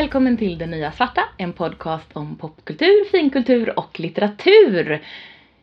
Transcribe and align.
välkommen 0.00 0.36
till 0.36 0.58
Det 0.58 0.66
Nya 0.66 0.92
Svarta, 0.92 1.22
en 1.36 1.52
podcast 1.52 2.10
om 2.12 2.36
popkultur, 2.36 3.04
finkultur 3.10 3.78
och 3.78 4.00
litteratur. 4.00 5.02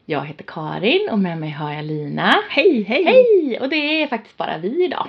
Jag 0.06 0.26
heter 0.26 0.44
Karin 0.48 1.10
och 1.12 1.20
med 1.20 1.38
mig 1.38 1.50
har 1.50 1.74
jag 1.74 1.86
Lina. 1.86 2.34
Hej, 2.50 2.84
hej! 2.84 3.04
Hej! 3.04 3.60
Och 3.60 3.70
det 3.70 3.75
är 3.75 4.07
faktiskt 4.07 4.38
bara 4.38 4.57
vi 4.57 4.86
idag. 4.86 5.07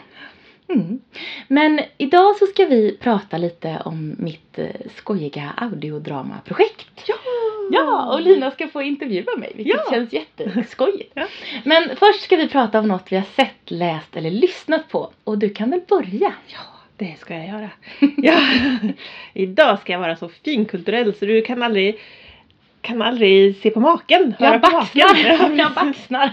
Mm. 0.69 1.01
Men 1.49 1.81
idag 1.99 2.37
så 2.37 2.47
ska 2.47 2.65
vi 2.65 2.97
prata 3.01 3.39
lite 3.39 3.83
om 3.85 4.17
mitt 4.19 4.59
eh, 4.59 4.67
skojiga 4.97 5.53
audiodramaprojekt. 5.57 7.03
Ja! 7.07 7.15
Ja, 7.71 8.13
och 8.15 8.21
Lina 8.21 8.51
ska 8.51 8.69
få 8.69 8.83
intervjua 8.83 9.37
mig, 9.37 9.53
vilket 9.55 9.81
Ja. 9.87 9.91
känns 9.91 10.13
jätteskojigt. 10.13 11.13
Ja. 11.15 11.27
Men 11.65 11.97
först 11.97 12.23
ska 12.23 12.37
vi 12.37 12.49
prata 12.49 12.79
om 12.79 12.89
något 12.89 13.13
vi 13.13 13.17
har 13.17 13.25
sett, 13.37 13.71
läst 13.71 14.17
eller 14.17 14.31
lyssnat 14.31 14.89
på. 14.89 15.13
Och 15.25 15.39
du 15.39 15.49
kan 15.51 15.71
väl 15.71 15.81
börja? 15.89 16.33
Ja, 16.47 16.59
det 16.97 17.15
ska 17.19 17.35
jag 17.35 17.47
göra. 17.49 17.71
Ja. 18.17 18.39
Idag 19.33 19.79
ska 19.79 19.93
jag 19.93 20.01
vara 20.01 20.17
så 20.17 20.29
finkulturell 20.45 21.15
så 21.15 21.25
du 21.27 21.43
kan 21.43 21.63
aldrig 21.63 21.99
kan 22.81 23.03
aldrig 23.03 23.57
se 23.57 23.71
på 23.71 23.81
maken. 23.81 24.35
höra 24.39 24.53
Jag 24.53 24.63
på 24.63 24.71
maken. 24.71 24.81
baxnar! 24.81 25.57
Jag 25.59 25.73
baxnar! 25.73 26.33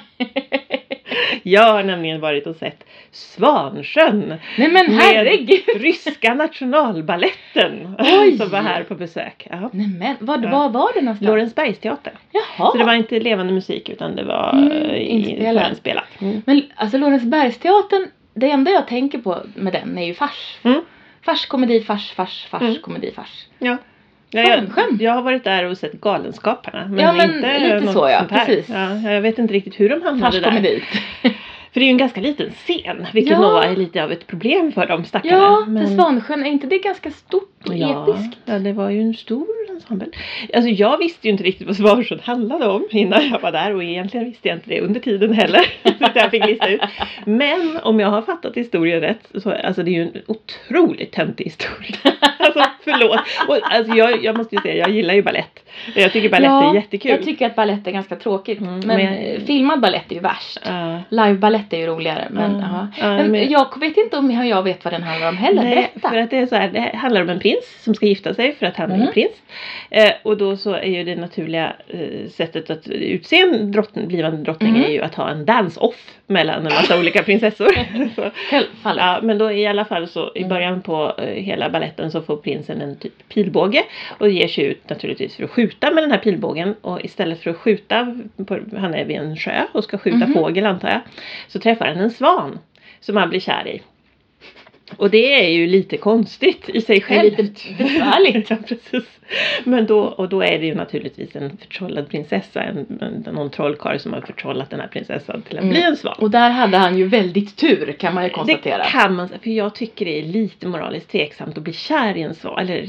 Jag 1.44 1.74
har 1.74 1.84
nämligen 1.84 2.20
varit 2.22 2.48
och 2.48 2.56
sett 2.56 2.84
Svansjön. 3.12 4.34
Nej 4.58 4.72
men 4.72 4.86
herregud! 5.00 5.62
Med 5.68 5.82
ryska 5.82 6.34
nationalballetten. 6.34 7.96
Oj. 8.00 8.38
Som 8.38 8.50
var 8.50 8.62
här 8.62 8.84
på 8.84 8.96
besök. 8.96 9.48
Ja. 9.50 9.70
Nej 9.74 9.88
men 10.00 10.16
vad, 10.20 10.44
Ja. 10.46 10.50
var 10.50 10.70
var 10.70 10.92
det 10.94 11.02
någonstans? 11.02 11.30
Lorensbergsteatern. 11.30 12.14
Jaha! 12.32 12.72
Så 12.72 12.78
det 12.78 12.84
var 12.84 12.94
inte 12.94 13.20
levande 13.20 13.54
musik 13.54 13.90
utan 13.90 14.16
det 14.16 14.24
var 14.24 14.52
Mm, 14.54 14.72
eh, 14.72 15.12
inspelat. 15.16 15.64
förinspelat. 15.64 16.22
Mm. 16.22 16.42
Men 16.46 16.62
alltså 16.76 16.98
Lorensbergsteatern, 16.98 18.08
det 18.34 18.52
enda 18.52 18.72
jag 18.72 18.88
tänker 18.88 19.18
på 19.18 19.38
med 19.56 19.74
den 19.74 19.98
är 19.98 20.06
ju 20.06 20.14
fars. 20.14 20.58
Mm. 20.64 20.82
Fars, 21.26 21.46
komedi, 21.46 21.82
fars, 21.82 22.12
fars, 22.12 22.46
fars, 22.50 22.62
Mm. 22.62 22.76
komedi, 22.82 23.12
fars. 23.16 23.46
Ja. 23.60 23.78
Ja, 24.34 24.42
jag, 24.42 25.02
jag 25.02 25.12
har 25.12 25.22
varit 25.22 25.44
där 25.44 25.66
och 25.66 25.78
sett 25.78 25.92
Galenskaparna. 26.02 26.88
Men, 26.88 27.00
Ja, 27.00 27.14
men 27.14 27.36
inte 27.36 27.60
lite 27.60 27.80
något 27.80 27.94
så, 27.94 28.10
ja. 28.10 28.26
Precis. 28.30 28.70
Ja, 28.70 28.96
jag 29.12 29.22
vet 29.22 29.40
inte 29.40 29.54
riktigt 29.54 29.80
hur 29.80 29.90
de 29.90 30.02
hamnade 30.02 30.32
Fars, 30.32 30.42
där. 30.44 30.50
komedi. 30.50 30.84
För 31.74 31.80
det 31.80 31.84
är 31.84 31.88
ju 31.88 31.92
en 31.92 31.98
ganska 31.98 32.22
liten 32.22 32.52
scen. 32.52 33.08
Vilket 33.14 33.32
Ja. 33.32 33.40
nog 33.40 33.64
är 33.64 33.76
lite 33.76 34.04
av 34.04 34.12
ett 34.12 34.28
problem 34.28 34.72
för 34.72 34.88
de 34.88 35.06
stackarna. 35.06 35.38
Ja, 35.38 35.66
men... 35.68 35.88
för 35.88 35.96
Svansjön, 35.96 36.46
är 36.46 36.50
inte 36.50 36.68
det 36.68 36.78
ganska 36.78 37.12
stort 37.12 37.68
och 37.68 37.76
ja, 37.78 38.04
episkt? 38.04 38.38
ja, 38.46 38.60
det 38.60 38.74
var 38.74 38.90
ju 38.90 39.02
en 39.02 39.14
stor 39.14 39.48
ensemble. 39.70 40.08
Alltså 40.54 40.70
jag 40.70 40.98
visste 40.98 41.28
ju 41.28 41.32
inte 41.32 41.44
riktigt 41.44 41.68
vad 41.68 41.76
Svansjön 41.76 42.20
handlade 42.24 42.68
om 42.68 42.88
innan 42.92 43.30
jag 43.30 43.40
var 43.40 43.52
där 43.52 43.76
och 43.76 43.84
egentligen 43.84 44.26
visste 44.26 44.48
jag 44.48 44.58
inte 44.58 44.70
det 44.70 44.82
under 44.82 45.00
tiden 45.00 45.34
heller. 45.34 45.62
Så 45.84 46.12
jag 46.16 46.32
fick 46.32 46.46
lista 46.46 46.70
ut. 46.70 46.82
Men 47.26 47.78
om 47.84 48.00
jag 48.00 48.10
har 48.10 48.22
fattat 48.22 48.58
historien 48.58 49.02
rätt 49.02 49.30
så 49.36 49.52
alltså 49.52 49.84
det 49.84 49.92
är 49.92 49.94
ju 49.94 50.02
en 50.02 50.22
otroligt 50.28 51.12
töntig 51.12 51.46
historia. 51.46 51.98
Alltså 52.40 52.64
förlåt. 52.84 53.20
Och, 53.48 53.72
alltså, 53.74 53.94
jag, 53.96 54.24
jag 54.24 54.38
måste 54.38 54.56
ju 54.56 54.62
säga, 54.62 54.76
jag 54.76 54.90
gillar 54.90 55.14
ju 55.14 55.22
ballett. 55.22 55.60
Jag 55.96 56.14
tycker 56.14 56.30
ballett 56.30 56.50
är 56.52 56.76
jättekul. 56.76 57.12
jag 57.12 57.24
tycker 57.24 57.46
att 57.46 57.56
ballett 57.56 57.88
är 57.88 57.92
ganska 57.92 58.16
tråkigt. 58.16 58.60
Mm, 58.62 58.80
men 58.80 58.98
men- 58.98 59.46
filmad 59.46 59.80
ballett 59.82 60.12
är 60.12 60.16
ju 60.16 60.22
värst. 60.22 60.60
Ja. 60.66 61.00
Live-ballett 61.10 61.74
är 61.74 61.78
ju 61.78 61.86
roligare. 61.88 62.28
Men, 62.30 62.52
Ja. 62.60 62.68
ja. 62.72 62.88
Ja, 63.08 63.18
men, 63.18 63.32
men- 63.32 63.50
jag 63.52 63.80
vet 63.80 63.98
inte 63.98 64.18
om 64.18 64.32
jag 64.32 64.64
vet 64.64 64.84
vad 64.84 64.94
den 64.94 65.04
handlar 65.04 65.30
om 65.30 65.38
heller. 65.38 65.64
Nej, 65.64 65.76
Berätta. 65.76 66.10
för 66.10 66.18
att 66.18 66.30
det 66.30 66.38
är 66.38 66.46
så 66.46 66.56
här, 66.56 66.70
det 66.70 66.98
handlar 66.98 67.22
om 67.22 67.30
en 67.30 67.40
prins 67.40 67.84
som 67.84 67.96
ska 67.96 68.06
gifta 68.06 68.34
sig 68.34 68.56
för 68.56 68.66
att 68.66 68.78
han 68.78 68.92
är 68.92 68.96
Mm. 68.96 69.08
en 69.08 69.14
prins. 69.14 69.32
Eh, 69.90 70.12
och 70.24 70.38
då 70.38 70.58
så 70.58 70.74
är 70.74 70.86
ju 70.90 71.04
det 71.04 71.16
naturliga 71.16 71.74
eh, 71.88 72.30
sättet 72.30 72.70
att 72.70 72.88
utse 72.88 73.36
en 73.40 73.72
drottning, 73.72 74.08
blivande 74.08 74.38
drottning 74.38 74.70
Mm. 74.70 74.84
är 74.84 74.90
ju 74.90 75.02
att 75.02 75.16
ha 75.16 75.30
en 75.30 75.46
dance-off 75.46 75.96
mellan 76.28 76.58
en 76.58 76.64
massa 76.64 77.00
olika 77.00 77.24
prinsessor. 77.24 77.68
Självfallet. 78.50 79.04
ja, 79.04 79.20
men 79.24 79.38
då 79.38 79.52
i 79.52 79.68
alla 79.68 79.86
fall 79.86 80.08
så 80.08 80.32
i 80.36 80.40
Mm. 80.40 80.50
början 80.50 80.82
på 80.82 81.14
eh, 81.18 81.44
hela 81.44 81.70
balletten 81.70 82.12
så 82.12 82.22
får 82.22 82.36
prinsen 82.38 82.71
en 82.72 82.96
typ 82.96 83.30
pilbåge 83.30 83.84
och 84.18 84.30
ger 84.30 84.48
sig 84.48 84.64
ut 84.64 84.90
naturligtvis 84.90 85.36
för 85.36 85.44
att 85.44 85.50
skjuta 85.52 85.92
med 85.92 86.04
den 86.04 86.12
här 86.12 86.18
pilbågen 86.18 86.76
och 86.82 87.06
istället 87.06 87.40
för 87.44 87.50
att 87.50 87.58
skjuta, 87.58 88.18
på, 88.48 88.60
han 88.78 88.94
är 88.94 89.06
vid 89.06 89.18
en 89.18 89.38
sjö 89.38 89.66
och 89.72 89.84
ska 89.84 89.98
skjuta 89.98 90.18
Mhm. 90.18 90.34
fågel 90.34 90.66
antar 90.66 90.90
jag, 90.90 91.02
så 91.48 91.60
träffar 91.60 91.86
han 91.86 91.98
en 91.98 92.12
svan 92.12 92.60
som 93.00 93.18
han 93.18 93.30
blir 93.30 93.40
kär 93.40 93.68
i. 93.68 93.82
Och 94.98 95.10
det 95.10 95.34
är 95.44 95.50
ju 95.50 95.68
lite 95.68 95.98
konstigt 95.98 96.70
i 96.70 96.82
sig 96.82 96.96
Det 96.96 97.02
är 97.02 97.08
självt. 97.08 97.38
lite 97.38 97.84
besvärligt. 97.84 98.50
ja, 98.50 98.58
precis. 98.68 99.04
Men 99.64 99.86
då, 99.86 100.00
och 100.00 100.30
då 100.30 100.42
är 100.44 100.60
det 100.60 100.66
ju 100.66 100.76
naturligtvis 100.76 101.36
en 101.36 101.58
förtrollad 101.58 102.10
prinsessa, 102.10 102.64
en, 102.64 102.78
en, 103.02 103.34
någon 103.34 103.50
trollkarl 103.50 103.98
som 103.98 104.14
har 104.14 104.22
förtrollat 104.22 104.70
den 104.70 104.80
här 104.80 104.88
prinsessan 104.88 105.42
till 105.42 105.58
att 105.58 105.64
Mm. 105.64 105.74
bli 105.74 105.82
en 105.84 105.98
svan. 105.98 106.16
Och 106.20 106.32
där 106.32 106.50
hade 106.50 106.78
han 106.78 106.98
ju 106.98 107.08
väldigt 107.08 107.56
tur 107.58 107.92
kan 108.00 108.14
man 108.14 108.24
ju 108.24 108.30
konstatera. 108.30 108.78
Det 108.78 108.90
kan 108.90 109.16
man 109.16 109.30
för 109.44 109.50
jag 109.50 109.76
tycker 109.76 110.06
det 110.06 110.20
är 110.20 110.24
lite 110.24 110.68
moraliskt 110.68 111.12
tveksamt 111.12 111.58
att 111.58 111.64
bli 111.64 111.74
kär 111.74 112.18
i 112.18 112.22
en 112.22 112.36
svan. 112.36 112.60
Eller 112.60 112.88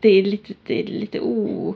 det 0.00 0.08
är 0.08 0.22
lite, 0.22 0.52
det 0.66 0.80
är 0.82 0.86
lite 0.86 1.20
o... 1.20 1.74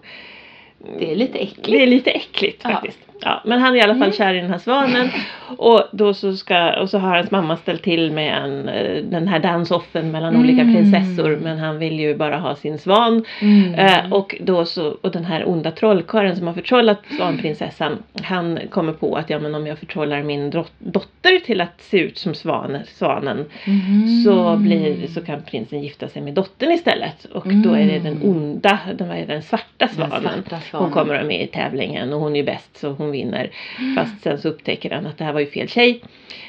Det 0.99 1.13
är 1.13 1.17
lite 1.17 1.39
äckligt. 1.39 1.65
Det 1.67 1.83
är 1.83 1.87
lite 1.87 2.11
äckligt 2.11 2.63
faktiskt. 2.63 2.99
Ja, 3.06 3.06
men 3.45 3.61
han 3.61 3.73
är 3.75 3.79
i 3.79 3.81
alla 3.83 3.93
fall 3.95 4.03
Mm. 4.03 4.13
kär 4.13 4.35
i 4.35 4.41
den 4.41 4.51
här 4.51 4.59
svanen. 4.59 5.09
Och, 5.57 5.83
då 5.93 6.15
så 6.15 6.37
ska, 6.37 6.81
och 6.81 6.91
så 6.91 6.99
har 6.99 7.17
hans 7.17 7.31
mamma 7.31 7.57
ställt 7.57 7.83
till 7.83 8.13
med 8.13 8.39
en, 8.45 8.69
eh, 8.69 9.03
den 9.05 9.29
här 9.29 9.39
dansoffen 9.39 10.11
mellan 10.11 10.37
olika 10.37 10.63
Mm. 10.63 10.75
prinsessor. 10.75 11.39
Men 11.43 11.59
han 11.59 11.79
vill 11.79 12.01
ju 12.01 12.17
bara 12.17 12.39
ha 12.39 12.55
sin 12.55 12.79
svan. 12.79 13.25
Mm. 13.41 13.75
Eh, 13.75 14.13
och, 14.13 14.37
då 14.41 14.65
så, 14.65 14.97
och 15.03 15.11
den 15.11 15.25
här 15.25 15.49
onda 15.49 15.71
trollkarlen 15.71 16.37
som 16.37 16.47
har 16.47 16.55
förtrollat 16.55 16.99
svanprinsessan. 17.17 18.03
Han 18.23 18.59
kommer 18.71 18.93
på 18.93 19.15
att 19.17 19.31
ja, 19.31 19.39
men 19.39 19.55
om 19.55 19.67
jag 19.67 19.79
förtrollar 19.79 20.23
min 20.23 20.51
dotter 20.79 21.39
till 21.47 21.61
att 21.61 21.81
se 21.81 21.99
ut 21.99 22.19
som 22.19 22.35
svan, 22.35 22.79
svanen. 22.87 23.45
Mhm. 23.67 24.23
Så, 24.25 24.57
blir, 24.57 25.07
så 25.07 25.21
kan 25.21 25.43
prinsen 25.43 25.83
gifta 25.83 26.09
sig 26.09 26.23
med 26.23 26.35
dottern 26.35 26.71
istället. 26.73 27.25
Och 27.25 27.47
då 27.49 27.73
är 27.75 27.87
det 27.87 27.99
den 27.99 28.17
Mm. 28.17 28.29
onda, 28.31 28.79
den, 28.95 29.27
den 29.27 29.43
svarta 29.43 29.65
Den 29.79 29.89
svanen. 29.89 30.11
svarta 30.23 30.61
svanen. 30.61 30.85
Hon 30.85 30.91
kommer 30.93 31.25
med 31.25 31.43
i 31.43 31.47
tävlingen 31.47 32.13
och 32.13 32.21
hon 32.21 32.33
är 32.33 32.41
ju 32.41 32.45
bäst 32.47 32.77
så 32.77 32.91
hon 32.93 33.06
vinner. 33.11 33.51
Fast 33.97 34.23
sen 34.23 34.39
så 34.39 34.49
upptäcker 34.49 34.91
han 34.91 35.07
att 35.07 35.19
det 35.19 35.25
här 35.25 35.33
var 35.33 35.41
ju 35.41 35.47
fel 35.47 35.69
tjej. 35.69 36.01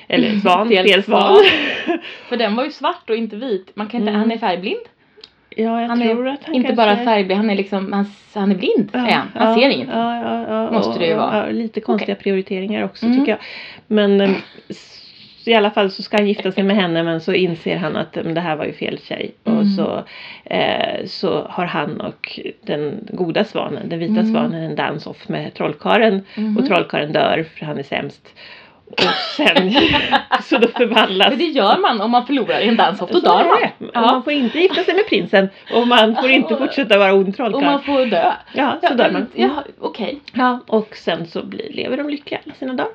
Eller 0.07 0.35
svan, 0.39 0.69
Fel 0.69 0.87
fel, 0.87 1.03
svan. 1.03 1.37
För 2.29 2.37
den 2.37 2.55
var 2.55 2.65
ju 2.65 2.71
svart 2.71 3.09
och 3.09 3.15
inte 3.15 3.35
vit. 3.35 3.71
Man 3.75 3.87
kan 3.87 3.99
inte, 3.99 4.09
Mm. 4.11 4.21
Han 4.21 4.31
är 4.31 4.37
färgblind. 4.37 4.79
ja, 5.49 5.81
jag 5.81 5.87
Han 5.87 6.01
tror 6.01 6.27
är 6.27 6.31
att 6.33 6.43
han 6.45 6.55
inte 6.55 6.67
kanske... 6.67 6.85
bara 6.85 7.05
färgblind, 7.05 7.37
han 7.41 7.49
är 7.49 7.55
liksom, 7.55 7.93
han, 7.93 8.05
han 8.33 8.51
är 8.51 8.55
blind. 8.55 8.89
är 8.93 8.99
han. 8.99 9.27
han 9.35 9.53
ser 9.55 9.69
ingenting. 9.69 9.95
Ja, 9.95 10.21
ja, 10.23 10.45
ja, 10.49 10.71
Måste 10.71 10.99
det 10.99 11.07
ju 11.07 11.15
vara. 11.15 11.45
Ja, 11.45 11.51
lite 11.51 11.81
konstiga 11.81 12.15
prioriteringar 12.15 12.83
också 12.83 13.05
Mm. 13.05 13.17
tycker 13.19 13.31
jag. 13.31 13.39
Men 13.87 14.35
eh, 15.47 15.51
s- 15.51 15.53
i 15.53 15.53
alla 15.53 15.71
fall 15.71 15.91
så 15.91 16.03
ska 16.03 16.17
han 16.17 16.27
gifta 16.27 16.51
sig 16.51 16.63
med 16.63 16.75
henne 16.75 17.03
men 17.03 17.21
så 17.21 17.33
inser 17.33 17.77
han 17.77 17.95
att 17.95 18.15
men, 18.15 18.33
det 18.33 18.41
här 18.41 18.55
var 18.55 18.65
ju 18.65 18.73
fel 18.73 18.99
tjej. 19.03 19.31
Mm. 19.45 19.59
Och 19.59 19.67
så, 19.67 20.03
eh, 20.45 21.05
så 21.05 21.47
har 21.49 21.65
han 21.65 22.01
och 22.01 22.39
den 22.61 23.07
goda 23.11 23.43
svanen, 23.43 23.89
den 23.89 23.99
vita 23.99 24.19
Mm. 24.19 24.33
svanen, 24.33 24.63
en 24.63 24.75
dance-off 24.75 25.29
med 25.29 25.53
trollkaren. 25.53 26.21
Mhm. 26.35 26.57
Och 26.57 26.65
trollkarlen 26.65 27.11
dör 27.13 27.45
för 27.57 27.65
han 27.65 27.77
är 27.77 27.83
sämst. 27.83 28.27
Och 28.91 28.99
sen 29.35 29.71
så 30.43 30.57
då 30.57 30.67
förvandlas 30.67 31.29
Men 31.29 31.37
det 31.37 31.43
gör 31.45 31.77
man 31.77 32.01
om 32.01 32.11
man 32.11 32.25
förlorar 32.27 32.59
i 32.59 32.67
en 32.67 32.75
dansoff, 32.77 33.09
då 33.11 33.19
så 33.19 33.25
dör 33.25 33.43
man. 33.45 33.89
Ja. 33.93 34.01
Man 34.01 34.23
får 34.23 34.33
inte 34.33 34.59
gifta 34.59 34.83
sig 34.83 34.93
med 34.95 35.07
prinsen 35.09 35.49
och 35.73 35.87
man 35.87 36.15
får 36.15 36.29
inte 36.29 36.53
Och- 36.53 36.59
fortsätta 36.59 36.97
vara 36.97 37.13
ond 37.13 37.27
Och 37.29 37.35
trollkarl. 37.35 37.63
man 37.65 37.81
får 37.81 38.05
dö. 38.05 38.31
Ja, 38.53 38.77
så 38.81 38.87
Ja, 38.89 38.95
dör 38.95 39.11
man. 39.11 39.27
ja, 39.33 39.63
okej. 39.79 40.19
Ja, 40.33 40.59
och 40.67 40.95
sen 40.95 41.25
så 41.27 41.45
blir, 41.45 41.73
lever 41.73 41.97
de 41.97 42.09
lyckliga 42.09 42.39
alla 42.45 42.53
sina 42.55 42.73
dagar. 42.73 42.91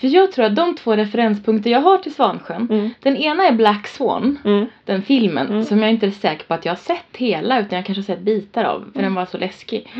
För 0.00 0.08
jag 0.08 0.32
tror 0.32 0.44
att 0.44 0.56
de 0.56 0.74
två 0.76 0.96
referenspunkter 0.96 1.70
jag 1.70 1.80
har 1.80 1.98
till 1.98 2.14
Svansjön, 2.14 2.66
Mm. 2.70 2.90
den 3.02 3.16
ena 3.16 3.46
är 3.46 3.52
Black 3.52 3.86
Swan, 3.86 4.38
Mm. 4.44 4.66
den 4.84 5.02
filmen, 5.02 5.46
Mm. 5.46 5.64
som 5.64 5.82
jag 5.82 5.90
inte 5.90 6.06
är 6.06 6.10
säker 6.10 6.44
på 6.46 6.54
att 6.54 6.64
jag 6.64 6.72
har 6.72 6.76
sett 6.76 7.16
hela 7.16 7.60
utan 7.60 7.76
jag 7.76 7.86
kanske 7.86 8.00
har 8.00 8.16
sett 8.16 8.24
bitar 8.24 8.64
av, 8.64 8.90
för 8.94 9.02
den 9.02 9.14
var 9.14 9.26
så 9.26 9.38
läskig. 9.38 9.92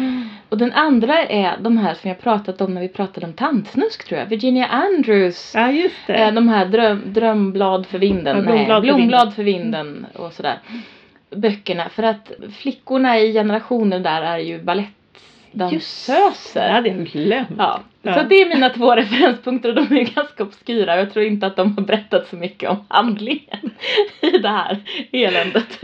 Och 0.49 0.59
den 0.59 0.73
andra 0.73 1.19
är 1.27 1.57
de 1.61 1.79
här 1.79 1.95
som 1.95 2.09
jag 2.09 2.21
pratat 2.21 2.61
om 2.61 2.75
när 2.75 2.81
vi 2.81 2.89
pratade 2.89 3.27
om 3.27 3.33
tantsnusk 3.33 4.05
tror 4.09 4.21
jag, 4.21 4.27
Virginia 4.27 4.67
Andrews. 4.67 5.53
Ja, 5.55 5.71
just 5.71 6.07
det. 6.07 6.15
Eh, 6.15 6.33
De 6.35 6.49
här 6.49 6.67
dröm, 6.67 7.03
Drömblad 7.07 7.87
för 7.87 7.99
vinden, 7.99 8.37
Ja, 8.37 8.43
nej, 8.43 8.53
Blomblad 8.67 8.77
för 8.77 8.81
Blomblad 8.95 9.35
för 9.35 9.43
vinden 9.43 10.07
och 10.15 10.33
sådär. 10.33 10.59
Böckerna, 11.37 11.89
för 11.89 12.03
att 12.03 12.33
flickorna 12.59 13.19
i 13.19 13.33
generationen 13.33 14.03
där 14.03 14.23
är 14.23 14.39
ju 14.39 14.63
det 15.53 15.59
balettdansöser. 15.59 16.69
hade 16.71 16.89
jag 16.89 17.07
glömt. 17.07 17.49
Ja. 17.59 17.81
Ja. 18.03 18.15
Så 18.15 18.23
det 18.29 18.35
är 18.35 18.49
mina 18.49 18.69
två 18.69 18.95
referenspunkter 18.97 19.69
och 19.69 19.75
de 19.75 19.97
är 19.97 20.15
ganska 20.15 20.43
obskyra. 20.43 20.97
Jag 20.97 21.13
tror 21.13 21.25
inte 21.25 21.47
att 21.47 21.57
de 21.57 21.75
har 21.77 21.83
berättat 21.83 22.29
så 22.29 22.37
mycket 22.37 22.71
om 22.71 22.77
handlingen 22.89 23.71
i 24.21 24.31
det 24.39 24.49
här 24.49 24.79
eländet. 25.13 25.79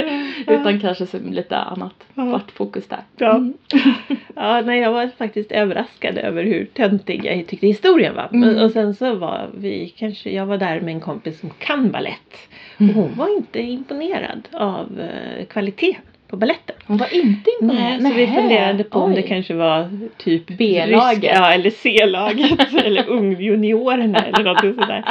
Utan 0.47 0.81
kanske 0.81 1.07
så 1.07 1.19
lite 1.19 1.57
annat 1.57 1.95
Ja. 2.15 2.25
varit 2.25 2.51
fokus 2.51 2.89
där. 2.89 3.01
Ja. 3.17 3.37
Mm. 3.37 3.55
Ja, 4.37 4.61
nej, 4.61 4.81
jag 4.81 4.93
var 4.93 5.11
faktiskt 5.19 5.53
överraskad 5.53 6.19
över 6.19 6.45
hur 6.45 6.65
töntig 6.65 7.25
jag 7.25 7.47
tyckte 7.47 7.67
historien 7.67 8.15
var. 8.15 8.29
Mm. 8.33 8.59
Och 8.65 8.71
sen 8.71 8.95
så 8.95 9.15
var 9.15 9.51
vi 9.55 9.95
kanske, 9.97 10.31
jag 10.31 10.47
var 10.47 10.59
där 10.59 10.81
med 10.81 10.95
en 10.95 11.01
kompis 11.01 11.41
som 11.41 11.51
kan 11.51 11.91
ballett. 11.91 12.49
Mm. 12.79 12.97
Och 12.97 13.03
hon 13.03 13.15
var 13.17 13.37
inte 13.37 13.61
imponerad 13.61 14.49
av 14.53 15.01
eh, 15.01 15.45
kvaliteten 15.47 16.03
på 16.35 16.39
baletten. 16.39 16.77
Hon 16.87 16.97
var 16.97 17.15
inte 17.15 17.51
imponerad. 17.61 18.03
Nej, 18.03 18.13
så 18.13 18.17
vi 18.19 18.27
funderade 18.27 18.85
på 18.85 18.99
om 18.99 19.11
Oj. 19.11 19.17
det 19.17 19.23
kanske 19.23 19.55
var 19.55 19.91
typ 20.17 20.47
B-laget. 20.47 21.33
Ja, 21.35 21.53
eller 21.53 21.71
C-laget. 21.71 22.75
eller 22.85 23.09
ungjuniorerna 23.09 24.19
eller 24.19 24.45
något 24.45 24.61
sådär. 24.61 25.05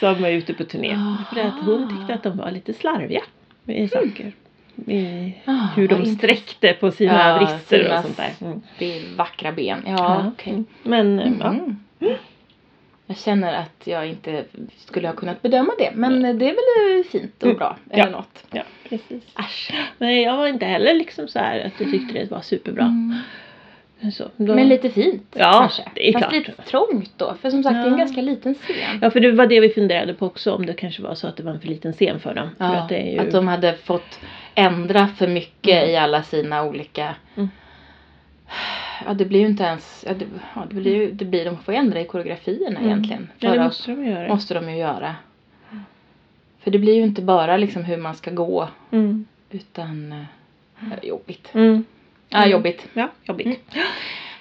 Som 0.00 0.22
var 0.22 0.28
ute 0.28 0.54
på 0.54 0.64
turné. 0.64 0.98
För 1.32 1.40
att 1.40 1.54
hon 1.64 1.98
tyckte 1.98 2.14
att 2.14 2.22
de 2.22 2.36
var 2.36 2.50
lite 2.50 2.72
slarviga 2.72 3.22
med 3.64 3.90
saker. 3.90 4.32
i 4.86 5.32
Ah, 5.44 5.66
hur 5.76 5.88
de 5.88 6.06
sträckte 6.06 6.72
på 6.72 6.90
sina 6.90 7.28
Ja, 7.28 7.38
brister 7.38 7.82
sina 7.84 7.98
och 7.98 8.04
sånt 8.04 8.16
där. 8.16 8.30
Mm. 8.40 9.16
Vackra 9.16 9.52
ben. 9.52 9.82
Ja, 9.86 10.24
okej. 10.32 10.52
mm. 10.52 10.64
Men 10.82 11.18
eh, 11.18 11.32
ja. 11.40 11.54
Jag 13.10 13.16
känner 13.18 13.54
att 13.54 13.86
jag 13.86 14.06
inte 14.08 14.44
skulle 14.86 15.08
ha 15.08 15.14
kunnat 15.14 15.42
bedöma 15.42 15.72
det. 15.78 15.90
Men 15.94 16.22
det 16.38 16.48
är 16.50 16.94
väl 16.94 17.04
fint 17.04 17.34
och 17.42 17.44
Mm. 17.46 17.58
bra. 17.58 17.76
Ja. 17.90 17.96
Eller 18.02 18.12
något. 18.12 18.44
ja, 18.50 18.62
precis. 18.88 19.24
Äsch. 19.38 19.72
Nej, 19.98 20.22
jag 20.22 20.36
var 20.36 20.46
inte 20.46 20.66
heller 20.66 20.94
liksom 20.94 21.28
så 21.28 21.38
här 21.38 21.60
att 21.66 21.80
jag 21.80 21.90
tyckte 21.90 22.18
det 22.18 22.30
var 22.30 22.40
superbra. 22.40 22.84
Mm. 22.84 23.14
Så, 24.12 24.24
då... 24.36 24.54
Men 24.54 24.68
lite 24.68 24.90
fint 24.90 25.22
Ja, 25.38 25.52
kanske. 25.60 25.82
det 25.94 26.08
är 26.08 26.12
Fast 26.12 26.22
klart. 26.22 26.32
lite 26.32 26.52
trångt 26.52 27.12
då. 27.16 27.34
För 27.42 27.50
som 27.50 27.62
sagt 27.62 27.74
det 27.74 27.78
är 27.80 27.84
en 27.86 27.92
Ja. 27.92 27.98
ganska 27.98 28.20
liten 28.20 28.54
scen. 28.54 28.98
Ja, 29.02 29.10
för 29.10 29.20
det 29.20 29.32
var 29.32 29.46
det 29.46 29.60
vi 29.60 29.68
funderade 29.68 30.14
på 30.14 30.26
också 30.26 30.52
om 30.54 30.66
det 30.66 30.72
kanske 30.74 31.02
var 31.02 31.14
så 31.14 31.26
att 31.26 31.36
det 31.36 31.42
var 31.42 31.52
en 31.52 31.60
för 31.60 31.68
liten 31.68 31.92
scen 31.92 32.20
för 32.20 32.34
dem. 32.34 32.48
för 32.58 32.64
Ja, 32.64 32.76
att 32.76 32.88
det 32.88 32.96
är 32.96 33.12
ju... 33.12 33.18
att 33.18 33.30
de 33.30 33.48
hade 33.48 33.74
fått 33.74 34.18
ändra 34.54 35.08
för 35.08 35.26
mycket 35.28 35.88
i 35.88 35.96
alla 35.96 36.22
sina 36.22 36.64
olika 36.64 37.14
Mm. 37.36 37.48
Ja 39.06 39.14
det 39.14 39.24
blir 39.24 39.40
ju 39.40 39.46
inte 39.46 39.62
ens, 39.64 40.04
ja, 40.08 40.14
det, 40.14 40.26
ja, 40.54 40.62
det 40.70 40.74
blir 40.74 40.94
ju, 40.96 41.12
det 41.12 41.24
blir, 41.24 41.44
de 41.44 41.58
får 41.58 41.72
ändra 41.72 42.00
i 42.00 42.04
koreografierna 42.04 42.78
Mm. 42.78 42.86
egentligen. 42.86 43.28
Ja, 43.38 43.48
För 43.48 43.56
det 43.56 43.62
att- 43.62 43.68
måste 43.68 43.90
de 43.90 44.04
göra. 44.06 44.28
måste 44.28 44.54
de 44.54 44.70
ju 44.70 44.76
göra. 44.76 45.14
För 46.60 46.70
det 46.70 46.78
blir 46.78 46.94
ju 46.94 47.02
inte 47.02 47.22
bara 47.22 47.56
liksom 47.56 47.84
hur 47.84 47.96
man 47.96 48.14
ska 48.14 48.30
gå 48.30 48.68
Mm. 48.90 49.26
utan 49.50 50.12
eh, 50.12 50.98
jobbigt. 51.08 51.50
Mm. 51.54 51.84
Ja, 52.28 52.38
Mm. 52.38 52.50
jobbigt. 52.50 52.86
Ja, 52.92 53.08
jobbigt. 53.24 53.46
Mm. 53.46 53.58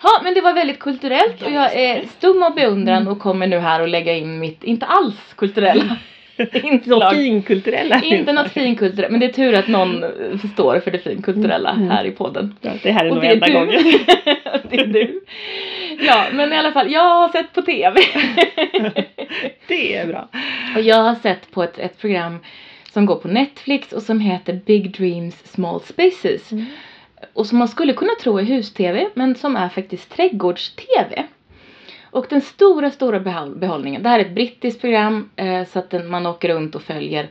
Ja, 0.03 0.09
men 0.23 0.33
det 0.33 0.41
var 0.41 0.53
väldigt 0.53 0.79
kulturellt 0.79 1.41
och 1.41 1.51
jag 1.51 1.75
är 1.75 2.05
stum 2.05 2.43
av 2.43 2.55
beundran 2.55 3.07
och 3.07 3.19
kommer 3.19 3.47
nu 3.47 3.57
här 3.59 3.81
och 3.81 3.87
lägga 3.87 4.13
in 4.13 4.39
mitt 4.39 4.63
inte 4.63 4.85
alls 4.85 5.33
kulturella 5.35 5.97
Inslag. 6.63 7.11
finkulturella. 7.13 8.01
Inte 8.03 8.33
något 8.33 8.51
finkulturellt, 8.51 9.11
men 9.11 9.19
det 9.19 9.25
är 9.25 9.31
tur 9.33 9.53
att 9.53 9.67
någon 9.67 10.05
står 10.53 10.79
för 10.79 10.91
det 10.91 10.99
finkulturella 10.99 11.69
Mm. 11.69 11.89
här 11.89 12.05
i 12.05 12.11
podden. 12.11 12.55
Ja, 12.61 12.71
det 12.83 12.91
här 12.91 13.05
är 13.05 13.09
nog 13.11 13.23
enda 13.25 13.47
gången. 13.49 13.81
det 14.69 14.79
är 14.79 14.87
du. 14.87 15.21
Ja, 15.99 16.25
men 16.33 16.53
i 16.53 16.57
alla 16.57 16.71
fall, 16.71 16.91
jag 16.91 17.01
har 17.15 17.29
sett 17.29 17.53
på 17.53 17.61
TV. 17.61 17.99
det 19.67 19.95
är 19.95 20.07
bra. 20.07 20.27
Och 20.75 20.81
jag 20.81 21.03
har 21.03 21.15
sett 21.15 21.51
på 21.51 21.63
ett, 21.63 21.79
ett 21.79 21.97
program 22.01 22.39
som 22.93 23.05
går 23.05 23.15
på 23.15 23.27
Netflix 23.27 23.93
och 23.93 24.01
som 24.03 24.19
heter 24.19 24.59
Big 24.65 24.91
Dreams 24.91 25.51
Small 25.51 25.81
Spaces. 25.81 26.51
Mm. 26.51 26.65
Och 27.33 27.45
som 27.47 27.57
man 27.57 27.67
skulle 27.67 27.93
kunna 27.93 28.11
tro 28.21 28.37
är 28.37 28.43
hus-tv 28.43 29.07
men 29.13 29.35
som 29.35 29.55
är 29.55 29.69
faktiskt 29.69 30.09
trädgårds-tv. 30.15 31.23
Och 32.17 32.25
den 32.29 32.41
stora, 32.41 32.91
stora 32.91 33.19
behåll- 33.19 33.55
behållningen, 33.59 34.03
det 34.03 34.09
här 34.09 34.19
är 34.19 34.25
ett 34.25 34.35
brittiskt 34.35 34.81
program 34.81 35.29
eh, 35.35 35.65
så 35.65 35.79
att 35.79 35.89
den, 35.89 36.07
man 36.07 36.25
åker 36.25 36.49
runt 36.49 36.75
och 36.75 36.81
följer 36.81 37.29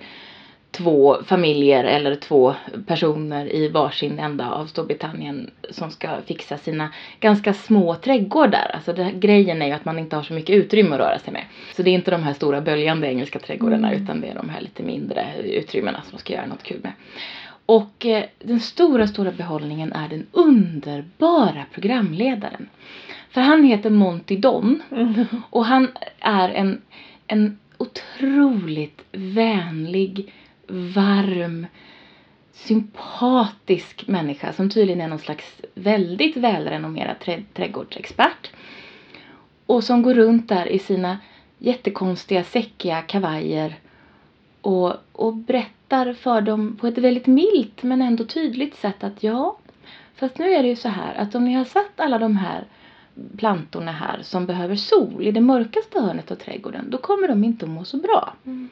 två 0.71 1.17
familjer 1.25 1.85
eller 1.85 2.15
två 2.15 2.55
personer 2.87 3.55
i 3.55 3.69
varsin 3.69 4.19
ända 4.19 4.51
av 4.51 4.67
Storbritannien 4.67 5.51
som 5.71 5.91
ska 5.91 6.09
fixa 6.27 6.59
sina 6.59 6.93
ganska 7.21 7.55
små 7.55 7.95
trädgårdar. 7.95 8.71
Alltså 8.75 8.93
det, 8.93 9.13
grejen 9.15 9.63
är 9.63 9.67
ju 9.67 9.73
att 9.73 9.85
man 9.85 9.99
inte 9.99 10.17
har 10.17 10.23
så 10.23 10.33
mycket 10.33 10.57
utrymme 10.57 10.95
att 10.95 11.01
röra 11.01 11.19
sig 11.19 11.33
med. 11.33 11.45
Så 11.77 11.83
det 11.83 11.91
är 11.91 11.95
inte 11.95 12.11
de 12.11 12.23
här 12.23 12.33
stora 12.35 12.61
böljande 12.61 13.07
engelska 13.09 13.39
trädgårdarna 13.39 13.89
Mm. 13.93 14.03
utan 14.03 14.21
det 14.21 14.29
är 14.29 14.35
de 14.35 14.49
här 14.49 14.61
lite 14.61 14.83
mindre 14.83 15.27
utrymmena 15.45 16.03
som 16.03 16.09
man 16.13 16.21
ska 16.21 16.33
göra 16.33 16.47
något 16.47 16.63
kul 16.63 16.81
med. 16.83 16.93
Och 17.67 18.07
eh, 18.07 18.25
den 18.43 18.61
stora, 18.61 19.07
stora 19.07 19.31
behållningen 19.31 19.93
är 19.93 20.09
den 20.09 20.27
underbara 20.33 21.65
programledaren. 21.73 22.69
För 23.37 23.41
han 23.41 23.65
heter 23.65 23.91
Monty 23.91 24.37
Don 24.37 24.83
Mm. 24.91 25.27
och 25.51 25.65
han 25.67 25.89
är 26.21 26.49
en, 26.49 26.83
en 27.27 27.59
otroligt 27.79 29.05
vänlig, 29.13 30.33
varm, 30.69 31.67
sympatisk 32.53 34.07
människa 34.07 34.53
som 34.53 34.71
tydligen 34.71 35.01
är 35.01 35.09
någon 35.09 35.19
slags 35.19 35.61
väldigt 35.75 36.37
välrenommerad 36.37 37.19
trä, 37.19 37.43
trädgårdsexpert. 37.55 38.51
Och 39.67 39.85
som 39.85 40.03
går 40.03 40.15
runt 40.15 40.49
där 40.49 40.67
i 40.67 40.79
sina 40.79 41.19
jättekonstiga 41.59 42.45
säckiga 42.45 43.03
kavajer 43.03 43.75
och, 44.61 44.95
och 45.13 45.35
berättar 45.35 46.13
för 46.13 46.41
dem 46.41 46.77
på 46.81 46.87
ett 46.87 46.99
väldigt 46.99 47.27
milt 47.27 47.83
men 47.83 48.03
ändå 48.03 48.25
tydligt 48.25 48.77
sätt 48.77 49.05
att 49.05 49.23
ja, 49.23 49.57
fast 50.15 50.39
nu 50.39 50.53
är 50.53 50.63
det 50.63 50.69
ju 50.69 50.77
så 50.77 50.89
här 50.89 51.15
att 51.15 51.35
om 51.35 51.45
ni 51.45 51.55
har 51.55 51.65
satt 51.65 52.01
alla 52.01 52.19
de 52.19 52.37
här 52.37 52.65
plantorna 53.39 53.93
här 53.93 54.19
som 54.23 54.47
behöver 54.47 54.77
sol 54.77 55.27
i 55.27 55.33
det 55.33 55.41
mörkaste 55.41 56.01
hörnet 56.01 56.31
av 56.31 56.35
trädgården 56.35 56.91
då 56.91 56.99
kommer 56.99 57.29
de 57.29 57.45
inte 57.45 57.65
att 57.65 57.71
må 57.71 57.85
så 57.85 57.97
bra. 57.97 58.35
Mm. 58.47 58.69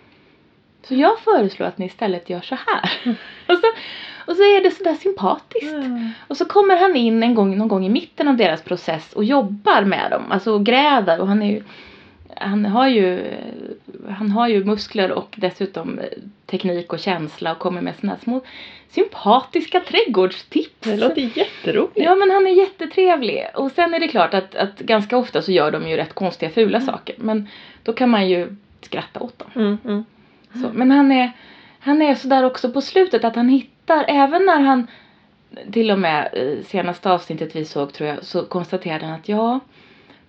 Så 0.82 0.94
jag 0.94 1.18
föreslår 1.18 1.66
att 1.66 1.78
ni 1.78 1.86
istället 1.86 2.30
gör 2.30 2.40
så 2.40 2.54
här. 2.54 2.90
och, 3.48 3.54
så, 3.58 3.66
och 4.26 4.36
så 4.36 4.42
är 4.42 4.62
det 4.62 4.70
sådär 4.70 4.94
sympatiskt. 4.94 5.74
Mm. 5.74 6.10
Och 6.28 6.36
så 6.36 6.44
kommer 6.44 6.76
han 6.76 6.96
in 6.96 7.22
en 7.22 7.34
gång, 7.34 7.58
någon 7.58 7.68
gång 7.68 7.86
i 7.86 7.88
mitten 7.88 8.28
av 8.28 8.36
deras 8.36 8.62
process 8.62 9.12
och 9.12 9.24
jobbar 9.24 9.84
med 9.84 10.10
dem. 10.10 10.22
Alltså 10.30 10.52
och 10.52 10.66
gräver 10.66 11.20
och 11.20 11.28
han 11.28 11.42
är 11.42 11.50
ju 11.50 11.62
han 12.36 12.64
har 12.64 12.88
ju, 12.88 13.34
han 14.08 14.30
har 14.30 14.48
ju 14.48 14.64
muskler 14.64 15.12
och 15.12 15.34
dessutom 15.36 16.00
teknik 16.46 16.92
och 16.92 16.98
känsla 16.98 17.52
och 17.52 17.58
kommer 17.58 17.80
med 17.80 17.94
såna 18.00 18.12
här 18.12 18.20
små 18.20 18.40
sympatiska 18.88 19.80
trädgårdstips. 19.80 20.80
Det 20.80 20.96
låter 20.96 21.38
jätteroligt. 21.38 21.98
Ja 21.98 22.14
men 22.14 22.30
han 22.30 22.46
är 22.46 22.50
jättetrevlig. 22.50 23.46
Och 23.54 23.70
sen 23.72 23.94
är 23.94 24.00
det 24.00 24.08
klart 24.08 24.34
att, 24.34 24.54
att 24.54 24.78
ganska 24.78 25.16
ofta 25.16 25.42
så 25.42 25.52
gör 25.52 25.70
de 25.70 25.88
ju 25.88 25.96
rätt 25.96 26.14
konstiga 26.14 26.50
fula 26.50 26.80
saker. 26.80 27.14
Men 27.18 27.48
då 27.82 27.92
kan 27.92 28.10
man 28.10 28.28
ju 28.28 28.56
skratta 28.80 29.20
åt 29.20 29.38
dem. 29.38 29.50
Mm, 29.56 29.78
mm. 29.84 30.04
Så, 30.52 30.70
men 30.72 30.90
han 30.90 31.12
är, 31.12 31.32
han 31.78 32.02
är 32.02 32.14
sådär 32.14 32.44
också 32.44 32.72
på 32.72 32.80
slutet 32.80 33.24
att 33.24 33.36
han 33.36 33.48
hittar, 33.48 34.04
även 34.08 34.46
när 34.46 34.60
han 34.60 34.86
till 35.72 35.90
och 35.90 35.98
med 35.98 36.28
eh, 36.32 36.64
senaste 36.64 37.10
avsnittet 37.10 37.56
vi 37.56 37.64
såg 37.64 37.92
tror 37.92 38.08
jag, 38.08 38.24
så 38.24 38.44
konstaterade 38.44 39.04
han 39.04 39.14
att 39.14 39.28
ja, 39.28 39.60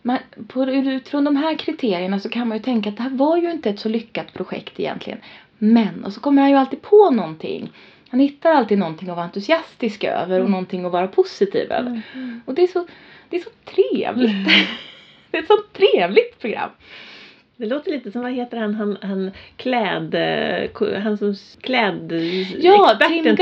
man, 0.06 0.18
på, 0.48 0.64
utifrån 0.66 1.24
de 1.24 1.36
här 1.36 1.56
kriterierna 1.56 2.20
så 2.20 2.30
kan 2.30 2.48
man 2.48 2.58
ju 2.58 2.64
tänka 2.64 2.90
att 2.90 2.98
det 2.98 3.04
här 3.04 3.10
var 3.10 3.38
ju 3.38 3.52
inte 3.52 3.70
ett 3.70 3.80
så 3.80 3.90
lyckat 3.90 4.34
projekt 4.34 4.80
egentligen. 4.80 5.20
Men, 5.58 6.06
och 6.06 6.14
så 6.14 6.20
kommer 6.20 6.42
han 6.42 6.52
ju 6.52 6.58
alltid 6.58 6.82
på 6.82 7.10
någonting. 7.10 7.72
Han 8.10 8.20
hittar 8.20 8.52
alltid 8.54 8.78
någonting 8.78 9.10
att 9.10 9.16
vara 9.16 9.26
entusiastisk 9.26 10.04
över 10.04 10.40
och 10.40 10.46
Mm. 10.46 10.52
någonting 10.52 10.86
att 10.86 10.92
vara 10.92 11.08
positiv 11.08 11.72
över. 11.72 11.90
Mm, 11.90 12.02
mm. 12.14 12.42
Och 12.46 12.54
det 12.54 12.64
är 12.64 12.68
så, 12.68 12.88
det 13.30 13.38
är 13.38 13.42
så 13.42 13.50
trevligt. 13.66 14.48
det 15.32 15.38
är 15.38 15.42
ett 15.42 15.48
så 15.48 15.58
trevligt 15.74 16.40
program. 16.42 16.70
Det 17.58 17.66
låter 17.66 17.92
lite 17.92 18.12
som, 18.12 18.22
vad 18.22 18.32
heter 18.32 18.58
han, 18.58 18.76
han, 18.76 18.98
han 19.02 19.32
kläd, 19.58 20.16
eh, 20.16 21.00
han 21.02 21.18
som 21.18 21.32
s- 21.32 21.58
kläd 21.62 22.12
Ja, 22.60 22.98
Tim 23.08 23.24
Gunn 23.24 23.38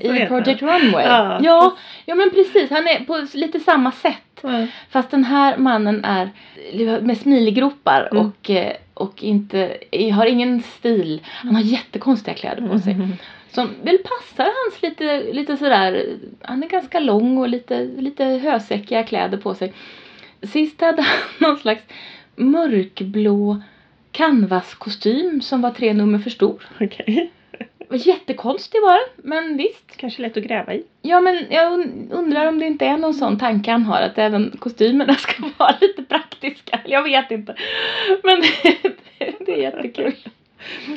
så 0.00 0.06
i 0.06 0.12
heter 0.12 0.26
Project 0.26 0.60
han. 0.60 0.80
Runway. 0.80 1.04
Ja. 1.04 1.38
Ja. 1.42 1.76
ja, 2.04 2.14
men 2.14 2.30
precis. 2.30 2.70
Han 2.70 2.86
är 2.86 3.04
på 3.04 3.26
lite 3.34 3.60
samma 3.60 3.92
sätt. 3.92 4.14
Ja. 4.42 4.66
Fast 4.90 5.10
den 5.10 5.24
här 5.24 5.56
mannen 5.56 6.04
är 6.04 6.30
med 7.00 7.18
smilgropar 7.18 8.08
Mm. 8.12 8.26
och, 8.26 8.50
eh, 8.50 8.72
och 8.94 9.22
inte, 9.22 9.76
har 10.14 10.26
ingen 10.26 10.62
stil. 10.62 11.20
Han 11.24 11.54
har 11.54 11.62
jättekonstiga 11.62 12.34
kläder 12.34 12.68
på 12.68 12.78
sig. 12.78 12.92
Mm. 12.92 13.12
Som 13.50 13.70
väl 13.82 13.98
passar 13.98 14.44
hans 14.44 14.82
lite, 14.82 15.32
lite 15.32 15.56
sådär, 15.56 16.04
han 16.42 16.62
är 16.62 16.68
ganska 16.68 17.00
lång 17.00 17.38
och 17.38 17.48
lite, 17.48 17.84
lite 17.84 18.24
hösäckiga 18.24 19.02
kläder 19.02 19.38
på 19.38 19.54
sig. 19.54 19.72
Sist 20.42 20.80
hade 20.80 21.02
han 21.02 21.16
någon 21.38 21.58
slags 21.58 21.82
mörkblå 22.38 23.62
canvaskostym 24.12 25.40
som 25.40 25.62
var 25.62 25.70
tre 25.70 25.92
nummer 25.94 26.18
för 26.18 26.30
stor. 26.30 26.62
Okej. 26.80 27.30
Jättekonstig 27.90 28.80
var 28.82 28.92
den, 28.92 29.30
men 29.30 29.56
visst. 29.56 29.96
Kanske 29.96 30.22
lätt 30.22 30.36
att 30.36 30.42
gräva 30.42 30.74
i. 30.74 30.82
Ja 31.02 31.20
men 31.20 31.44
jag 31.50 31.72
un- 31.72 32.12
undrar 32.12 32.46
om 32.46 32.58
det 32.58 32.66
inte 32.66 32.86
är 32.86 32.96
någon 32.96 33.14
sån 33.14 33.38
tanke 33.38 33.70
han 33.70 33.82
har 33.82 34.00
att 34.00 34.18
även 34.18 34.56
kostymerna 34.58 35.14
ska 35.18 35.42
vara 35.58 35.74
lite 35.80 36.02
praktiska. 36.02 36.80
Jag 36.84 37.02
vet 37.02 37.30
inte. 37.30 37.54
Men 38.24 38.42
det 39.46 39.52
är 39.52 39.56
jättekul. 39.62 40.12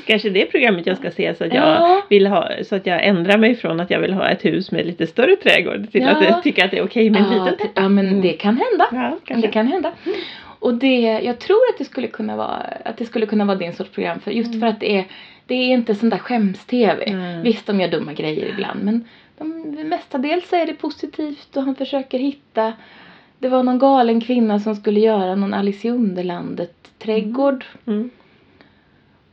Kanske 0.05 0.29
det 0.29 0.45
programmet 0.45 0.85
jag 0.87 0.97
ska 0.97 1.11
se 1.11 1.35
så 1.35 1.43
att 1.43 1.53
jag 1.53 1.63
Ja. 1.67 2.01
vill 2.09 2.27
ha, 2.27 2.49
så 2.63 2.75
att 2.75 2.85
jag 2.85 3.05
ändrar 3.05 3.37
mig 3.37 3.55
från 3.55 3.79
att 3.79 3.89
jag 3.91 3.99
vill 3.99 4.13
ha 4.13 4.29
ett 4.29 4.45
hus 4.45 4.71
med 4.71 4.85
lite 4.85 5.07
större 5.07 5.35
trädgård 5.35 5.91
till 5.91 6.01
Ja. 6.01 6.09
att 6.09 6.23
jag 6.23 6.43
tycker 6.43 6.65
att 6.65 6.71
det 6.71 6.77
är 6.77 6.83
okej 6.85 7.09
med 7.09 7.21
en 7.21 7.31
ja, 7.31 7.43
liten 7.45 7.57
täppa. 7.57 7.81
ja 7.81 7.89
men 7.89 8.21
det 8.21 8.33
kan 8.33 8.57
hända. 8.57 8.87
Ja, 8.91 9.17
kanske. 9.25 9.47
Det 9.47 9.53
kan 9.53 9.67
hända. 9.67 9.91
Och 10.61 10.73
det, 10.73 11.01
jag 11.01 11.39
tror 11.39 11.59
att 11.73 11.77
det 11.77 11.85
skulle 11.85 12.07
kunna 12.07 12.35
vara, 12.35 12.63
att 12.85 12.97
det 12.97 13.05
skulle 13.05 13.25
kunna 13.25 13.45
vara 13.45 13.57
din 13.57 13.73
sorts 13.73 13.91
program 13.91 14.19
för 14.19 14.31
just 14.31 14.59
för 14.59 14.67
att 14.67 14.79
det 14.79 14.97
är, 14.97 15.05
det 15.45 15.55
är 15.55 15.73
inte 15.73 15.95
sån 15.95 16.09
där 16.09 16.17
skäms-tv. 16.17 17.03
Mm. 17.03 17.41
Visst, 17.41 17.65
de 17.65 17.81
gör 17.81 17.87
dumma 17.87 18.13
grejer 18.13 18.45
ibland 18.45 18.83
men 18.83 19.07
de, 19.37 19.47
mestadels 19.89 20.53
är 20.53 20.65
det 20.65 20.73
positivt 20.73 21.57
och 21.57 21.63
han 21.63 21.75
försöker 21.75 22.19
hitta 22.19 22.73
det 23.41 23.49
var 23.49 23.63
någon 23.63 23.79
galen 23.79 24.21
kvinna 24.21 24.59
som 24.59 24.75
skulle 24.75 24.99
göra 24.99 25.35
någon 25.35 25.53
Alice 25.53 25.87
i 25.87 25.91
Underlandet 25.91 26.91
trädgård. 26.99 27.65
Mm. 27.87 28.09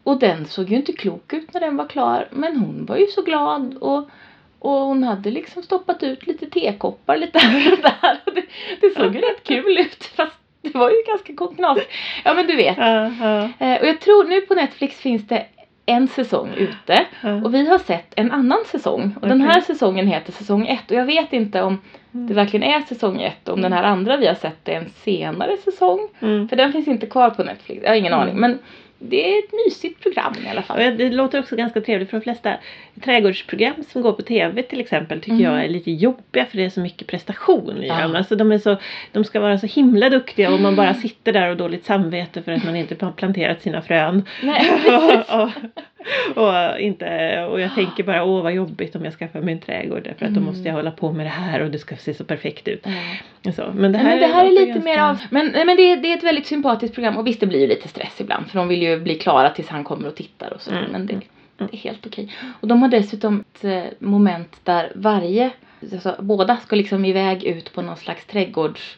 Och 0.02 0.18
den 0.18 0.46
såg 0.46 0.70
ju 0.70 0.76
inte 0.76 0.92
klok 0.92 1.32
ut 1.32 1.54
när 1.54 1.60
den 1.60 1.76
var 1.76 1.88
klar. 1.88 2.28
Men 2.30 2.56
hon 2.56 2.86
var 2.86 2.96
ju 2.96 3.06
så 3.06 3.22
glad 3.22 3.74
och, 3.74 4.10
och 4.58 4.70
hon 4.70 5.04
hade 5.04 5.30
liksom 5.30 5.62
stoppat 5.62 6.02
ut 6.02 6.26
lite 6.26 6.46
tekoppar 6.46 7.16
lite 7.16 7.38
här 7.38 7.72
och 7.72 7.78
där. 7.82 8.20
Och 8.26 8.34
det, 8.34 8.44
det 8.80 8.94
såg 8.94 9.14
ju 9.14 9.20
rätt 9.20 9.44
kul 9.44 9.78
ut 9.78 10.04
fast 10.04 10.47
det 10.72 10.74
var 10.74 10.90
ju 10.90 10.96
ganska 11.06 11.32
knasigt. 11.56 11.90
Ja 12.24 12.34
men 12.34 12.46
du 12.46 12.56
vet. 12.56 12.76
Ja. 12.78 13.04
Eh, 13.58 13.80
och 13.80 13.86
jag 13.86 14.00
tror 14.00 14.24
nu 14.24 14.40
på 14.40 14.54
Netflix 14.54 15.00
finns 15.00 15.26
det 15.28 15.46
en 15.86 16.08
säsong 16.08 16.50
ute 16.56 17.06
Ja. 17.22 17.34
och 17.44 17.54
vi 17.54 17.68
har 17.68 17.78
sett 17.78 18.12
en 18.16 18.32
annan 18.32 18.58
säsong. 18.66 19.14
Och 19.20 19.28
den 19.28 19.40
Okej. 19.42 19.52
här 19.54 19.60
säsongen 19.60 20.06
heter 20.06 20.32
säsong 20.32 20.66
ett 20.66 20.90
och 20.90 20.96
jag 20.96 21.04
vet 21.06 21.32
inte 21.32 21.62
om 21.62 21.80
det 22.10 22.34
verkligen 22.34 22.62
är 22.70 22.80
säsong 22.80 23.20
ett 23.22 23.48
och 23.48 23.54
om 23.54 23.60
den 23.62 23.72
här 23.72 23.82
andra 23.82 24.16
vi 24.16 24.26
har 24.26 24.34
sett 24.34 24.68
är 24.68 24.72
en 24.72 24.90
senare 24.90 25.56
säsong. 25.56 26.08
Mm. 26.20 26.48
För 26.48 26.56
den 26.56 26.72
finns 26.72 26.88
inte 26.88 27.06
kvar 27.06 27.30
på 27.30 27.42
Netflix, 27.44 27.82
jag 27.82 27.90
har 27.90 27.96
ingen 27.96 28.12
Mm. 28.12 28.22
aning. 28.22 28.36
Men 28.40 28.58
det 28.98 29.34
är 29.34 29.38
ett 29.38 29.52
mysigt 29.66 30.02
program 30.02 30.34
i 30.46 30.48
alla 30.50 30.62
fall. 30.62 30.78
det 30.78 31.10
låter 31.10 31.38
också 31.40 31.56
ganska 31.56 31.80
trevligt 31.80 32.10
för 32.10 32.16
de 32.16 32.22
flesta 32.22 32.54
trädgårdsprogram 33.00 33.74
som 33.88 34.02
går 34.02 34.12
på 34.12 34.22
tv 34.22 34.62
till 34.62 34.80
exempel 34.80 35.20
tycker 35.20 35.32
Mm. 35.32 35.44
jag 35.52 35.64
är 35.64 35.68
lite 35.68 35.90
jobbiga 35.90 36.44
för 36.46 36.56
det 36.56 36.64
är 36.64 36.68
så 36.70 36.80
mycket 36.80 37.06
prestation 37.06 37.82
i 37.82 37.86
Ja. 37.86 38.00
dem. 38.02 38.16
Alltså 38.16 38.36
de, 38.36 38.52
är 38.52 38.58
så, 38.58 38.76
de 39.12 39.24
ska 39.24 39.40
vara 39.40 39.58
så 39.58 39.66
himla 39.66 40.10
duktiga 40.10 40.50
och 40.52 40.60
man 40.60 40.76
bara 40.76 40.94
sitter 40.94 41.32
där 41.32 41.50
och 41.50 41.56
dåligt 41.56 41.84
samvete 41.84 42.42
för 42.42 42.52
att 42.52 42.64
man 42.64 42.76
inte 42.76 43.04
har 43.04 43.12
planterat 43.12 43.62
sina 43.62 43.82
frön. 43.82 44.24
Nej, 44.42 44.70
och, 45.28 45.50
och, 46.34 46.80
inte, 46.80 47.38
och 47.50 47.60
jag 47.60 47.74
tänker 47.74 48.02
bara 48.04 48.24
åh 48.24 48.42
vad 48.42 48.52
jobbigt 48.54 48.96
om 48.96 49.04
jag 49.04 49.14
skaffar 49.14 49.40
mig 49.40 49.54
en 49.54 49.60
trädgård 49.60 50.02
därför 50.04 50.26
att 50.26 50.34
då 50.34 50.40
Mm. 50.40 50.44
måste 50.44 50.68
jag 50.68 50.74
hålla 50.74 50.90
på 50.90 51.12
med 51.12 51.26
det 51.26 51.30
här 51.30 51.60
och 51.62 51.70
det 51.70 51.78
ska 51.78 51.96
se 51.96 52.14
så 52.14 52.24
perfekt 52.24 52.68
ut. 52.68 52.86
Ja. 53.42 53.52
Så, 53.52 53.72
men 53.74 53.92
det 53.92 53.98
här, 53.98 54.10
men 54.10 54.20
det 54.20 54.26
här 54.26 54.44
är 54.44 54.50
låter 54.50 54.60
lite 54.66 54.72
ganska- 54.72 54.90
mer 54.90 54.98
av, 55.02 55.18
men, 55.30 55.46
men 55.66 55.76
det, 55.76 55.82
är, 55.92 55.96
det 55.96 56.12
är 56.12 56.16
ett 56.16 56.24
väldigt 56.24 56.46
sympatiskt 56.46 56.94
program 56.94 57.16
och 57.16 57.26
visst 57.26 57.40
det 57.40 57.46
blir 57.46 57.60
ju 57.60 57.66
lite 57.66 57.88
stress 57.88 58.20
ibland 58.20 58.50
för 58.50 58.58
de 58.58 58.68
vill 58.68 58.82
ju 58.82 59.00
bli 59.00 59.14
klara 59.14 59.50
tills 59.50 59.68
han 59.68 59.84
kommer 59.84 60.08
och 60.08 60.16
tittar 60.16 60.52
och 60.52 60.60
så 60.62 60.70
Mm, 60.70 60.84
men 60.92 61.06
det, 61.06 61.12
mm, 61.12 61.24
det 61.66 61.74
är 61.74 61.78
helt 61.78 62.06
okej. 62.06 62.32
Och 62.60 62.68
de 62.68 62.82
har 62.82 62.88
dessutom 62.88 63.44
ett 63.54 63.64
eh, 63.64 63.82
moment 63.98 64.60
där 64.64 64.92
varje, 64.94 65.50
alltså, 65.92 66.16
båda 66.18 66.56
ska 66.56 66.76
liksom 66.76 67.04
iväg 67.04 67.44
ut 67.44 67.72
på 67.72 67.82
någon 67.82 67.96
slags 67.96 68.26
trädgårds 68.26 68.96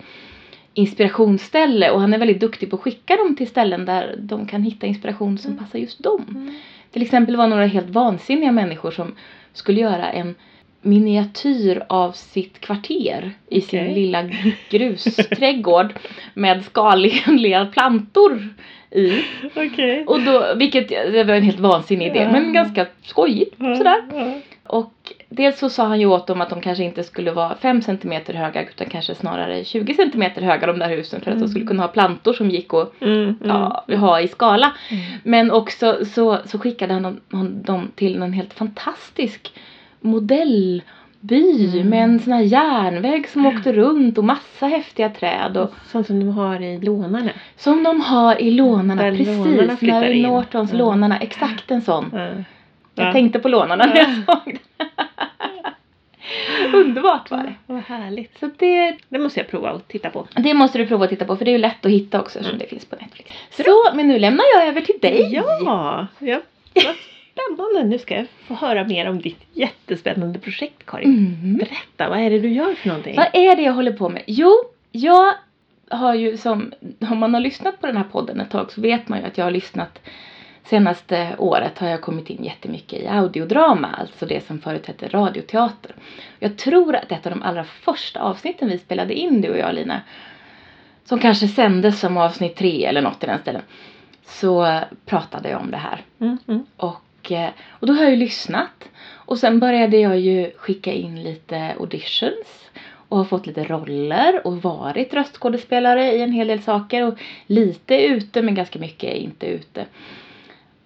inspirationsställe 0.74 1.90
och 1.90 2.00
han 2.00 2.14
är 2.14 2.18
väldigt 2.18 2.40
duktig 2.40 2.70
på 2.70 2.76
att 2.76 2.82
skicka 2.82 3.16
dem 3.16 3.36
till 3.36 3.48
ställen 3.48 3.84
där 3.84 4.14
de 4.18 4.46
kan 4.46 4.62
hitta 4.62 4.86
inspiration 4.86 5.38
som 5.38 5.52
Mm. 5.52 5.64
passar 5.64 5.78
just 5.78 6.02
dem. 6.02 6.24
Mm. 6.30 6.54
Till 6.90 7.02
exempel 7.02 7.36
var 7.36 7.46
några 7.48 7.66
helt 7.66 7.90
vansinniga 7.90 8.52
människor 8.52 8.90
som 8.90 9.14
skulle 9.52 9.80
göra 9.80 10.10
en 10.10 10.34
miniatyr 10.82 11.82
av 11.88 12.12
sitt 12.12 12.60
kvarter 12.60 13.32
i 13.48 13.60
sin 13.60 13.80
Okej. 13.80 13.94
lilla 13.94 14.30
grusträdgård 14.70 15.92
med 16.34 16.64
skaliga 16.64 17.66
plantor 17.66 18.48
i. 18.90 19.24
Okej. 19.56 20.04
Och 20.06 20.20
då, 20.22 20.54
vilket 20.56 20.88
det 20.88 21.24
var 21.24 21.34
en 21.34 21.42
helt 21.42 21.60
vansinnig 21.60 22.06
idé 22.06 22.20
Ja. 22.20 22.32
men 22.32 22.52
ganska 22.52 22.86
skojigt 23.02 23.56
sådär. 23.58 24.02
Ja. 24.14 24.32
Och 24.66 24.92
dels 25.28 25.58
så 25.58 25.68
sa 25.68 25.84
han 25.86 26.00
ju 26.00 26.06
åt 26.06 26.26
dem 26.26 26.40
att 26.40 26.50
de 26.50 26.60
kanske 26.60 26.84
inte 26.84 27.04
skulle 27.04 27.30
vara 27.32 27.56
5 27.56 27.82
cm 27.82 28.12
höga 28.26 28.62
utan 28.62 28.86
kanske 28.90 29.14
snarare 29.14 29.64
20 29.64 29.94
cm 29.94 30.22
höga 30.44 30.66
de 30.66 30.78
där 30.78 30.88
husen 30.88 31.20
för 31.20 31.30
att 31.30 31.38
de 31.38 31.48
skulle 31.48 31.66
kunna 31.66 31.82
ha 31.82 31.88
plantor 31.88 32.32
som 32.32 32.50
gick 32.50 32.74
att 32.74 33.02
Mm, 33.02 33.22
mm. 33.22 33.36
ja, 33.44 33.84
ha 33.96 34.20
i 34.20 34.28
skala. 34.28 34.72
Mm. 34.90 35.02
Men 35.22 35.50
också 35.50 36.04
så, 36.04 36.38
så 36.46 36.58
skickade 36.58 36.92
han 36.92 37.02
dem, 37.02 37.20
han 37.30 37.62
dem 37.62 37.90
till 37.94 38.22
en 38.22 38.32
helt 38.32 38.52
fantastisk 38.52 39.52
modellby 40.00 40.82
Mm. 41.30 41.88
med 41.88 42.02
en 42.04 42.20
sån 42.20 42.32
här 42.32 42.40
järnväg 42.42 43.28
som 43.28 43.46
åkte 43.46 43.72
runt 43.72 44.18
och 44.18 44.24
massa 44.24 44.66
häftiga 44.66 45.08
träd 45.08 45.56
och 45.56 45.70
Sånt 45.86 46.06
som 46.06 46.20
de 46.20 46.28
har 46.28 46.60
i 46.62 46.78
lånarna. 46.78 47.30
som 47.56 47.82
de 47.82 48.00
har 48.00 48.40
i 48.42 48.50
lånarna 48.50 49.02
Där 49.02 49.10
precis. 49.10 49.26
lånarna 49.38 49.76
Mary 49.80 50.12
in. 50.16 50.22
Nortons 50.22 50.72
Ja. 50.72 50.78
lånarna, 50.78 51.18
exakt 51.18 51.70
en 51.70 51.82
sån. 51.82 52.10
Ja. 52.12 52.18
Jag 52.94 53.06
Ja. 53.08 53.12
tänkte 53.12 53.38
på 53.38 53.48
lånarna 53.48 53.86
när 53.86 53.96
jag 53.96 54.06
såg 54.14 54.58
den. 54.78 54.88
Underbart 56.74 57.30
var 57.30 57.38
det. 57.42 57.54
Vad 57.66 57.82
härligt. 57.82 58.38
Så 58.40 58.50
det, 58.58 58.96
Det 59.08 59.18
måste 59.18 59.40
jag 59.40 59.48
prova 59.48 59.70
att 59.70 59.88
titta 59.88 60.10
på. 60.10 60.26
det 60.36 60.54
måste 60.54 60.78
du 60.78 60.86
prova 60.86 61.04
att 61.04 61.10
titta 61.10 61.24
på 61.24 61.36
för 61.36 61.44
det 61.44 61.50
är 61.50 61.52
ju 61.52 61.58
lätt 61.58 61.86
att 61.86 61.92
hitta 61.92 62.20
också 62.20 62.38
eftersom 62.38 62.58
det 62.58 62.66
finns 62.66 62.84
på 62.84 62.96
Netflix. 63.00 63.30
Så, 63.50 63.64
men 63.94 64.08
nu 64.08 64.18
lämnar 64.18 64.44
jag 64.56 64.66
över 64.68 64.80
till 64.80 64.98
dig. 65.00 65.28
Ja, 65.32 66.06
ja. 66.18 66.40
spännande. 67.32 67.82
Nu 67.88 67.98
ska 67.98 68.16
jag 68.16 68.26
få 68.46 68.54
höra 68.54 68.84
mer 68.84 69.08
om 69.08 69.20
ditt 69.20 69.40
jättespännande 69.52 70.38
projekt 70.38 70.86
Karin. 70.86 71.38
Mm. 71.42 71.56
Berätta, 71.56 72.08
vad 72.08 72.18
är 72.20 72.30
det 72.30 72.38
du 72.38 72.48
gör 72.48 72.74
för 72.74 72.88
någonting? 72.88 73.16
Vad 73.16 73.28
är 73.32 73.56
det 73.56 73.62
jag 73.62 73.72
håller 73.72 73.92
på 73.92 74.08
med? 74.08 74.22
Jo, 74.26 74.52
jag 74.92 75.34
har 75.88 76.14
ju 76.14 76.36
som, 76.36 76.72
om 77.10 77.18
man 77.18 77.34
har 77.34 77.40
lyssnat 77.40 77.80
på 77.80 77.86
den 77.86 77.96
här 77.96 78.04
podden 78.12 78.40
ett 78.40 78.50
tag 78.50 78.72
så 78.72 78.80
vet 78.80 79.08
man 79.08 79.18
ju 79.18 79.24
att 79.24 79.38
jag 79.38 79.44
har 79.44 79.50
lyssnat 79.50 80.00
Senaste 80.70 81.34
året 81.38 81.78
har 81.78 81.88
jag 81.88 82.00
kommit 82.00 82.30
in 82.30 82.44
jättemycket 82.44 83.02
i 83.02 83.06
audiodrama, 83.06 83.88
alltså 83.88 84.26
det 84.26 84.46
som 84.46 84.60
förut 84.60 84.86
hette 84.86 85.08
radioteater. 85.08 85.94
Jag 86.38 86.58
tror 86.58 86.96
att 86.96 87.12
ett 87.12 87.26
av 87.26 87.32
de 87.32 87.42
allra 87.42 87.64
första 87.64 88.20
avsnitten 88.20 88.68
vi 88.68 88.78
spelade 88.78 89.14
in, 89.14 89.40
du 89.40 89.50
och 89.50 89.58
jag 89.58 89.74
Lina, 89.74 90.00
som 91.04 91.18
kanske 91.18 91.48
sändes 91.48 92.00
som 92.00 92.16
avsnitt 92.16 92.56
tre 92.56 92.84
eller 92.84 93.02
något 93.02 93.24
i 93.24 93.26
den 93.26 93.38
ställen, 93.38 93.62
så 94.26 94.80
pratade 95.06 95.48
jag 95.48 95.60
om 95.60 95.70
det 95.70 95.76
här. 95.76 96.02
Mm, 96.20 96.38
mm. 96.48 96.66
Och, 96.76 97.02
eh, 97.32 97.50
och 97.68 97.86
då 97.86 97.92
har 97.92 98.02
jag 98.02 98.10
ju 98.10 98.16
lyssnat. 98.16 98.88
Och 99.30 99.38
sen 99.38 99.60
började 99.60 99.96
jag 99.96 100.20
ju 100.20 100.50
skicka 100.56 100.92
in 100.92 101.22
lite 101.22 101.74
auditions. 101.78 102.70
Och 103.08 103.18
har 103.18 103.24
fått 103.24 103.46
lite 103.46 103.64
roller 103.64 104.46
och 104.46 104.62
varit 104.62 105.14
röstskådespelare 105.14 106.12
i 106.12 106.22
en 106.22 106.32
hel 106.32 106.46
del 106.46 106.62
saker. 106.62 107.06
Och 107.06 107.18
lite 107.46 108.04
ute 108.04 108.42
men 108.42 108.54
ganska 108.54 108.78
mycket 108.78 109.14
inte 109.14 109.46
ute. 109.46 109.86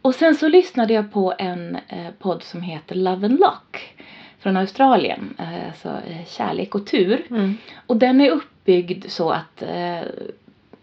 Och 0.03 0.15
sen 0.15 0.35
så 0.35 0.49
lyssnade 0.49 0.95
jag 0.95 1.13
på 1.13 1.35
en 1.39 1.79
eh, 1.89 2.11
podd 2.19 2.43
som 2.43 2.63
heter 2.63 2.95
Love 2.95 3.27
and 3.27 3.41
Lock. 3.41 3.95
Från 4.39 4.57
Australien. 4.57 5.35
Eh, 5.39 5.67
alltså 5.67 5.89
eh, 5.89 6.27
Kärlek 6.27 6.75
och 6.75 6.87
tur. 6.87 7.27
Mm. 7.31 7.57
Och 7.87 7.97
den 7.97 8.21
är 8.21 8.31
uppbyggd 8.31 9.05
så 9.09 9.31
att 9.31 9.63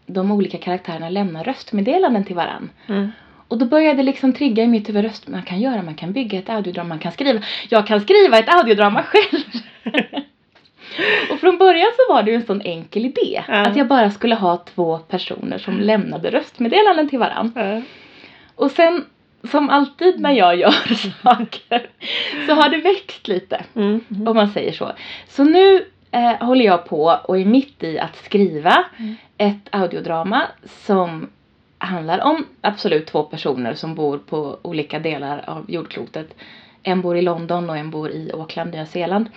de 0.06 0.32
olika 0.32 0.58
karaktärerna 0.58 1.10
lämnar 1.10 1.44
röstmeddelanden 1.44 2.24
till 2.24 2.36
varann. 2.36 2.70
Mm. 2.88 3.12
Och 3.52 3.58
då 3.58 3.66
började 3.66 3.98
det 3.98 4.04
liksom 4.04 4.34
trigga 4.34 4.64
i 4.64 4.68
mitt 4.68 4.90
huvud 4.90 5.04
röst. 5.04 5.28
Man 5.28 5.44
kan 5.44 5.60
göra, 5.60 5.82
man 5.82 5.96
kan 5.96 6.14
bygga 6.14 6.40
ett 6.40 6.50
audiodrama, 6.50 6.90
man 6.90 7.00
kan 7.00 7.12
skriva. 7.12 7.42
Jag 7.70 7.88
kan 7.88 8.02
skriva 8.02 8.40
ett 8.40 8.54
audiodrama 8.54 9.04
själv! 9.04 9.44
och 11.32 11.40
från 11.40 11.58
början 11.58 11.88
så 11.98 12.14
var 12.14 12.24
det 12.24 12.32
ju 12.32 12.36
en 12.38 12.46
sån 12.46 12.62
enkel 12.62 13.06
idé. 13.06 13.44
Ja. 13.48 13.54
Att 13.54 13.76
jag 13.76 13.88
bara 13.88 14.12
skulle 14.12 14.36
ha 14.36 14.58
två 14.58 14.98
personer 14.98 15.58
som 15.58 15.80
lämnade 15.80 16.32
röstmeddelanden 16.32 17.10
till 17.10 17.20
varann. 17.20 17.52
Ja. 17.56 17.82
Och 18.56 18.72
sen, 18.72 19.06
som 19.52 19.70
alltid 19.70 20.20
när 20.20 20.32
jag 20.32 20.56
gör 20.56 20.72
saker, 21.24 21.90
så 22.48 22.54
har 22.54 22.70
det 22.70 22.78
växt 22.78 23.28
lite. 23.28 23.64
Mm. 23.76 24.00
Mm. 24.12 24.28
Om 24.28 24.36
man 24.36 24.50
säger 24.50 24.72
så. 24.72 24.92
Så 25.28 25.44
nu 25.44 25.86
eh, 26.12 26.46
håller 26.46 26.66
jag 26.66 26.86
på 26.86 27.20
och 27.24 27.40
är 27.40 27.46
mitt 27.46 27.84
i 27.84 28.00
att 28.00 28.16
skriva 28.16 28.86
Mm. 29.00 29.16
ett 29.38 29.68
audiodrama 29.72 30.44
som 30.66 31.30
handlar 31.82 32.20
om 32.20 32.46
absolut 32.62 33.06
två 33.08 33.24
personer 33.24 33.74
som 33.74 33.96
bor 33.96 34.18
på 34.18 34.58
olika 34.62 35.00
delar 35.00 35.44
av 35.48 35.66
jordklotet. 35.68 36.36
En 36.84 37.02
bor 37.02 37.18
i 37.18 37.22
London 37.22 37.70
och 37.70 37.78
en 37.78 37.92
bor 37.92 38.10
i 38.10 38.32
Auckland, 38.34 38.72
Nya 38.72 38.86
Zeeland. 38.86 39.30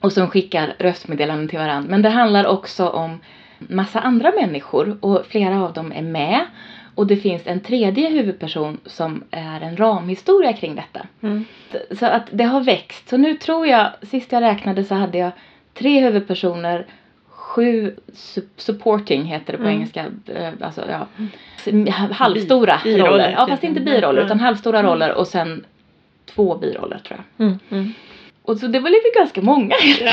Och 0.00 0.12
som 0.12 0.30
skickar 0.30 0.74
röstmeddelanden 0.78 1.48
till 1.48 1.58
varandra. 1.58 1.90
Men 1.90 2.02
det 2.02 2.08
handlar 2.08 2.46
också 2.46 2.88
om 2.88 3.20
massa 3.58 4.00
andra 4.00 4.32
människor 4.40 4.98
och 5.00 5.26
flera 5.26 5.62
av 5.62 5.72
dem 5.72 5.92
är 5.92 6.02
med. 6.02 6.46
Och 6.94 7.06
det 7.06 7.16
finns 7.16 7.46
en 7.46 7.60
tredje 7.60 8.08
huvudperson 8.08 8.80
som 8.86 9.24
är 9.30 9.60
en 9.60 9.76
ramhistoria 9.76 10.52
kring 10.52 10.74
detta. 10.74 11.06
Mm. 11.22 11.44
Så 11.98 12.06
att 12.06 12.26
det 12.30 12.44
har 12.44 12.60
växt. 12.60 13.08
Så 13.08 13.16
nu 13.16 13.34
tror 13.34 13.66
jag, 13.66 13.90
sist 14.02 14.32
jag 14.32 14.42
räknade 14.42 14.84
så 14.84 14.94
hade 14.94 15.18
jag 15.18 15.30
tre 15.74 16.00
huvudpersoner, 16.00 16.86
sju 17.44 17.94
su- 18.12 18.48
supporting 18.56 19.24
heter 19.24 19.52
det 19.52 19.58
på 19.58 19.64
Mm. 19.64 19.74
engelska, 19.76 20.04
eh, 20.34 20.48
alltså 20.60 20.82
ja, 20.90 21.06
s- 21.64 21.94
halvstora 22.12 22.80
Bi- 22.84 22.98
roller. 22.98 23.30
Ja 23.32 23.40
typ. 23.40 23.50
fast 23.50 23.64
inte 23.64 23.80
biroller 23.80 24.12
Mm. 24.20 24.24
utan 24.26 24.40
halvstora 24.40 24.78
Mm. 24.78 24.90
roller 24.92 25.12
och 25.14 25.26
sen 25.26 25.64
två 26.34 26.54
biroller 26.58 26.98
tror 26.98 27.20
jag. 27.36 27.46
Mm. 27.46 27.58
Mm. 27.70 27.92
Och 28.42 28.56
så 28.58 28.66
det 28.66 28.80
var 28.80 28.90
lite 28.90 29.18
ganska 29.18 29.42
många 29.42 29.74
Ja. 30.00 30.12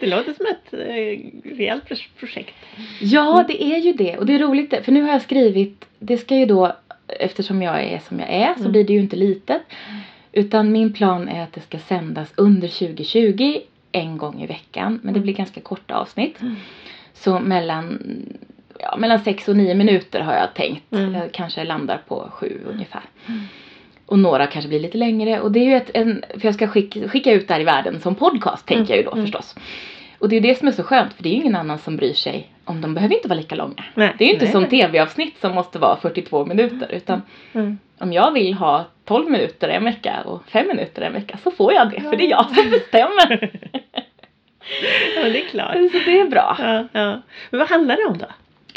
Det 0.00 0.06
låter 0.06 0.32
som 0.32 0.46
ett 0.46 0.72
eh, 0.72 1.56
rejält 1.56 1.84
pro- 1.88 1.96
projekt. 2.20 2.54
Ja, 3.00 3.44
det 3.48 3.62
är 3.64 3.78
ju 3.78 3.92
det. 3.92 4.18
Och 4.18 4.26
det 4.26 4.34
är 4.34 4.38
roligt 4.38 4.74
för 4.84 4.92
nu 4.92 5.02
har 5.02 5.12
jag 5.12 5.22
skrivit, 5.22 5.84
det 5.98 6.16
ska 6.16 6.36
ju 6.36 6.46
då, 6.46 6.72
eftersom 7.08 7.62
jag 7.62 7.82
är 7.82 7.98
som 8.08 8.20
jag 8.20 8.28
är 8.30 8.54
så 8.54 8.60
Mm. 8.60 8.72
blir 8.72 8.84
det 8.84 8.92
ju 8.92 9.00
inte 9.00 9.16
litet. 9.16 9.62
Utan 10.32 10.72
min 10.72 10.92
plan 10.92 11.28
är 11.28 11.42
att 11.42 11.52
det 11.52 11.60
ska 11.60 11.78
sändas 11.78 12.32
under 12.36 12.68
2020 12.68 13.60
en 13.92 14.18
gång 14.18 14.42
i 14.42 14.46
veckan. 14.46 15.00
Men 15.02 15.14
det 15.14 15.20
blir 15.20 15.34
ganska 15.34 15.60
korta 15.60 15.94
avsnitt. 15.94 16.40
Mm. 16.40 16.56
Så 17.14 17.38
mellan, 17.40 17.98
ja, 18.78 18.96
mellan 18.96 19.18
sex 19.18 19.48
och 19.48 19.56
nio 19.56 19.74
minuter 19.74 20.20
har 20.20 20.34
jag 20.34 20.54
tänkt. 20.54 20.92
Mm. 20.92 21.14
Jag 21.14 21.32
kanske 21.32 21.64
landar 21.64 22.00
på 22.08 22.28
sju 22.32 22.60
ungefär. 22.72 23.02
Mm. 23.26 23.40
Och 24.06 24.18
några 24.18 24.46
kanske 24.46 24.68
blir 24.68 24.80
lite 24.80 24.98
längre. 24.98 25.40
Och 25.40 25.52
det 25.52 25.60
är 25.60 25.64
ju 25.64 25.74
ett, 25.76 25.90
en, 25.94 26.24
för 26.30 26.44
jag 26.46 26.54
ska 26.54 26.66
skicka, 26.68 27.08
skicka 27.08 27.32
ut 27.32 27.48
det 27.48 27.54
här 27.54 27.60
i 27.60 27.64
världen 27.64 28.00
som 28.00 28.14
podcast 28.14 28.66
tänker 28.66 28.82
Mm. 28.82 28.88
jag 28.90 28.96
ju 28.98 29.02
då 29.04 29.12
Mm. 29.12 29.24
förstås. 29.24 29.56
Och 30.18 30.28
det 30.28 30.36
är 30.36 30.40
det 30.40 30.58
som 30.58 30.68
är 30.68 30.72
så 30.72 30.82
skönt 30.82 31.12
för 31.12 31.22
det 31.22 31.28
är 31.28 31.30
ju 31.34 31.36
ingen 31.40 31.56
annan 31.56 31.78
som 31.78 31.96
bryr 31.96 32.12
sig 32.12 32.48
om 32.64 32.80
de 32.80 32.94
behöver 32.94 33.14
inte 33.14 33.28
vara 33.28 33.38
lika 33.38 33.54
långa. 33.54 33.84
Nej. 33.94 34.14
Det 34.18 34.24
är 34.24 34.28
ju 34.28 34.32
inte 34.34 34.44
Nej, 34.44 34.52
som 34.52 34.66
tv-avsnitt 34.66 35.38
som 35.40 35.52
måste 35.54 35.78
vara 35.78 35.96
42 35.96 36.44
minuter 36.46 36.88
utan 36.92 37.22
Mm. 37.52 37.78
om 37.98 38.12
jag 38.12 38.32
vill 38.32 38.54
ha 38.54 38.84
12 39.04 39.30
minuter 39.30 39.68
en 39.68 39.84
vecka 39.84 40.16
och 40.24 40.44
5 40.46 40.66
minuter 40.68 41.02
en 41.02 41.12
vecka 41.12 41.38
så 41.44 41.50
får 41.50 41.72
jag 41.72 41.90
det 41.90 42.00
för 42.00 42.16
det 42.16 42.24
är 42.26 42.30
jag 42.30 42.46
som 42.54 42.70
bestämmer. 42.70 43.50
Ja, 45.16 45.22
det 45.22 45.44
är 45.44 45.48
klart. 45.48 45.72
så 45.92 45.98
det 45.98 46.20
är 46.20 46.28
bra. 46.28 46.56
Ja, 46.58 46.88
ja. 46.92 47.22
Men 47.50 47.58
vad 47.60 47.68
handlar 47.68 47.96
det 47.96 48.04
om 48.04 48.18
då? 48.18 48.26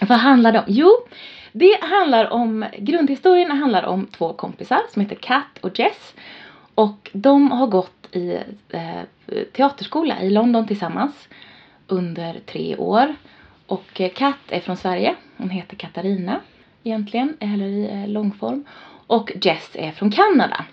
Vad 0.06 0.18
handlar 0.18 0.52
det 0.52 0.60
om? 0.60 0.66
Jo, 0.68 0.92
Det 1.52 1.78
handlar 1.82 2.34
om, 2.34 2.66
grundhistorien 2.78 3.52
handlar 3.52 3.84
om 3.84 4.08
två 4.08 4.34
kompisar 4.34 4.80
som 4.94 5.02
heter 5.02 5.16
Kat 5.16 5.60
och 5.62 5.80
Jess. 5.80 6.14
Och 6.76 7.10
de 7.14 7.52
har 7.52 7.68
gått 7.68 8.16
i 8.16 8.38
eh, 8.70 9.02
teaterskola 9.54 10.22
i 10.22 10.30
London 10.30 10.68
tillsammans 10.68 11.28
under 11.88 12.40
tre 12.46 12.76
år. 12.78 13.16
Och 13.68 14.02
eh, 14.02 14.10
Kat 14.12 14.38
är 14.48 14.60
från 14.60 14.78
Sverige. 14.78 15.16
Hon 15.38 15.50
heter 15.50 15.76
Katarina 15.76 16.40
egentligen, 16.84 17.38
eller 17.40 17.66
i 17.66 17.90
eh, 17.92 18.08
långform. 18.08 18.64
Och 19.08 19.32
Jess 19.42 19.70
är 19.74 19.92
från 19.92 20.12
Kanada. 20.12 20.66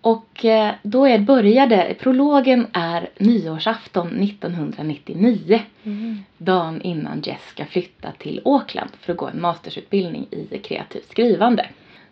Och 0.00 0.44
eh, 0.44 0.74
då 0.82 1.06
är 1.06 1.18
började, 1.18 1.94
prologen 2.00 2.66
är 2.72 3.08
nyårsafton 3.18 4.22
1999. 4.22 5.60
Mm. 5.84 6.18
Dagen 6.38 6.82
innan 6.82 7.20
Jess 7.24 7.48
ska 7.48 7.64
flytta 7.64 8.12
till 8.18 8.40
Auckland 8.44 8.90
för 9.00 9.12
att 9.12 9.18
gå 9.18 9.26
en 9.28 9.40
mastersutbildning 9.40 10.26
i 10.30 10.58
kreativt 10.58 11.10
skrivande. 11.10 11.66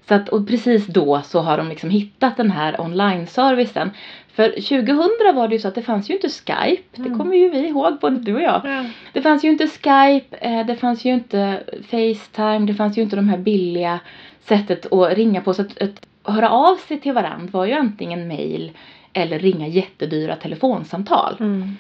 Så 0.09 0.15
att, 0.15 0.29
och 0.29 0.49
precis 0.49 0.87
då 0.87 1.21
så 1.25 1.41
har 1.41 1.59
de 1.59 1.69
liksom 1.69 1.91
hittat 1.91 2.37
den 2.37 2.51
här 2.51 2.81
online-servicen. 2.81 3.91
För 4.33 4.49
2000 4.49 5.37
var 5.37 5.49
det 5.49 5.55
ju 5.55 5.61
så 5.61 5.69
att 5.69 5.75
det 5.75 5.83
fanns 5.83 6.11
ju 6.11 6.15
inte 6.15 6.29
Skype. 6.29 6.83
Det 6.95 7.03
Mm. 7.07 7.19
kommer 7.19 7.37
ju 7.37 7.51
vi 7.51 7.69
ihåg, 7.69 7.99
både 8.01 8.17
du 8.17 8.35
och 8.35 8.43
jag. 8.43 8.61
Ja. 8.65 8.85
Det 9.13 9.23
fanns 9.23 9.45
ju 9.45 9.49
inte 9.49 9.67
Skype, 9.67 10.37
eh, 10.41 10.67
det 10.67 10.77
fanns 10.77 11.05
ju 11.05 11.15
inte 11.15 11.63
Facetime, 11.83 12.67
det 12.67 12.75
fanns 12.75 12.99
ju 12.99 13.03
inte 13.03 13.17
de 13.17 13.29
här 13.29 13.39
billiga 13.39 14.01
sättet 14.45 14.93
att 14.93 15.13
ringa 15.15 15.41
på. 15.41 15.55
Så 15.55 15.63
att, 15.63 15.83
att 15.83 16.07
höra 16.33 16.51
av 16.51 16.77
sig 16.77 17.01
till 17.01 17.13
varandra 17.13 17.49
var 17.53 17.65
ju 17.67 17.73
antingen 17.73 18.29
mail 18.29 18.73
eller 19.13 19.39
ringa 19.39 19.67
jättedyra 19.67 20.37
telefonsamtal. 20.37 21.37
Mm. 21.41 21.77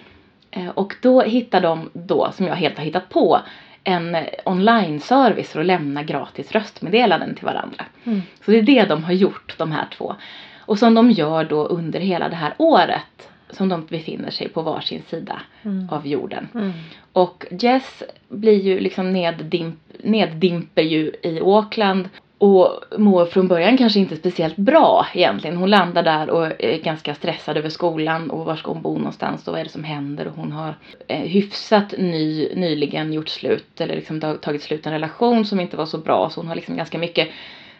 Eh, 0.50 0.68
Och 0.68 0.94
då 1.02 1.22
hittade 1.22 1.66
de 1.66 1.90
då, 1.92 2.30
som 2.32 2.46
jag 2.46 2.54
helt 2.54 2.78
har 2.78 2.84
hittat 2.84 3.08
på, 3.08 3.40
en 3.84 4.16
online-service 4.44 5.52
för 5.52 5.60
att 5.60 5.66
lämna 5.66 6.02
gratis 6.02 6.52
röstmeddelanden 6.52 7.34
till 7.34 7.44
varandra. 7.44 7.84
Mm. 8.04 8.22
Så 8.44 8.50
det 8.50 8.58
är 8.58 8.62
det 8.62 8.84
de 8.84 9.04
har 9.04 9.12
gjort, 9.12 9.54
de 9.58 9.72
här 9.72 9.86
två. 9.96 10.14
Och 10.60 10.78
som 10.78 10.94
de 10.94 11.10
gör 11.10 11.44
då 11.44 11.64
under 11.66 12.00
hela 12.00 12.28
det 12.28 12.36
här 12.36 12.54
året 12.58 13.28
som 13.50 13.68
de 13.68 13.86
befinner 13.86 14.30
sig 14.30 14.48
på 14.48 14.62
varsin 14.62 15.02
sida 15.08 15.40
Mm. 15.62 15.88
av 15.90 16.06
jorden. 16.06 16.48
Mm. 16.54 16.72
Och 17.12 17.46
Jess 17.50 18.02
blir 18.28 18.60
ju 18.62 18.80
liksom 18.80 19.12
neddimp, 19.12 19.78
neddimper 20.04 20.82
ju 20.82 21.12
i 21.22 21.40
Auckland 21.42 22.08
och 22.38 22.80
mår 22.98 23.26
från 23.26 23.48
början 23.48 23.76
kanske 23.78 23.98
inte 24.00 24.16
speciellt 24.16 24.56
bra 24.56 25.06
egentligen. 25.14 25.56
Hon 25.56 25.70
landar 25.70 26.02
där 26.02 26.30
och 26.30 26.46
är 26.46 26.82
ganska 26.82 27.14
stressad 27.14 27.56
över 27.56 27.68
skolan 27.68 28.30
och 28.30 28.44
var 28.44 28.56
ska 28.56 28.72
hon 28.72 28.82
bo 28.82 28.98
någonstans 28.98 29.48
och 29.48 29.52
vad 29.52 29.60
är 29.60 29.64
det 29.64 29.70
som 29.70 29.84
händer 29.84 30.26
och 30.28 30.34
hon 30.34 30.52
har 30.52 30.74
eh, 31.08 31.20
hyfsat 31.20 31.94
ny, 31.98 32.48
nyligen 32.54 33.12
gjort 33.12 33.28
slut 33.28 33.80
eller 33.80 33.94
liksom 33.94 34.20
tag- 34.20 34.40
tagit 34.40 34.62
slut 34.62 34.86
en 34.86 34.92
relation 34.92 35.46
som 35.46 35.60
inte 35.60 35.76
var 35.76 35.86
så 35.86 35.98
bra 35.98 36.30
så 36.30 36.40
hon 36.40 36.48
har 36.48 36.54
liksom 36.54 36.76
ganska 36.76 36.98
mycket 36.98 37.28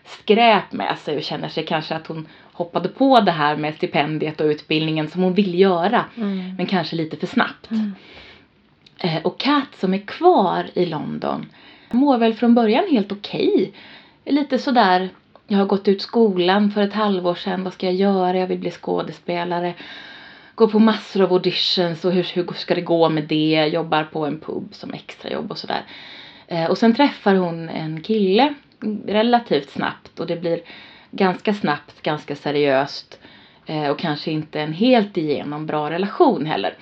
skräp 0.04 0.72
med 0.72 0.98
sig 0.98 1.16
och 1.16 1.22
känner 1.22 1.48
sig 1.48 1.64
kanske 1.66 1.94
att 1.94 2.06
hon 2.06 2.26
hoppade 2.52 2.88
på 2.88 3.20
det 3.20 3.32
här 3.32 3.56
med 3.56 3.74
stipendiet 3.74 4.40
och 4.40 4.46
utbildningen 4.46 5.08
som 5.08 5.22
hon 5.22 5.34
vill 5.34 5.58
göra 5.60 6.04
Mm. 6.16 6.54
men 6.56 6.66
kanske 6.66 6.96
lite 6.96 7.16
för 7.16 7.26
snabbt. 7.26 7.70
Mm. 7.70 7.94
Eh, 8.98 9.22
och 9.22 9.40
Kat 9.40 9.68
som 9.80 9.94
är 9.94 9.98
kvar 9.98 10.66
i 10.74 10.86
London 10.86 11.46
mår 11.90 12.18
väl 12.18 12.34
från 12.34 12.54
början 12.54 12.84
helt 12.90 13.12
okej. 13.12 13.72
Lite 14.28 14.58
sådär, 14.58 15.08
jag 15.46 15.58
har 15.58 15.66
gått 15.66 15.88
ut 15.88 16.02
skolan 16.02 16.70
för 16.70 16.80
ett 16.80 16.92
halvår 16.92 17.34
sedan, 17.34 17.64
vad 17.64 17.72
ska 17.72 17.86
jag 17.86 17.94
göra? 17.94 18.38
Jag 18.38 18.46
vill 18.46 18.58
bli 18.58 18.70
skådespelare. 18.70 19.74
Går 20.54 20.66
på 20.66 20.78
massor 20.78 21.22
av 21.22 21.32
auditions 21.32 22.04
och 22.04 22.12
hur, 22.12 22.22
hur 22.22 22.52
ska 22.52 22.74
det 22.74 22.80
gå 22.80 23.08
med 23.08 23.24
det? 23.24 23.66
Jobbar 23.72 24.04
på 24.04 24.26
en 24.26 24.40
pub 24.40 24.74
som 24.74 24.94
extrajobb 24.94 25.50
och 25.50 25.58
sådär. 25.58 25.82
Eh, 26.46 26.64
och 26.64 26.78
sen 26.78 26.94
träffar 26.94 27.34
hon 27.34 27.68
en 27.68 28.00
kille 28.00 28.54
relativt 29.06 29.70
snabbt 29.70 30.20
och 30.20 30.26
det 30.26 30.36
blir 30.36 30.60
ganska 31.10 31.54
snabbt, 31.54 32.02
ganska 32.02 32.36
seriöst 32.36 33.18
eh, 33.66 33.88
och 33.88 33.98
kanske 33.98 34.30
inte 34.30 34.60
en 34.60 34.72
helt 34.72 35.16
igenom 35.16 35.66
bra 35.66 35.90
relation 35.90 36.46
heller. 36.46 36.74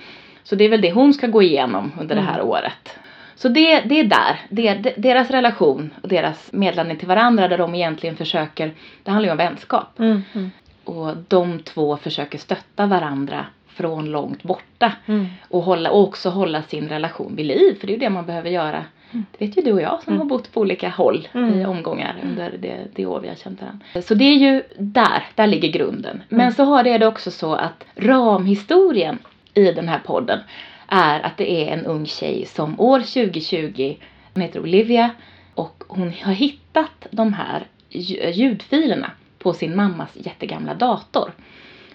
Så 0.43 0.55
det 0.55 0.65
är 0.65 0.69
väl 0.69 0.81
det 0.81 0.91
hon 0.91 1.13
ska 1.13 1.27
gå 1.27 1.41
igenom 1.41 1.91
under 1.99 2.15
det 2.15 2.21
här 2.21 2.41
året. 2.41 2.97
Så 3.37 3.47
det, 3.49 3.79
det 3.81 3.99
är 3.99 4.03
där, 4.03 4.39
det 4.49 4.67
är 4.67 4.93
deras 4.97 5.31
relation 5.31 5.93
och 6.01 6.09
deras 6.09 6.49
medlande 6.53 6.95
till 6.95 7.07
varandra 7.07 7.47
där 7.47 7.57
de 7.57 7.75
egentligen 7.75 8.15
försöker, 8.15 8.71
det 9.03 9.11
handlar 9.11 9.27
ju 9.27 9.31
om 9.31 9.37
vänskap. 9.37 9.99
Mm. 9.99 10.21
Mm. 10.35 10.51
Och 10.83 11.17
de 11.27 11.59
två 11.59 11.97
försöker 11.97 12.37
stötta 12.37 12.85
varandra 12.85 13.45
från 13.67 14.05
långt 14.11 14.43
borta. 14.43 14.91
Mm. 15.05 15.27
Och, 15.49 15.61
hålla, 15.63 15.91
och 15.91 16.01
också 16.03 16.29
hålla 16.29 16.61
sin 16.61 16.89
relation 16.89 17.35
vid 17.35 17.45
liv, 17.45 17.77
för 17.79 17.87
det 17.87 17.91
är 17.93 17.95
ju 17.95 17.99
det 17.99 18.09
man 18.09 18.25
behöver 18.25 18.49
göra. 18.49 18.85
Det 19.11 19.45
vet 19.45 19.57
ju 19.57 19.61
du 19.61 19.73
och 19.73 19.81
jag 19.81 20.03
som 20.03 20.13
Mm. 20.13 20.19
har 20.19 20.25
bott 20.37 20.53
på 20.53 20.61
olika 20.61 20.89
håll 20.89 21.27
Mm. 21.33 21.61
i 21.61 21.65
omgångar 21.65 22.15
under 22.23 22.53
det, 22.59 22.77
det 22.95 23.05
år 23.05 23.19
vi 23.19 23.27
har 23.27 23.35
känt 23.35 23.61
varandra. 23.61 24.01
Så 24.01 24.13
det 24.13 24.25
är 24.25 24.37
ju 24.37 24.63
där, 24.79 25.23
där 25.35 25.47
ligger 25.47 25.69
grunden. 25.69 26.21
Men 26.29 26.39
Mm. 26.41 26.53
så 26.53 26.63
har 26.63 26.83
det 26.83 27.07
också 27.07 27.31
så 27.31 27.53
att 27.53 27.85
ramhistorien 27.95 29.17
i 29.53 29.71
den 29.71 29.89
här 29.89 29.99
podden 29.99 30.39
är 30.87 31.19
att 31.19 31.37
det 31.37 31.51
är 31.51 31.73
en 31.73 31.85
ung 31.85 32.05
tjej 32.05 32.45
som 32.45 32.79
år 32.79 32.99
2020, 32.99 33.97
hon 34.33 34.43
heter 34.43 34.59
Olivia 34.59 35.11
och 35.55 35.83
hon 35.87 36.13
har 36.23 36.33
hittat 36.33 37.07
de 37.11 37.33
här 37.33 37.67
lj- 37.89 38.31
ljudfilerna 38.31 39.11
på 39.39 39.53
sin 39.53 39.75
mammas 39.75 40.09
jättegamla 40.13 40.73
dator 40.73 41.31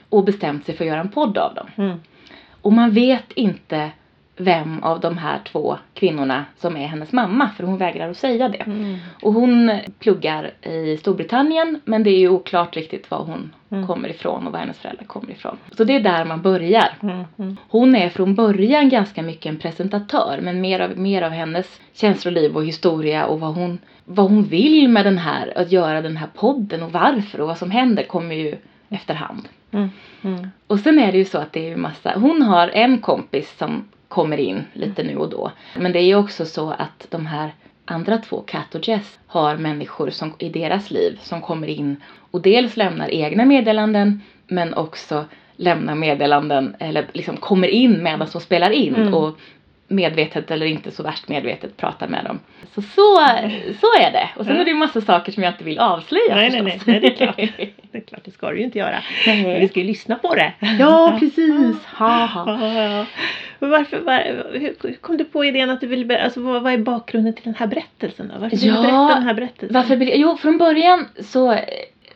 och 0.09 0.25
bestämt 0.25 0.67
sig 0.67 0.77
för 0.77 0.85
att 0.85 0.89
göra 0.89 1.01
en 1.01 1.09
podd 1.11 1.39
av 1.39 1.55
dem. 1.55 1.67
Mm. 1.77 2.01
Och 2.63 2.73
man 2.73 2.91
vet 2.91 3.33
inte 3.33 3.91
vem 4.37 4.83
av 4.83 5.01
de 5.01 5.19
här 5.19 5.41
två 5.45 5.79
kvinnorna 5.95 6.45
som 6.57 6.77
är 6.77 6.87
hennes 6.87 7.13
mamma 7.13 7.51
för 7.57 7.65
hon 7.65 7.79
vägrar 7.79 8.11
att 8.11 8.17
säga 8.17 8.49
det. 8.49 8.63
Mm. 8.63 8.99
Och 9.23 9.33
hon 9.33 9.79
pluggar 9.99 10.51
i 10.63 10.97
Storbritannien 10.97 11.81
men 11.85 12.03
det 12.03 12.11
är 12.11 12.19
ju 12.19 12.29
oklart 12.29 12.77
riktigt 12.77 13.11
var 13.11 13.25
hon 13.25 13.53
Mm. 13.73 13.87
kommer 13.87 14.09
ifrån 14.09 14.47
och 14.47 14.53
var 14.53 14.61
hennes 14.61 14.79
föräldrar 14.79 15.05
kommer 15.05 15.31
ifrån. 15.31 15.57
Så 15.77 15.85
det 15.85 15.97
är 15.97 16.01
där 16.01 16.25
man 16.25 16.43
börjar. 16.43 16.89
Mm. 17.03 17.25
Mm. 17.39 17.57
Hon 17.69 17.97
är 17.97 18.09
från 18.09 18.35
början 18.35 18.89
ganska 18.89 19.23
mycket 19.23 19.47
en 19.47 19.59
presentatör 19.59 20.39
men 20.43 20.61
mer 20.61 20.81
av, 20.81 20.99
mer 20.99 21.23
av 21.23 21.31
hennes 21.31 21.81
känsloliv 21.93 22.57
och 22.57 22.65
historia 22.65 23.27
och 23.27 23.41
vad 23.41 23.55
hon, 23.55 23.79
vad 24.05 24.31
hon 24.31 24.43
vill 24.43 24.89
med 24.89 25.07
den 25.07 25.19
här, 25.19 25.53
att 25.57 25.73
göra 25.73 26.03
den 26.03 26.17
här 26.17 26.29
podden 26.35 26.83
och 26.83 26.93
varför 26.93 27.41
och 27.41 27.49
vad 27.49 27.59
som 27.59 27.71
händer 27.71 28.03
kommer 28.03 28.35
ju 28.35 28.57
efterhand. 28.89 29.49
Mm. 29.71 29.91
Mm. 30.23 30.49
Och 30.67 30.81
sen 30.81 30.99
är 30.99 31.13
det 31.13 31.19
ju 31.19 31.25
så 31.25 31.39
att 31.39 31.53
det 31.53 31.65
är 31.67 31.69
ju 31.69 31.77
massa, 31.77 32.13
hon 32.17 32.43
har 32.43 32.69
en 32.69 32.99
kompis 32.99 33.59
som 33.59 33.85
kommer 34.13 34.41
in 34.41 34.65
lite 34.73 35.03
nu 35.03 35.17
och 35.17 35.31
då. 35.31 35.53
Men 35.77 35.93
det 35.93 35.99
är 35.99 36.05
ju 36.07 36.15
också 36.15 36.45
så 36.45 36.71
att 36.71 37.07
de 37.11 37.27
här 37.27 37.55
andra 37.85 38.19
två, 38.19 38.41
Kat 38.47 38.75
och 38.75 38.89
Jess, 38.89 39.19
har 39.27 39.57
människor 39.57 40.11
som, 40.11 40.35
i 40.39 40.49
deras 40.49 40.91
liv 40.91 41.19
som 41.23 41.41
kommer 41.41 41.67
in 41.67 41.97
och 42.31 42.43
dels 42.43 42.77
lämnar 42.77 43.09
egna 43.09 43.45
meddelanden 43.45 44.21
men 44.49 44.75
också 44.75 45.25
lämnar 45.57 45.95
meddelanden 45.95 46.77
eller 46.79 47.07
liksom 47.13 47.37
kommer 47.37 47.69
in 47.69 48.03
medan 48.03 48.29
de 48.33 48.41
spelar 48.41 48.71
in 48.71 48.95
Mm. 48.95 49.15
och 49.15 49.37
medvetet 49.93 50.51
eller 50.51 50.67
inte 50.67 50.91
så 50.91 51.03
värst 51.03 51.29
medvetet 51.29 51.77
pratar 51.77 52.09
med 52.09 52.25
dem. 52.25 52.41
Så 52.75 52.83
så, 52.83 53.17
så 53.81 53.87
är 54.01 54.13
det. 54.13 54.29
Och 54.37 54.45
sen 54.47 54.57
är 54.57 54.65
det 54.65 54.71
ju 54.71 54.77
massa 54.77 55.01
saker 55.01 55.33
som 55.33 55.43
jag 55.43 55.53
inte 55.53 55.65
vill 55.65 55.79
avslöja 55.79 56.35
Nej, 56.35 56.51
nej, 56.51 56.63
nej. 56.63 56.81
Nej, 56.87 57.01
det 57.01 57.07
är 57.07 57.17
klart. 57.17 57.37
Det 57.93 57.99
är 57.99 58.03
klart, 58.03 58.21
det 58.25 58.31
ska 58.31 58.51
du 58.51 58.59
ju 58.59 58.65
inte 58.65 58.79
göra. 58.79 59.03
Men 59.27 59.61
vi 59.61 59.69
ska 59.69 59.81
ju 59.81 59.87
lyssna 59.87 60.15
på 60.15 60.35
det. 60.35 60.53
Ja, 60.79 61.17
precis. 61.21 61.85
Ha, 61.87 62.27
ha. 62.27 62.59
Ja, 62.61 62.83
ja. 62.83 63.07
Men 63.59 63.71
varför, 63.71 63.99
var, 64.01 64.45
hur 64.59 64.95
kom 64.95 65.17
du 65.17 65.25
på 65.25 65.45
idén 65.45 65.71
att 65.71 65.81
du 65.81 65.87
ville, 65.87 66.05
ber- 66.05 66.25
alltså 66.25 66.41
vad, 66.41 66.63
vad 66.63 66.73
är 66.73 66.79
bakgrunden 66.79 67.35
till 67.35 67.45
den 67.45 67.55
här 67.55 67.67
berättelsen 67.67 68.29
då? 68.35 68.41
Varför 68.41 68.57
vill 68.57 68.67
Ja, 68.69 68.75
du 68.77 68.83
berätta 68.83 69.15
den 69.15 69.23
här 69.23 69.35
berättelsen? 69.35 69.75
Varför 69.75 69.97
vill? 69.97 70.13
Jo, 70.15 70.37
från 70.37 70.59
början 70.59 71.09
så 71.21 71.53
eh, 71.53 71.59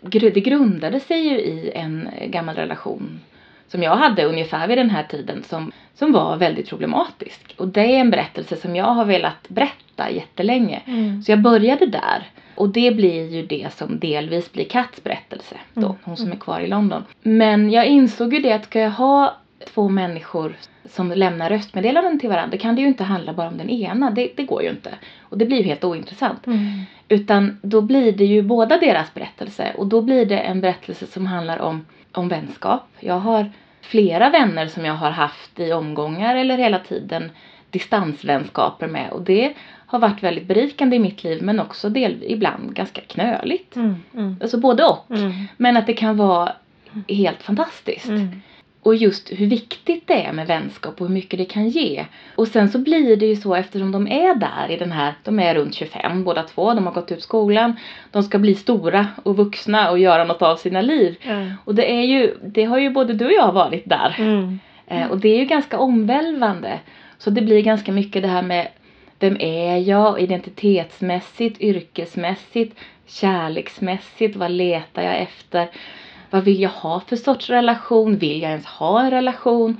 det 0.00 0.40
grundade 0.40 1.00
sig 1.00 1.28
ju 1.28 1.38
i 1.38 1.72
en 1.74 2.08
eh, 2.18 2.28
gammal 2.28 2.54
relation 2.54 3.20
som 3.68 3.82
jag 3.82 3.96
hade 3.96 4.24
ungefär 4.24 4.68
vid 4.68 4.78
den 4.78 4.90
här 4.90 5.02
tiden 5.02 5.42
som, 5.42 5.72
som 5.94 6.12
var 6.12 6.36
väldigt 6.36 6.68
problematisk. 6.68 7.54
Och 7.58 7.68
det 7.68 7.80
är 7.80 8.00
en 8.00 8.10
berättelse 8.10 8.56
som 8.56 8.76
jag 8.76 8.84
har 8.84 9.04
velat 9.04 9.48
berätta 9.48 10.10
jättelänge. 10.10 10.82
Mm. 10.86 11.22
Så 11.22 11.32
jag 11.32 11.42
började 11.42 11.86
där. 11.86 12.30
Och 12.54 12.68
det 12.68 12.90
blir 12.90 13.30
ju 13.30 13.46
det 13.46 13.72
som 13.72 13.98
delvis 13.98 14.52
blir 14.52 14.64
Kats 14.64 15.04
berättelse 15.04 15.56
då, 15.74 15.86
Mm. 15.86 15.96
hon 16.04 16.16
som 16.16 16.32
är 16.32 16.36
kvar 16.36 16.60
i 16.60 16.66
London. 16.66 17.04
Men 17.22 17.70
jag 17.70 17.86
insåg 17.86 18.34
ju 18.34 18.40
det 18.40 18.52
att 18.52 18.64
ska 18.64 18.80
jag 18.80 18.90
ha 18.90 19.36
två 19.74 19.88
människor 19.88 20.56
som 20.90 21.12
lämnar 21.12 21.50
röstmeddelanden 21.50 22.20
till 22.20 22.28
varandra 22.28 22.58
kan 22.58 22.74
det 22.74 22.80
ju 22.80 22.88
inte 22.88 23.04
handla 23.04 23.32
bara 23.32 23.48
om 23.48 23.58
den 23.58 23.70
ena, 23.70 24.10
det, 24.10 24.30
det 24.36 24.42
går 24.42 24.62
ju 24.62 24.70
inte. 24.70 24.90
Och 25.20 25.38
det 25.38 25.46
blir 25.46 25.56
ju 25.56 25.62
helt 25.62 25.84
ointressant. 25.84 26.46
Mm. 26.46 26.80
Utan 27.08 27.58
då 27.62 27.80
blir 27.80 28.12
det 28.12 28.24
ju 28.24 28.42
båda 28.42 28.78
deras 28.78 29.14
berättelse 29.14 29.72
och 29.76 29.86
då 29.86 30.02
blir 30.02 30.26
det 30.26 30.38
en 30.38 30.60
berättelse 30.60 31.06
som 31.06 31.26
handlar 31.26 31.58
om, 31.58 31.84
om 32.16 32.28
vänskap. 32.28 32.88
Jag 33.00 33.18
har 33.18 33.50
flera 33.80 34.30
vänner 34.30 34.66
som 34.66 34.84
jag 34.84 34.94
har 34.94 35.10
haft 35.10 35.60
i 35.60 35.72
omgångar 35.72 36.36
eller 36.36 36.58
hela 36.58 36.78
tiden 36.78 37.30
distansvänskaper 37.70 38.86
med 38.86 39.10
och 39.10 39.22
det 39.22 39.54
har 39.86 39.98
varit 39.98 40.22
väldigt 40.22 40.46
berikande 40.46 40.96
i 40.96 40.98
mitt 40.98 41.24
liv 41.24 41.42
men 41.42 41.60
också 41.60 41.88
del, 41.88 42.24
ibland 42.26 42.74
ganska 42.74 43.00
knöligt. 43.00 43.76
Mm. 43.76 44.02
Mm. 44.14 44.36
Alltså 44.42 44.58
både 44.58 44.84
och. 44.84 45.10
Mm. 45.10 45.32
Men 45.56 45.76
att 45.76 45.86
det 45.86 45.92
kan 45.92 46.16
vara 46.16 46.52
helt 47.08 47.42
fantastiskt. 47.42 48.08
Mm. 48.08 48.42
Och 48.86 48.96
just 48.96 49.32
hur 49.32 49.46
viktigt 49.46 50.06
det 50.06 50.24
är 50.24 50.32
med 50.32 50.46
vänskap 50.46 51.00
och 51.00 51.06
hur 51.06 51.14
mycket 51.14 51.38
det 51.38 51.44
kan 51.44 51.68
ge. 51.68 52.04
Och 52.36 52.48
sen 52.48 52.68
så 52.68 52.78
blir 52.78 53.16
det 53.16 53.26
ju 53.26 53.36
så 53.36 53.54
eftersom 53.54 53.92
de 53.92 54.08
är 54.08 54.34
där 54.34 54.70
i 54.70 54.76
den 54.76 54.92
här, 54.92 55.14
de 55.24 55.40
är 55.40 55.54
runt 55.54 55.74
25 55.74 56.24
båda 56.24 56.42
två, 56.42 56.74
de 56.74 56.86
har 56.86 56.92
gått 56.92 57.12
ut 57.12 57.22
skolan, 57.22 57.76
de 58.12 58.22
ska 58.22 58.38
bli 58.38 58.54
stora 58.54 59.06
och 59.22 59.36
vuxna 59.36 59.90
och 59.90 59.98
göra 59.98 60.24
något 60.24 60.42
av 60.42 60.56
sina 60.56 60.80
liv. 60.80 61.16
Ja. 61.22 61.46
Och 61.64 61.74
det 61.74 61.92
är 61.92 62.02
ju, 62.02 62.34
det 62.42 62.64
har 62.64 62.78
ju 62.78 62.90
både 62.90 63.12
du 63.12 63.26
och 63.26 63.32
jag 63.32 63.52
varit 63.52 63.88
där. 63.88 64.14
Mm. 64.18 64.58
Eh, 64.86 65.10
och 65.10 65.18
det 65.18 65.28
är 65.28 65.38
ju 65.38 65.44
ganska 65.44 65.78
omvälvande. 65.78 66.80
Så 67.18 67.30
det 67.30 67.42
blir 67.42 67.62
ganska 67.62 67.92
mycket 67.92 68.22
det 68.22 68.28
här 68.28 68.42
med 68.42 68.68
vem 69.18 69.36
är 69.40 69.76
jag 69.76 70.20
identitetsmässigt, 70.20 71.60
yrkesmässigt, 71.60 72.78
kärleksmässigt, 73.06 74.36
vad 74.36 74.50
letar 74.50 75.02
jag 75.02 75.20
efter? 75.20 75.68
Vad 76.36 76.44
vill 76.44 76.60
jag 76.60 76.70
ha 76.70 77.00
för 77.00 77.16
sorts 77.16 77.50
relation? 77.50 78.16
Vill 78.18 78.42
jag 78.42 78.50
ens 78.50 78.66
ha 78.66 79.00
en 79.00 79.10
relation? 79.10 79.76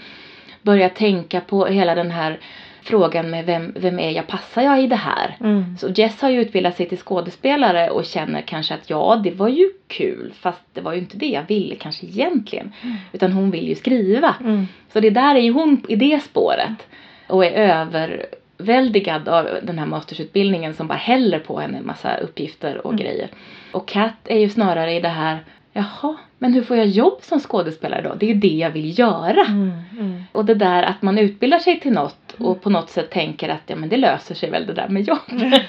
Börja 0.62 0.88
tänka 0.88 1.40
på 1.40 1.66
hela 1.66 1.94
den 1.94 2.10
här 2.10 2.38
frågan 2.82 3.30
med 3.30 3.46
vem, 3.46 3.72
vem 3.76 3.98
är 3.98 4.10
jag, 4.10 4.26
passar 4.26 4.62
jag 4.62 4.82
i 4.82 4.86
det 4.86 4.96
här? 4.96 5.36
Mm. 5.40 5.76
Så 5.78 5.88
Jess 5.88 6.22
har 6.22 6.30
ju 6.30 6.40
utbildat 6.40 6.76
sig 6.76 6.88
till 6.88 6.98
skådespelare 6.98 7.90
och 7.90 8.04
känner 8.04 8.40
kanske 8.40 8.74
att 8.74 8.90
ja, 8.90 9.20
det 9.24 9.30
var 9.30 9.48
ju 9.48 9.70
kul 9.88 10.32
fast 10.40 10.62
det 10.72 10.80
var 10.80 10.92
ju 10.92 10.98
inte 10.98 11.16
det 11.16 11.26
jag 11.26 11.42
ville 11.48 11.74
kanske 11.74 12.06
egentligen. 12.06 12.72
Utan 13.12 13.32
hon 13.32 13.50
vill 13.50 13.68
ju 13.68 13.74
skriva. 13.74 14.34
Mm. 14.40 14.66
Så 14.92 15.00
det 15.00 15.10
där 15.10 15.34
är 15.34 15.40
ju 15.40 15.52
hon 15.52 15.82
i 15.88 15.96
det 15.96 16.22
spåret. 16.22 16.86
Och 17.26 17.44
är 17.44 17.50
överväldigad 17.50 19.28
av 19.28 19.48
den 19.62 19.78
här 19.78 19.86
mastersutbildningen 19.86 20.74
som 20.74 20.86
bara 20.86 20.98
häller 20.98 21.38
på 21.38 21.60
henne 21.60 21.78
en 21.78 21.86
massa 21.86 22.16
uppgifter 22.16 22.86
och 22.86 22.92
Mm. 22.92 23.04
grejer. 23.04 23.28
Och 23.72 23.88
Kat 23.88 24.12
är 24.24 24.38
ju 24.38 24.48
snarare 24.48 24.92
i 24.94 25.00
det 25.00 25.08
här, 25.08 25.38
jaha, 25.76 26.16
men 26.38 26.52
hur 26.54 26.62
får 26.62 26.76
jag 26.76 26.86
jobb 26.86 27.18
som 27.22 27.40
skådespelare 27.40 28.02
då? 28.02 28.14
Det 28.14 28.26
är 28.26 28.34
ju 28.34 28.40
det 28.40 28.48
jag 28.48 28.70
vill 28.70 28.98
göra. 28.98 29.44
Mm. 29.44 29.72
Mm. 29.98 30.22
Och 30.32 30.44
det 30.44 30.54
där 30.54 30.82
att 30.82 31.02
man 31.02 31.18
utbildar 31.18 31.58
sig 31.58 31.80
till 31.80 31.92
något 31.92 32.32
och 32.38 32.62
på 32.62 32.70
något 32.70 32.90
sätt 32.90 33.10
tänker 33.10 33.48
att 33.48 33.62
ja 33.66 33.76
men 33.76 33.88
det 33.88 33.96
löser 33.96 34.34
sig 34.34 34.50
väl 34.50 34.66
det 34.66 34.72
där 34.72 34.88
med 34.88 35.02
jobb. 35.08 35.18
Det- 35.28 35.66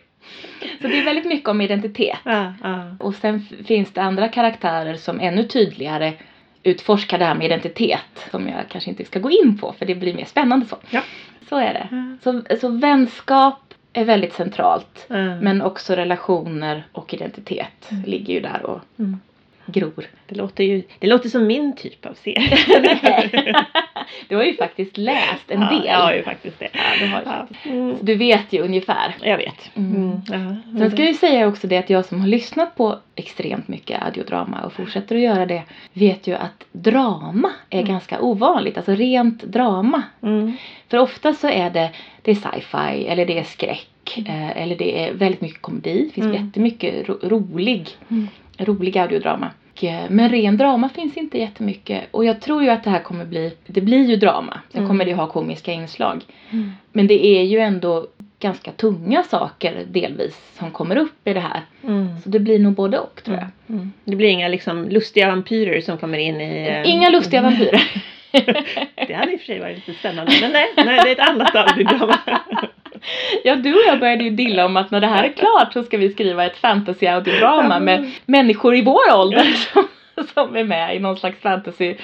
Så 0.80 0.88
det 0.88 0.98
är 0.98 1.04
väldigt 1.04 1.24
mycket 1.26 1.48
om 1.48 1.60
identitet. 1.60 2.18
Ja, 2.24 2.52
ja. 2.62 2.96
Och 3.00 3.14
sen 3.14 3.40
finns 3.64 3.92
det 3.92 4.02
andra 4.02 4.28
karaktärer 4.28 4.94
som 4.94 5.20
ännu 5.20 5.44
tydligare 5.44 6.12
utforskar 6.62 7.18
det 7.18 7.24
här 7.24 7.34
med 7.34 7.46
identitet. 7.46 8.28
Som 8.30 8.48
jag 8.48 8.68
kanske 8.68 8.90
inte 8.90 9.04
ska 9.04 9.18
gå 9.18 9.30
in 9.30 9.58
på 9.58 9.72
för 9.78 9.86
det 9.86 9.94
blir 9.94 10.14
mer 10.14 10.24
spännande 10.24 10.66
så. 10.66 10.76
Ja. 10.90 11.00
Så 11.48 11.56
är 11.56 11.72
det. 11.74 11.88
Mm. 11.90 12.18
Så, 12.22 12.42
så 12.60 12.68
vänskap 12.68 13.67
är 13.92 14.04
väldigt 14.04 14.32
centralt. 14.32 15.06
Mm. 15.10 15.38
Men 15.38 15.62
också 15.62 15.94
relationer 15.94 16.86
och 16.92 17.14
identitet 17.14 17.90
ligger 18.06 18.34
ju 18.34 18.40
där 18.40 18.66
och 18.66 18.80
Mm. 18.98 19.20
Gror. 19.72 20.04
Det 20.26 20.34
låter 20.34 20.64
ju 20.64 20.82
det 20.98 21.06
låter 21.06 21.28
som 21.28 21.46
min 21.46 21.76
typ 21.76 22.06
av 22.06 22.14
serie. 22.14 22.58
du 24.28 24.36
har 24.36 24.44
ju 24.44 24.56
faktiskt 24.56 24.96
läst 24.96 25.44
en 25.50 25.60
Ja, 25.60 25.68
del. 25.70 25.86
Jag 25.86 25.98
har 25.98 26.12
ju 26.14 26.22
faktiskt 26.22 26.58
det. 26.58 26.68
Ja, 26.72 26.80
det 27.00 27.06
har. 27.06 27.22
Ja. 27.24 27.46
Mm. 27.70 27.96
Du 28.00 28.14
vet 28.14 28.52
ju 28.52 28.60
ungefär. 28.62 29.16
Jag 29.22 29.36
vet. 29.38 29.70
Mm. 29.76 29.96
Mm. 29.96 30.56
Ja. 30.72 30.78
Sen 30.78 30.90
ska 30.90 31.02
jag 31.02 31.08
ju 31.08 31.14
säga 31.18 31.48
också 31.48 31.66
det 31.66 31.76
att 31.76 31.90
jag 31.90 32.04
som 32.04 32.20
har 32.20 32.28
lyssnat 32.28 32.76
på 32.76 32.98
extremt 33.14 33.68
mycket 33.68 34.02
audiodrama 34.02 34.60
och 34.64 34.72
fortsätter 34.72 35.16
att 35.16 35.22
göra 35.22 35.46
det 35.46 35.62
vet 35.92 36.26
ju 36.26 36.34
att 36.34 36.64
drama 36.72 37.50
är 37.70 37.82
ganska 37.82 38.20
ovanligt, 38.20 38.76
alltså 38.76 38.94
rent 38.94 39.42
drama. 39.42 40.02
Mm. 40.22 40.52
För 40.88 40.98
ofta 40.98 41.34
så 41.34 41.48
är 41.48 41.70
det, 41.70 41.90
det 42.22 42.30
är 42.30 42.34
sci-fi 42.34 43.06
eller 43.08 43.26
det 43.26 43.38
är 43.38 43.42
skräck 43.44 44.18
eh, 44.28 44.62
eller 44.62 44.76
det 44.76 45.04
är 45.08 45.12
väldigt 45.14 45.40
mycket 45.40 45.62
komedi. 45.62 46.04
Det 46.06 46.14
finns 46.14 46.26
Mm. 46.34 46.46
jättemycket 46.46 47.08
ro- 47.08 47.18
rolig, 47.22 47.88
Mm. 48.10 48.28
Rolig 48.58 48.98
audiodrama. 48.98 49.50
Eh, 49.82 50.00
Men 50.08 50.28
ren 50.30 50.56
drama 50.56 50.88
finns 50.88 51.16
inte 51.16 51.38
jättemycket 51.38 52.04
och 52.10 52.24
jag 52.24 52.40
tror 52.40 52.62
ju 52.62 52.70
att 52.70 52.84
det 52.84 52.90
här 52.90 53.02
kommer 53.02 53.24
bli, 53.24 53.52
det 53.66 53.80
blir 53.80 54.04
ju 54.04 54.16
drama. 54.16 54.60
Sen 54.70 54.78
Mm. 54.78 54.88
kommer 54.88 55.04
det 55.04 55.14
ha 55.14 55.26
komiska 55.26 55.72
inslag. 55.72 56.22
Mm. 56.50 56.72
Men 56.92 57.06
det 57.06 57.26
är 57.26 57.42
ju 57.42 57.58
ändå 57.58 58.06
ganska 58.40 58.72
tunga 58.72 59.22
saker 59.22 59.84
delvis 59.88 60.52
som 60.58 60.70
kommer 60.70 60.96
upp 60.96 61.28
i 61.28 61.32
det 61.32 61.40
här. 61.40 61.60
Mm. 61.84 62.20
Så 62.20 62.28
det 62.28 62.38
blir 62.40 62.58
nog 62.58 62.72
både 62.72 62.98
och 62.98 63.20
tror 63.24 63.36
jag. 63.36 63.46
Mm. 63.76 63.92
Det 64.04 64.16
blir 64.16 64.28
inga 64.28 64.48
liksom 64.48 64.88
lustiga 64.88 65.28
vampyrer 65.28 65.80
som 65.80 65.98
kommer 65.98 66.18
in 66.18 66.40
i... 66.40 66.68
eh, 66.68 66.90
Inga 66.90 67.08
lustiga 67.10 67.42
vampyrer. 67.42 67.82
Det 69.08 69.14
hade 69.14 69.32
i 69.32 69.36
och 69.36 69.40
för 69.40 69.46
sig 69.46 69.60
varit 69.60 69.76
lite 69.86 69.98
spännande. 69.98 70.32
Men 70.40 70.52
nej, 70.52 70.66
nej 70.76 71.00
det 71.04 71.08
är 71.10 71.12
ett 71.12 71.28
annat 71.30 71.56
audiodrama. 71.56 72.18
ja, 73.48 73.56
du 73.56 73.74
och 73.74 73.86
jag 73.86 74.00
började 74.00 74.24
ju 74.24 74.30
dilla 74.30 74.66
om 74.66 74.76
att 74.76 74.90
när 74.90 75.00
det 75.00 75.06
här 75.06 75.24
är 75.24 75.32
klart 75.32 75.72
så 75.72 75.82
ska 75.82 75.96
vi 75.96 76.10
skriva 76.10 76.46
ett 76.46 76.56
fantasy 76.56 77.06
audiodrama 77.06 77.80
med 77.80 78.10
människor 78.26 78.76
i 78.76 78.82
vår 78.82 79.14
ålder 79.14 79.44
som, 79.44 79.88
som 80.34 80.56
är 80.56 80.64
med 80.64 80.96
i 80.96 80.98
någon 80.98 81.16
slags 81.16 81.38
fantasy 81.40 81.94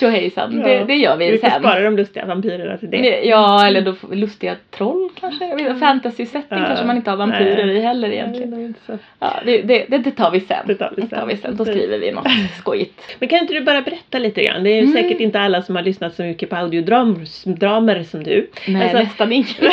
tjohejsan. 0.00 0.60
Det, 0.60 0.84
det 0.84 0.94
gör 0.96 1.16
vi, 1.16 1.30
Vi 1.30 1.38
får 1.38 1.48
sen. 1.48 1.60
spara 1.60 1.80
de 1.80 1.96
lustiga 1.96 2.24
vampyrerna 2.26 2.76
till 2.78 2.90
det. 2.90 3.20
Ja, 3.24 3.66
eller 3.66 3.80
då 3.80 3.92
får 3.94 4.08
vi 4.08 4.16
lustiga 4.16 4.56
troll 4.70 5.08
kanske. 5.20 5.46
Jag 5.48 5.56
vet 5.56 5.66
inte, 5.68 5.80
Fantasy 5.80 6.26
setting 6.26 6.58
Ja. 6.58 6.64
kanske 6.66 6.84
man 6.84 6.96
inte 6.96 7.10
har 7.10 7.16
vampyrer 7.16 7.66
Nej. 7.66 7.76
i 7.76 7.80
heller 7.80 8.08
Nej, 8.08 8.16
egentligen. 8.18 8.50
det 8.50 8.64
inte 8.64 8.80
så. 8.86 8.98
Ja, 9.18 9.32
det, 9.44 9.62
det, 9.62 9.86
det, 9.88 9.98
det 9.98 10.10
tar 10.10 10.30
vi 10.30 10.40
sen. 10.40 10.66
Det 10.66 10.74
tar 10.74 10.92
vi 10.96 11.02
Det 11.02 11.08
tar 11.08 11.16
sen. 11.18 11.28
vi 11.28 11.36
sen. 11.36 11.56
Då 11.56 11.64
skriver 11.64 11.98
vi 11.98 12.12
något 12.12 12.26
skojigt. 12.58 13.16
Men 13.18 13.28
kan 13.28 13.38
inte 13.38 13.54
du 13.54 13.60
bara 13.60 13.82
berätta 13.82 14.18
lite 14.18 14.42
grann? 14.42 14.64
Det 14.64 14.70
är 14.70 14.82
Mm. 14.82 14.92
säkert 14.92 15.20
inte 15.20 15.40
alla 15.40 15.62
som 15.62 15.76
har 15.76 15.82
lyssnat 15.82 16.14
så 16.14 16.22
mycket 16.22 16.50
på 16.50 16.56
audiodramer 16.56 17.48
dramer 17.58 18.02
som 18.02 18.22
du. 18.24 18.50
Nej, 18.68 18.82
Alltså- 18.82 18.98
nästan 18.98 19.32
ingen. 19.32 19.46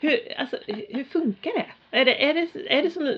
Hur, 0.00 0.18
alltså, 0.38 0.56
hur 0.88 1.04
funkar 1.04 1.52
det? 1.56 1.64
Är 1.94 2.04
det, 2.04 2.24
är 2.24 2.34
det? 2.34 2.48
är 2.78 2.82
det 2.82 2.90
som 2.90 3.14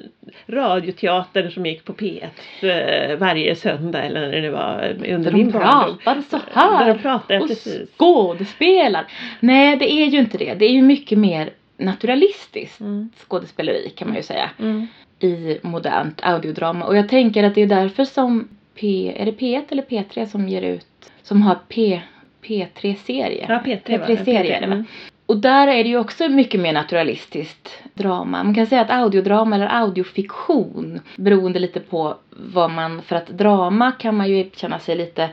radioteatern 0.46 1.50
som 1.50 1.66
gick 1.66 1.84
på 1.84 1.92
P1 1.92 2.28
eh, 2.62 3.16
varje 3.16 3.56
söndag 3.56 4.02
eller 4.02 4.20
när 4.30 4.42
det 4.42 4.50
var 4.50 4.96
under 5.08 5.30
Där 5.30 5.32
min 5.38 5.46
de 5.50 5.52
barndom? 5.58 5.98
pratar 6.04 6.22
så 6.30 6.36
Där 6.36 6.60
här. 6.60 6.94
de 6.94 6.98
pratar, 7.02 7.40
och 7.40 7.48
precis. 7.48 7.90
skådespelar. 7.98 9.06
Nej, 9.40 9.76
det 9.76 9.92
är 9.92 10.06
ju 10.06 10.18
inte 10.18 10.38
det. 10.38 10.54
Det 10.54 10.64
är 10.64 10.70
ju 10.72 10.82
mycket 10.82 11.18
mer 11.18 11.50
naturalistiskt 11.76 12.80
Mm. 12.80 13.10
skådespeleri 13.28 13.90
kan 13.96 14.08
man 14.08 14.16
ju 14.16 14.22
säga 14.22 14.50
Mm. 14.58 14.86
i 15.20 15.58
modernt 15.62 16.20
audiodrama. 16.22 16.84
Och 16.86 16.96
jag 16.96 17.08
tänker 17.08 17.44
att 17.44 17.54
det 17.54 17.62
är 17.62 17.66
därför 17.66 18.04
som 18.04 18.48
P, 18.80 19.12
är 19.16 19.24
det 19.24 19.32
P1 19.32 19.62
eller 19.68 19.82
P3 19.82 20.26
som 20.26 20.48
ger 20.48 20.62
ut, 20.62 20.86
som 21.22 21.42
har 21.42 21.58
P, 21.68 22.00
P3-serie. 22.42 23.46
Ja, 23.48 23.60
P3 23.64 23.98
var 24.00 24.06
det. 24.06 24.14
P3-serie 24.14 24.56
är 24.56 24.60
det 24.60 24.66
va? 24.66 24.72
Mm. 24.74 24.84
Och 25.26 25.36
där 25.36 25.68
är 25.68 25.84
det 25.84 25.90
ju 25.90 25.98
också 25.98 26.28
mycket 26.28 26.60
mer 26.60 26.72
naturalistiskt 26.72 27.82
drama. 27.94 28.44
Man 28.44 28.54
kan 28.54 28.66
säga 28.66 28.80
att 28.80 28.90
audiodrama 28.90 29.56
eller 29.56 29.80
audiofiktion 29.82 31.00
beroende 31.16 31.58
lite 31.58 31.80
på 31.80 32.16
vad 32.30 32.70
man, 32.70 33.02
för 33.02 33.16
att 33.16 33.26
drama 33.26 33.92
kan 33.92 34.16
man 34.16 34.28
ju 34.28 34.50
känna 34.56 34.78
sig 34.78 34.96
lite 34.96 35.30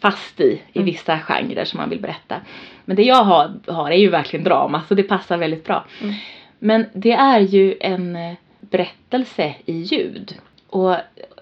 fast 0.00 0.40
i, 0.40 0.44
i 0.72 0.78
Mm. 0.78 0.86
vissa 0.86 1.18
genrer 1.18 1.64
som 1.64 1.80
man 1.80 1.90
vill 1.90 2.00
berätta. 2.00 2.36
Men 2.84 2.96
det 2.96 3.02
jag 3.02 3.24
har, 3.24 3.52
har 3.66 3.90
är 3.90 3.96
ju 3.96 4.08
verkligen 4.08 4.44
drama 4.44 4.82
så 4.88 4.94
det 4.94 5.02
passar 5.02 5.36
väldigt 5.36 5.64
bra. 5.64 5.84
Mm. 6.02 6.14
Men 6.58 6.86
det 6.92 7.12
är 7.12 7.40
ju 7.40 7.76
en 7.80 8.16
eh, 8.16 8.34
berättelse 8.60 9.54
i 9.64 9.72
ljud. 9.72 10.34
Och 10.68 10.96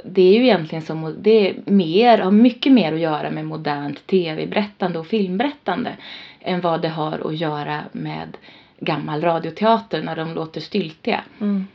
det 0.05 0.23
är 0.23 0.33
ju 0.33 0.45
egentligen 0.45 0.83
som, 0.85 1.17
det 1.21 1.49
är 1.49 1.55
mer, 1.65 2.19
har 2.19 2.31
mycket 2.31 2.73
mer 2.73 2.93
att 2.93 3.01
göra 3.01 3.31
med 3.31 3.47
modernt 3.47 4.07
tv-berättande 4.07 4.99
och 4.99 5.07
filmberättande 5.07 5.97
än 6.47 6.61
vad 6.61 6.83
det 6.83 6.89
har 6.89 7.27
att 7.27 7.37
göra 7.37 7.85
med 7.93 8.37
gammal 8.81 9.21
radioteater 9.21 10.03
när 10.03 10.17
de 10.17 10.35
låter 10.35 10.61
styltiga. 10.61 11.25
Mm. 11.41 11.67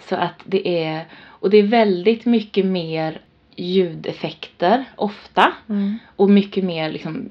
Så 0.00 0.16
att 0.16 0.42
det 0.44 0.84
är, 0.84 1.04
och 1.26 1.50
det 1.50 1.56
är 1.56 1.62
väldigt 1.62 2.24
mycket 2.24 2.66
mer 2.66 3.20
ljudeffekter 3.56 4.84
ofta 4.96 5.52
Mm. 5.68 5.98
och 6.16 6.30
mycket 6.30 6.64
mer 6.64 6.90
liksom 6.90 7.30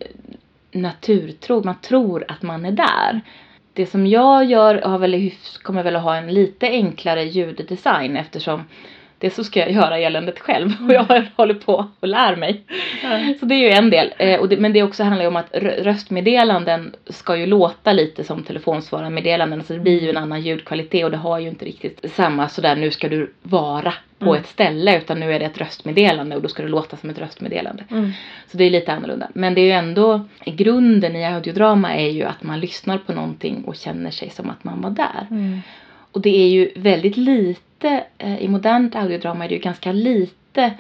naturtro. 0.72 1.64
Man 1.64 1.82
tror 1.82 2.26
att 2.28 2.42
man 2.42 2.66
är 2.66 2.72
där. 2.72 3.22
Det 3.74 3.86
som 3.86 4.08
jag 4.08 4.46
gör 4.46 4.82
har 4.82 5.00
väl, 5.00 5.32
kommer 5.62 5.84
väl 5.84 5.96
att 5.96 6.04
ha 6.04 6.16
en 6.16 6.34
lite 6.34 6.68
enklare 6.68 7.24
ljuddesign 7.24 8.18
eftersom 8.18 8.64
det 9.20 9.30
så 9.30 9.44
ska 9.44 9.60
jag 9.60 9.72
göra 9.72 9.98
eländet 9.98 10.40
själv 10.40 10.70
och 10.88 10.94
jag 10.94 11.24
håller 11.36 11.54
på 11.54 11.88
och 12.00 12.08
lär 12.08 12.36
mig. 12.36 12.62
Ja. 13.04 13.34
Så 13.40 13.46
det 13.46 13.56
är 13.56 13.60
ju 13.60 13.70
en 13.70 13.90
del. 13.90 14.14
Eh, 14.18 14.40
och 14.40 14.50
det, 14.50 14.58
men 14.58 14.74
det 14.74 14.84
också 14.84 15.04
handlar 15.04 15.22
ju 15.22 15.28
om 15.28 15.36
att 15.36 15.52
rö- 15.54 15.84
röstmeddelanden 15.84 16.96
ska 17.10 17.36
ju 17.38 17.46
låta 17.46 17.94
lite 17.94 18.24
som 18.24 18.44
telefonsvararmeddelanden. 18.44 19.64
Så 19.64 19.74
det 19.74 19.80
blir 19.80 20.02
ju 20.04 20.10
en 20.10 20.18
annan 20.18 20.42
ljudkvalitet 20.42 21.06
och 21.06 21.12
det 21.12 21.18
har 21.18 21.40
ju 21.40 21.50
inte 21.50 21.66
riktigt 21.66 22.12
samma 22.14 22.50
sådär 22.50 22.76
nu 22.76 22.92
ska 22.92 23.10
du 23.10 23.34
vara 23.42 23.94
på 24.20 24.26
Mm. 24.26 24.42
ett 24.42 24.48
ställe 24.48 24.98
utan 24.98 25.20
nu 25.20 25.34
är 25.34 25.40
det 25.40 25.46
ett 25.46 25.58
röstmeddelande 25.58 26.36
och 26.36 26.42
då 26.42 26.48
ska 26.48 26.64
det 26.64 26.70
låta 26.70 26.98
som 26.98 27.10
ett 27.10 27.20
röstmeddelande. 27.20 27.84
Mm. 27.92 28.12
Så 28.52 28.58
det 28.58 28.64
är 28.64 28.70
lite 28.70 28.94
annorlunda. 28.94 29.28
Men 29.34 29.54
det 29.54 29.62
är 29.62 29.66
ju 29.66 29.72
ändå, 29.72 30.26
grunden 30.46 31.16
i 31.16 31.26
audiodrama 31.26 31.96
är 31.96 32.10
ju 32.10 32.24
att 32.24 32.44
man 32.44 32.60
lyssnar 32.60 32.98
på 32.98 33.14
någonting 33.14 33.64
och 33.64 33.76
känner 33.76 34.12
sig 34.12 34.30
som 34.30 34.50
att 34.50 34.64
man 34.64 34.82
var 34.82 34.90
där. 34.90 35.28
Mm. 35.32 35.62
Och 36.12 36.22
det 36.22 36.30
är 36.44 36.48
ju 36.50 36.70
väldigt 36.76 37.18
lite, 37.18 37.62
eh, 38.18 38.38
i 38.42 38.48
modernt 38.48 38.96
audiodrama 38.96 39.46
är 39.46 39.50
det 39.50 39.56
ju 39.56 39.62
ganska 39.62 39.92
lite 39.92 40.74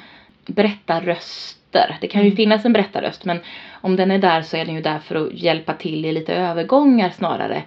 berättarröster. 0.46 1.98
Det 2.02 2.08
kan 2.08 2.22
ju 2.22 2.28
Mm. 2.28 2.36
finnas 2.38 2.66
en 2.66 2.74
berättarröst 2.74 3.26
men 3.26 3.40
om 3.82 3.96
den 3.96 4.12
är 4.12 4.18
där 4.18 4.42
så 4.42 4.58
är 4.58 4.66
den 4.66 4.76
ju 4.76 4.82
där 4.82 5.00
för 5.00 5.16
att 5.16 5.34
hjälpa 5.34 5.74
till 5.74 6.06
i 6.06 6.12
lite 6.12 6.34
övergångar 6.36 7.10
snarare. 7.10 7.64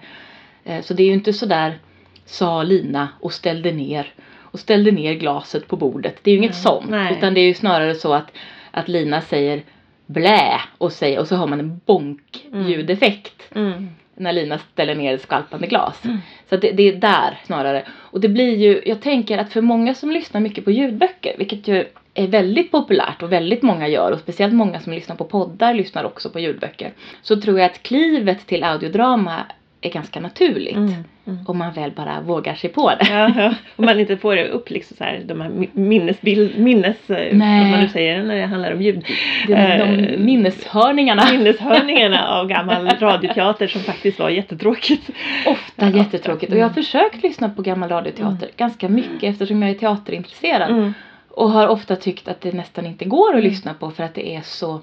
Eh, 0.63 0.81
Så 0.81 0.93
det 0.93 1.03
är 1.03 1.07
ju 1.07 1.13
inte 1.13 1.33
sådär 1.33 1.77
sa 2.25 2.63
Lina 2.63 3.07
och 3.19 3.33
ställde 3.33 3.71
ner 3.71 4.13
och 4.39 4.59
ställde 4.59 4.91
ner 4.91 5.13
glaset 5.13 5.67
på 5.67 5.75
bordet. 5.75 6.19
Det 6.23 6.31
är 6.31 6.33
ju 6.33 6.37
inget 6.37 6.51
Nej, 6.51 6.61
sånt. 6.61 6.89
nej. 6.89 7.17
Utan 7.17 7.33
det 7.33 7.39
är 7.39 7.45
ju 7.47 7.53
snarare 7.53 7.95
så 7.95 8.13
att, 8.13 8.31
att 8.71 8.87
Lina 8.87 9.21
säger 9.21 9.63
blä 10.05 10.61
och 10.77 10.91
säger 10.91 11.19
och 11.19 11.27
så 11.27 11.35
har 11.35 11.47
man 11.47 11.59
en 11.59 11.81
bonk 11.85 12.45
Mm. 12.53 12.67
ljudeffekt 12.67 13.55
Mm. 13.55 13.89
När 14.15 14.33
Lina 14.33 14.57
ställer 14.57 14.95
ner 14.95 15.13
ett 15.13 15.21
skvalpande 15.21 15.67
glas. 15.67 16.05
Mm. 16.05 16.17
Så 16.49 16.55
det, 16.55 16.71
det 16.71 16.83
är 16.83 16.95
där 16.95 17.39
snarare. 17.45 17.83
Och 17.91 18.21
det 18.21 18.29
blir 18.29 18.57
ju, 18.57 18.81
jag 18.85 19.01
tänker 19.01 19.37
att 19.37 19.53
för 19.53 19.61
många 19.61 19.95
som 19.95 20.11
lyssnar 20.11 20.41
mycket 20.41 20.65
på 20.65 20.71
ljudböcker, 20.71 21.35
vilket 21.37 21.67
ju 21.67 21.85
är 22.13 22.27
väldigt 22.27 22.71
populärt 22.71 23.23
och 23.23 23.31
väldigt 23.31 23.61
många 23.61 23.87
gör 23.87 24.11
och 24.11 24.19
speciellt 24.19 24.53
många 24.53 24.79
som 24.79 24.93
lyssnar 24.93 25.15
på 25.15 25.25
poddar 25.25 25.73
lyssnar 25.73 26.03
också 26.03 26.29
på 26.29 26.39
ljudböcker. 26.39 26.93
Så 27.21 27.41
tror 27.41 27.59
jag 27.59 27.65
att 27.65 27.83
klivet 27.83 28.47
till 28.47 28.63
audiodrama 28.63 29.45
är 29.83 29.89
ganska 29.89 30.19
naturligt. 30.19 30.75
Mm. 30.75 30.93
Mm. 31.27 31.39
Om 31.47 31.57
man 31.57 31.73
väl 31.73 31.91
bara 31.91 32.21
vågar 32.21 32.55
sig 32.55 32.69
på 32.69 32.89
det. 32.89 33.07
Ja, 33.09 33.31
ja. 33.37 33.53
Om 33.75 33.85
man 33.85 33.99
inte 33.99 34.17
får 34.17 34.37
upp 34.37 34.69
liksom 34.69 34.97
så 34.97 35.03
här, 35.03 35.21
de 35.25 35.41
här 35.41 35.49
mi- 35.49 35.69
minnesbild, 35.73 36.59
minnes, 36.59 37.09
eh, 37.09 37.37
Nej. 37.37 37.71
man 37.71 37.79
nu 37.79 37.87
säger 37.89 38.23
när 38.23 38.35
det 38.35 38.45
handlar 38.45 38.73
om 38.73 38.81
ljud. 38.81 39.05
De, 39.47 39.53
Eh, 39.53 39.79
de 39.79 40.17
minneshörningarna. 40.17 41.31
Minneshörningarna 41.31 42.27
av 42.39 42.47
gammal 42.47 42.89
radioteater 42.99 43.67
som 43.67 43.81
faktiskt 43.81 44.19
var 44.19 44.29
jättetråkigt. 44.29 45.09
Ofta 45.47 45.89
Ja, 45.89 45.97
jättetråkigt. 45.97 46.51
Och 46.51 46.57
jag 46.57 46.65
har 46.67 46.73
försökt 46.73 47.23
lyssna 47.23 47.49
på 47.49 47.61
gammal 47.61 47.89
radioteater 47.89 48.49
ganska 48.57 48.89
mycket 48.89 49.23
eftersom 49.23 49.61
jag 49.61 49.71
är 49.71 49.75
teaterintresserad. 49.75 50.71
Mm. 50.71 50.93
Och 51.29 51.51
har 51.51 51.67
ofta 51.67 51.95
tyckt 51.95 52.27
att 52.27 52.41
det 52.41 52.51
nästan 52.53 52.85
inte 52.85 53.05
går 53.05 53.27
att 53.29 53.33
Mm. 53.39 53.43
lyssna 53.49 53.73
på 53.73 53.91
för 53.91 54.03
att 54.03 54.13
det 54.15 54.35
är 54.35 54.41
så 54.41 54.81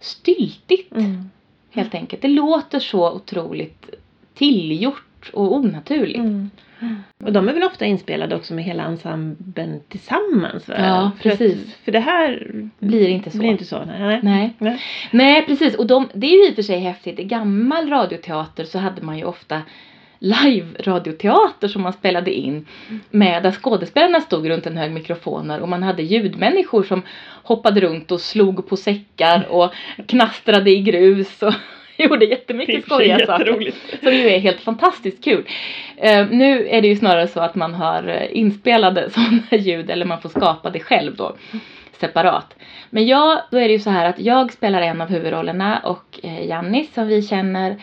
styltigt. 0.00 0.92
Mm. 0.96 1.30
Helt 1.74 1.94
enkelt. 1.94 2.22
Det 2.22 2.28
låter 2.28 2.78
så 2.78 3.12
otroligt 3.12 3.90
tillgjort 4.38 5.30
och 5.32 5.52
onaturligt. 5.54 6.18
Mm. 6.18 6.50
Och 7.24 7.32
de 7.32 7.48
är 7.48 7.52
väl 7.52 7.62
ofta 7.62 7.84
inspelade 7.86 8.36
också 8.36 8.54
med 8.54 8.64
hela 8.64 8.82
ensemblen 8.82 9.80
tillsammans? 9.88 10.68
Va? 10.68 10.74
Ja, 10.78 11.10
För 11.22 11.30
att- 11.30 11.38
precis. 11.38 11.76
För 11.84 11.92
det 11.92 12.00
här 12.00 12.50
Blir 12.78 13.08
inte 13.08 13.30
så. 13.30 13.38
blir 13.38 13.48
inte 13.48 13.64
så. 13.64 13.84
Nej. 13.84 13.98
nej. 14.00 14.20
Nej. 14.22 14.54
Nej. 14.58 14.80
Nej, 15.10 15.46
precis. 15.46 15.74
Och 15.74 15.86
de, 15.86 16.08
det 16.12 16.26
är 16.26 16.42
ju 16.42 16.48
i 16.48 16.50
och 16.50 16.54
för 16.54 16.62
sig 16.62 16.78
häftigt. 16.78 17.18
I 17.18 17.24
gammal 17.24 17.88
radioteater 17.88 18.64
så 18.64 18.78
hade 18.78 19.02
man 19.02 19.18
ju 19.18 19.24
ofta 19.24 19.62
live-radioteater 20.20 21.68
som 21.68 21.82
man 21.82 21.92
spelade 21.92 22.34
in 22.34 22.66
med 23.10 23.42
där 23.42 23.50
skådespelarna 23.52 24.20
stod 24.20 24.48
runt 24.48 24.66
en 24.66 24.76
hög 24.76 24.92
mikrofoner 24.92 25.60
och 25.60 25.68
man 25.68 25.82
hade 25.82 26.02
ljudmänniskor 26.02 26.82
som 26.82 27.02
hoppade 27.42 27.80
runt 27.80 28.10
och 28.10 28.20
slog 28.20 28.68
på 28.68 28.76
säckar 28.76 29.46
och 29.50 29.72
knastrade 30.06 30.70
i 30.70 30.80
grus 30.82 31.42
och 31.42 31.54
gjorde 32.04 32.24
jättemycket 32.24 32.84
skojiga 32.84 33.26
saker. 33.26 33.72
Som 34.02 34.12
ju 34.12 34.28
är 34.30 34.38
helt 34.38 34.60
fantastiskt 34.60 35.24
kul. 35.24 35.48
Eh, 35.96 36.26
nu 36.30 36.68
är 36.68 36.82
det 36.82 36.88
ju 36.88 36.96
snarare 36.96 37.28
så 37.28 37.40
att 37.40 37.54
man 37.54 37.74
har 37.74 38.08
eh, 38.08 38.38
inspelade 38.38 39.10
sådana 39.14 39.42
ljud 39.50 39.90
eller 39.90 40.06
man 40.06 40.20
får 40.20 40.28
skapa 40.28 40.70
det 40.70 40.80
själv 40.80 41.16
då 41.16 41.36
separat. 42.00 42.54
Men 42.90 43.06
jag, 43.06 43.40
då 43.50 43.58
är 43.58 43.68
det 43.68 43.72
ju 43.72 43.78
så 43.78 43.90
här 43.90 44.06
att 44.06 44.20
jag 44.20 44.52
spelar 44.52 44.82
en 44.82 45.00
av 45.00 45.08
huvudrollerna 45.08 45.78
och 45.84 46.20
eh, 46.22 46.46
Jannis 46.46 46.94
som 46.94 47.06
vi 47.06 47.22
känner 47.22 47.76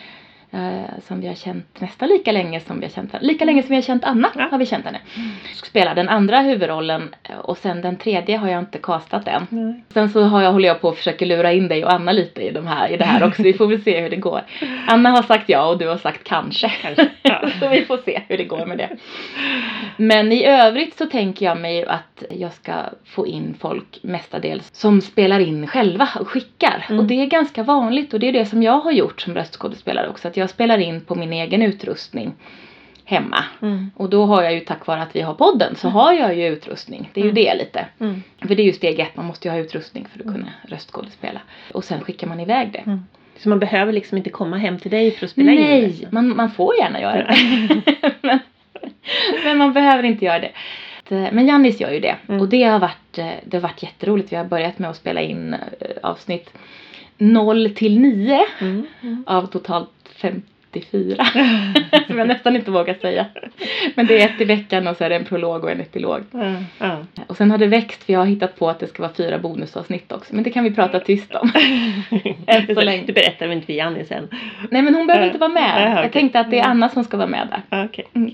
eh, 0.50 1.00
som 1.06 1.20
vi 1.20 1.26
har 1.26 1.34
känt 1.34 1.80
nästan 1.80 2.08
lika 2.08 2.32
länge 2.32 2.60
som 2.60 2.80
vi 2.80 2.86
har 2.86 2.92
känt 2.92 3.14
Lika 3.20 3.44
länge 3.44 3.62
som 3.62 3.68
vi 3.68 3.74
har 3.74 3.82
känt 3.82 4.04
Anna 4.04 4.30
Ja. 4.34 4.48
har 4.50 4.58
vi 4.58 4.66
känt 4.66 4.84
henne. 4.84 5.00
Spelar 5.64 5.94
den 5.94 6.08
andra 6.08 6.40
huvudrollen 6.40 7.14
eh, 7.22 7.38
och 7.38 7.58
sen 7.58 7.80
den 7.80 7.96
tredje 7.96 8.36
har 8.36 8.48
jag 8.48 8.58
inte 8.58 8.78
castat 8.78 9.28
än. 9.28 9.46
Nej. 9.50 9.84
Sen 9.94 10.10
så 10.10 10.22
har 10.22 10.42
jag, 10.42 10.52
håller 10.52 10.68
jag 10.68 10.80
på 10.80 10.88
och 10.88 10.96
försöker 10.96 11.26
lura 11.26 11.52
in 11.52 11.68
dig 11.68 11.84
och 11.84 11.92
Anna 11.92 12.12
lite 12.12 12.42
i, 12.42 12.50
de 12.50 12.66
här, 12.66 12.88
i 12.88 12.96
det 12.96 13.04
här 13.04 13.24
också. 13.24 13.42
Vi 13.42 13.52
får 13.52 13.66
väl 13.66 13.82
se 13.82 14.00
hur 14.00 14.10
det 14.10 14.16
går. 14.16 14.40
Anna 14.86 15.10
har 15.10 15.22
sagt 15.22 15.48
ja 15.48 15.66
och 15.66 15.78
du 15.78 15.88
har 15.88 15.96
sagt 15.96 16.24
kanske. 16.24 16.68
Kanske, 16.82 17.08
ja. 17.22 17.48
så 17.60 17.68
vi 17.68 17.84
får 17.84 17.96
se 17.96 18.22
hur 18.28 18.38
det 18.38 18.44
går 18.44 18.66
med 18.66 18.78
det. 18.78 18.96
Men 19.96 20.32
i 20.32 20.44
övrigt 20.44 20.98
så 20.98 21.06
tänker 21.06 21.46
jag 21.46 21.58
mig 21.58 21.86
att 21.86 22.24
jag 22.30 22.52
ska 22.52 22.72
få 23.04 23.26
in 23.26 23.54
folk 23.60 23.98
mestadels 24.02 24.70
som 24.72 25.00
spelar 25.00 25.40
in 25.40 25.66
själva 25.66 26.08
och 26.20 26.28
skickar. 26.28 26.86
Mm. 26.88 27.00
Och 27.00 27.04
det 27.04 27.22
är 27.22 27.26
ganska 27.26 27.62
vanligt 27.62 28.14
och 28.14 28.20
det 28.20 28.28
är 28.28 28.32
det 28.32 28.46
som 28.46 28.62
jag 28.62 28.80
har 28.80 28.92
gjort 28.92 29.20
som 29.20 29.34
röstskådespelare 29.34 30.08
också. 30.08 30.28
Att 30.36 30.40
jag 30.40 30.50
spelar 30.50 30.78
in 30.78 31.00
på 31.00 31.14
min 31.14 31.32
egen 31.32 31.62
utrustning 31.62 32.32
hemma. 33.04 33.44
Mm. 33.62 33.90
Och 33.96 34.10
då 34.10 34.24
har 34.26 34.42
jag 34.42 34.54
ju 34.54 34.60
tack 34.60 34.86
vare 34.86 35.02
att 35.02 35.16
vi 35.16 35.20
har 35.20 35.34
podden 35.34 35.76
så 35.76 35.88
har 35.88 36.12
jag 36.12 36.36
ju 36.36 36.46
utrustning. 36.46 37.10
Det 37.14 37.20
är 37.20 37.24
ju 37.24 37.30
Mm. 37.30 37.44
det 37.44 37.54
lite. 37.54 37.86
Mm. 38.00 38.22
För 38.40 38.54
det 38.54 38.62
är 38.62 38.64
ju 38.64 38.72
steg 38.72 39.00
ett, 39.00 39.16
man 39.16 39.24
måste 39.26 39.48
ju 39.48 39.52
ha 39.52 39.58
utrustning 39.60 40.06
för 40.12 40.18
att 40.20 40.26
kunna 40.34 40.48
röstskådespela. 40.68 41.40
Och 41.72 41.84
sen 41.84 42.00
skickar 42.00 42.26
man 42.26 42.40
iväg 42.40 42.72
det. 42.72 42.78
Mm. 42.78 43.04
Så 43.38 43.48
man 43.48 43.58
behöver 43.58 43.92
liksom 43.92 44.18
inte 44.18 44.30
komma 44.30 44.56
hem 44.56 44.78
till 44.78 44.90
dig 44.90 45.10
för 45.10 45.24
att 45.26 45.30
spela 45.30 45.52
in 45.52 45.60
Nej, 45.60 45.98
det? 46.00 46.12
man, 46.12 46.36
man 46.36 46.50
får 46.50 46.76
gärna 46.76 47.00
göra 47.00 47.16
det. 47.16 47.36
men, 48.22 48.38
men 49.44 49.58
man 49.58 49.72
behöver 49.72 50.02
inte 50.02 50.24
göra 50.24 50.38
det. 50.38 50.50
Eh, 51.10 51.32
Men 51.32 51.46
Jannis 51.46 51.80
gör 51.80 51.90
ju 51.90 52.00
det. 52.00 52.16
Mm. 52.28 52.40
Och 52.40 52.48
det 52.48 52.62
har, 52.62 52.78
varit, 52.78 53.18
eh, 53.18 53.30
det 53.44 53.56
har 53.56 53.62
varit 53.62 53.82
jätteroligt. 53.82 54.32
Vi 54.32 54.36
har 54.36 54.44
börjat 54.44 54.78
med 54.78 54.90
att 54.90 54.96
spela 54.96 55.20
in 55.20 55.54
eh, 55.54 55.60
avsnitt 56.02 56.50
0 57.18 57.70
till 57.70 58.00
9 58.00 58.40
Mm. 58.60 58.86
Mm. 59.02 59.24
av 59.26 59.46
totalt 59.46 59.90
54. 60.16 61.26
Som 62.06 62.18
jag 62.18 62.28
nästan 62.28 62.56
inte 62.56 62.70
vågar 62.70 62.94
säga. 62.94 63.26
Men 63.94 64.06
det 64.06 64.20
är 64.22 64.26
ett 64.26 64.40
i 64.40 64.44
veckan 64.44 64.86
och 64.86 64.96
så 64.96 65.04
är 65.04 65.08
det 65.08 65.16
en 65.16 65.24
prolog 65.24 65.64
och 65.64 65.70
en 65.70 65.80
epilog. 65.80 66.20
Ja. 66.78 66.98
Och 67.26 67.36
sen 67.36 67.50
har 67.50 67.58
det 67.58 67.66
växt 67.66 68.04
för 68.04 68.12
jag 68.12 68.20
har 68.20 68.26
hittat 68.26 68.58
på 68.58 68.68
att 68.68 68.78
det 68.80 68.86
ska 68.86 69.02
vara 69.02 69.12
fyra 69.12 69.38
bonusavsnitt 69.38 70.12
också. 70.12 70.34
Men 70.34 70.44
det 70.44 70.50
kan 70.50 70.64
vi 70.64 70.70
prata 70.70 71.00
tyst 71.00 71.34
om. 71.34 71.52
Än 72.46 72.74
så 72.74 72.80
länge. 72.80 73.02
Du 73.06 73.12
berättar 73.12 73.46
väl 73.46 73.54
inte 73.56 73.66
för 73.66 73.72
Janni 73.72 74.04
sen? 74.04 74.28
Nej 74.70 74.82
men 74.82 74.94
hon 74.94 75.06
behöver 75.06 75.26
inte 75.26 75.38
vara 75.38 75.52
med. 75.52 75.82
Jaha, 75.82 75.90
Jag 75.90 75.98
okej. 75.98 76.10
tänkte 76.12 76.40
att 76.40 76.50
det 76.50 76.58
är 76.58 76.64
Anna 76.64 76.88
som 76.88 77.04
ska 77.04 77.16
vara 77.16 77.26
med 77.28 77.48
där. 77.50 77.62
Ja, 77.78 77.84
okej. 77.84 78.04
Mm. 78.14 78.32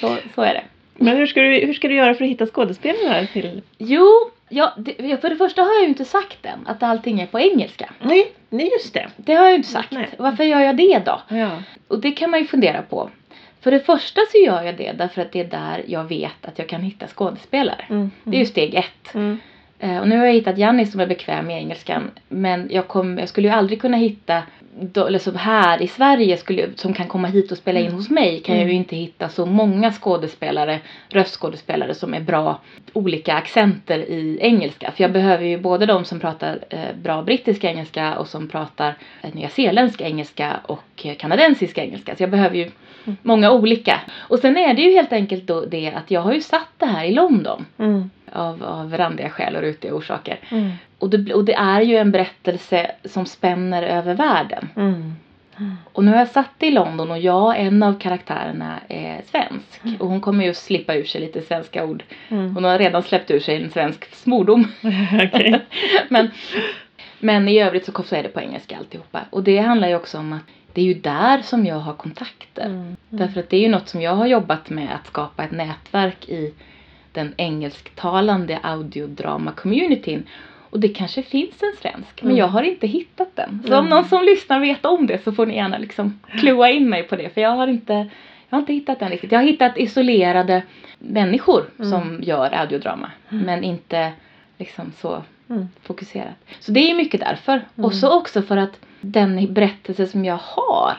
Så, 0.00 0.16
så 0.34 0.42
är 0.42 0.54
det. 0.54 0.62
Men 1.02 1.16
hur 1.16 1.26
ska, 1.26 1.40
du, 1.40 1.66
hur 1.66 1.72
ska 1.74 1.88
du 1.88 1.94
göra 1.94 2.14
för 2.14 2.24
att 2.24 2.30
hitta 2.30 2.46
skådespelarna 2.46 3.26
till... 3.32 3.62
Jo, 3.78 4.06
ja, 4.50 4.72
det, 4.76 5.20
för 5.20 5.30
det 5.30 5.36
första 5.36 5.62
har 5.62 5.72
jag 5.74 5.82
ju 5.82 5.88
inte 5.88 6.04
sagt 6.04 6.46
än 6.46 6.66
att 6.66 6.82
allting 6.82 7.20
är 7.20 7.26
på 7.26 7.40
engelska. 7.40 7.90
Nej, 8.00 8.32
nej 8.48 8.70
just 8.72 8.94
det. 8.94 9.08
Det 9.16 9.34
har 9.34 9.42
jag 9.44 9.50
ju 9.50 9.56
inte 9.56 9.68
sagt. 9.68 9.92
Nej. 9.92 10.08
Varför 10.18 10.44
gör 10.44 10.60
jag 10.60 10.76
det 10.76 11.02
då? 11.04 11.20
Ja. 11.28 11.62
Och 11.88 11.98
det 12.00 12.10
kan 12.10 12.30
man 12.30 12.40
ju 12.40 12.46
fundera 12.46 12.82
på. 12.82 13.10
För 13.60 13.70
det 13.70 13.80
första 13.80 14.20
så 14.32 14.38
gör 14.38 14.62
jag 14.62 14.76
det 14.76 14.92
därför 14.92 15.22
att 15.22 15.32
det 15.32 15.40
är 15.40 15.44
där 15.44 15.84
jag 15.86 16.04
vet 16.04 16.46
att 16.46 16.58
jag 16.58 16.68
kan 16.68 16.82
hitta 16.82 17.06
skådespelare. 17.06 17.84
Mm. 17.90 18.10
Det 18.24 18.36
är 18.36 18.40
ju 18.40 18.46
steg 18.46 18.74
ett. 18.74 19.14
Mm. 19.14 19.38
Eh, 19.78 19.98
Och 20.00 20.08
nu 20.08 20.18
har 20.18 20.26
jag 20.26 20.32
hittat 20.32 20.58
Janni 20.58 20.86
som 20.86 21.00
är 21.00 21.06
bekväm 21.06 21.46
med 21.46 21.56
engelskan. 21.58 22.10
Men 22.28 22.68
jag, 22.70 22.88
kom, 22.88 23.18
jag 23.18 23.28
skulle 23.28 23.48
ju 23.48 23.54
aldrig 23.54 23.80
kunna 23.80 23.96
hitta, 23.96 24.42
då, 24.80 25.06
eller 25.06 25.18
så 25.18 25.32
här 25.32 25.82
i 25.82 25.86
Sverige 25.88 26.36
skulle, 26.36 26.68
som 26.76 26.94
kan 26.94 27.08
komma 27.08 27.28
hit 27.28 27.52
och 27.52 27.58
spela 27.58 27.80
in 27.80 27.86
Mm. 27.86 27.96
hos 27.98 28.10
mig 28.10 28.40
kan 28.40 28.54
jag 28.54 28.64
ju 28.64 28.70
Mm. 28.70 28.76
inte 28.76 28.96
hitta 28.96 29.28
så 29.28 29.46
många 29.46 29.92
skådespelare, 29.92 30.80
röstskådespelare 31.08 31.94
som 31.94 32.14
är 32.14 32.20
bra 32.20 32.60
olika 32.92 33.34
accenter 33.34 33.98
i 33.98 34.38
engelska. 34.40 34.90
För 34.96 35.04
jag 35.04 35.12
behöver 35.12 35.44
ju 35.44 35.58
både 35.58 35.86
de 35.86 36.04
som 36.04 36.20
pratar 36.20 36.58
eh, 36.70 36.78
bra 37.02 37.22
brittisk 37.22 37.64
engelska 37.64 38.18
och 38.18 38.28
som 38.28 38.48
pratar 38.48 38.94
eh, 39.22 39.34
nyzeeländsk 39.34 40.00
engelska 40.00 40.60
och 40.66 40.84
eh, 41.06 41.14
kanadensisk 41.16 41.78
engelska. 41.78 42.16
Så 42.16 42.22
jag 42.22 42.30
behöver 42.30 42.56
ju 42.56 42.70
Mm. 43.04 43.16
många 43.22 43.50
olika. 43.52 44.00
Och 44.18 44.38
sen 44.38 44.56
är 44.56 44.74
det 44.74 44.82
ju 44.82 44.90
helt 44.90 45.12
enkelt 45.12 45.46
då 45.46 45.64
det 45.64 45.92
att 45.96 46.10
jag 46.10 46.20
har 46.20 46.32
ju 46.32 46.40
satt 46.40 46.68
det 46.78 46.86
här 46.86 47.04
i 47.04 47.12
London 47.12 47.66
Mm. 47.78 48.10
Av, 48.32 48.64
av 48.64 48.96
randiga 48.96 49.30
skäl 49.30 49.56
och 49.56 49.62
rutiga 49.62 49.94
orsaker. 49.94 50.38
Mm. 50.50 50.70
Och 50.98 51.10
det, 51.10 51.34
och 51.34 51.44
det 51.44 51.54
är 51.54 51.80
ju 51.80 51.96
en 51.96 52.10
berättelse 52.10 52.90
som 53.04 53.26
spänner 53.26 53.82
över 53.82 54.14
världen. 54.14 54.68
Mm. 54.76 55.14
Och 55.92 56.04
nu 56.04 56.10
har 56.10 56.18
jag 56.18 56.28
satt 56.28 56.62
i 56.62 56.70
London 56.70 57.10
och 57.10 57.18
jag, 57.18 57.60
en 57.60 57.82
av 57.82 57.98
karaktärerna, 57.98 58.80
är 58.88 59.20
svensk. 59.30 60.00
Och 60.00 60.08
hon 60.08 60.20
kommer 60.20 60.44
ju 60.44 60.54
slippa 60.54 60.94
ur 60.94 61.04
sig 61.04 61.20
lite 61.20 61.42
svenska 61.42 61.84
ord. 61.84 62.04
Mm. 62.28 62.54
Hon 62.54 62.64
har 62.64 62.78
redan 62.78 63.02
släppt 63.02 63.30
ur 63.30 63.40
sig 63.40 63.62
en 63.62 63.70
svensk 63.70 64.14
smordom. 64.14 64.68
Men, 66.08 66.30
men 67.18 67.48
i 67.48 67.62
övrigt 67.62 67.84
så 67.86 68.02
så 68.02 68.16
är 68.16 68.22
det 68.22 68.28
på 68.28 68.40
engelska 68.40 68.76
alltihopa. 68.76 69.20
Och 69.30 69.42
det 69.42 69.58
handlar 69.58 69.88
ju 69.88 69.94
också 69.94 70.18
om 70.18 70.32
att 70.32 70.42
det 70.72 70.80
är 70.80 70.84
ju 70.84 70.94
där 70.94 71.42
som 71.42 71.66
jag 71.66 71.76
har 71.76 71.94
kontakter. 71.94 72.66
Mm. 72.66 72.96
Därför 73.08 73.40
att 73.40 73.50
det 73.50 73.56
är 73.56 73.60
ju 73.60 73.68
något 73.68 73.88
som 73.88 74.02
jag 74.02 74.14
har 74.14 74.26
jobbat 74.26 74.70
med 74.70 74.88
att 74.94 75.06
skapa 75.06 75.44
ett 75.44 75.50
nätverk 75.50 76.28
i 76.28 76.54
den 77.12 77.34
engelsktalande 77.36 78.58
audiodrama-communityn. 78.62 80.22
Och 80.70 80.80
det 80.80 80.88
kanske 80.88 81.22
finns 81.22 81.62
en 81.62 81.72
svensk, 81.82 82.22
men 82.22 82.30
Mm. 82.30 82.38
jag 82.38 82.46
har 82.48 82.62
inte 82.62 82.86
hittat 82.86 83.36
den. 83.36 83.62
Så 83.66 83.72
om 83.78 83.86
Mm. 83.86 83.90
någon 83.90 84.04
som 84.08 84.22
lyssnar 84.24 84.60
vet 84.60 84.84
om 84.84 85.06
det 85.06 85.24
så 85.24 85.32
får 85.32 85.46
ni 85.46 85.54
gärna 85.56 85.78
liksom 85.78 86.20
klua 86.38 86.70
in 86.70 86.88
mig 86.88 87.02
på 87.02 87.16
det. 87.16 87.34
För 87.34 87.40
jag 87.40 87.50
har 87.50 87.66
inte, 87.68 87.92
jag 88.48 88.56
har 88.56 88.58
inte 88.58 88.72
hittat 88.72 88.98
den 88.98 89.08
riktigt. 89.10 89.32
Jag 89.32 89.38
har 89.38 89.46
hittat 89.46 89.78
isolerade 89.78 90.62
människor 90.98 91.64
Mm. 91.78 91.90
som 91.90 92.18
gör 92.22 92.54
audiodrama. 92.54 93.10
Mm. 93.30 93.44
Men 93.44 93.64
inte 93.64 94.12
liksom 94.58 94.92
så 94.98 95.22
Mm. 95.50 95.68
fokuserat. 95.82 96.34
Så 96.60 96.72
det 96.72 96.90
är 96.90 96.94
mycket 96.94 97.20
därför. 97.20 97.52
Mm. 97.52 97.84
Och 97.84 97.94
så 97.94 98.18
också 98.18 98.42
för 98.42 98.56
att 98.56 98.80
den 99.00 99.54
berättelse 99.54 100.06
som 100.06 100.24
jag 100.24 100.38
har 100.42 100.96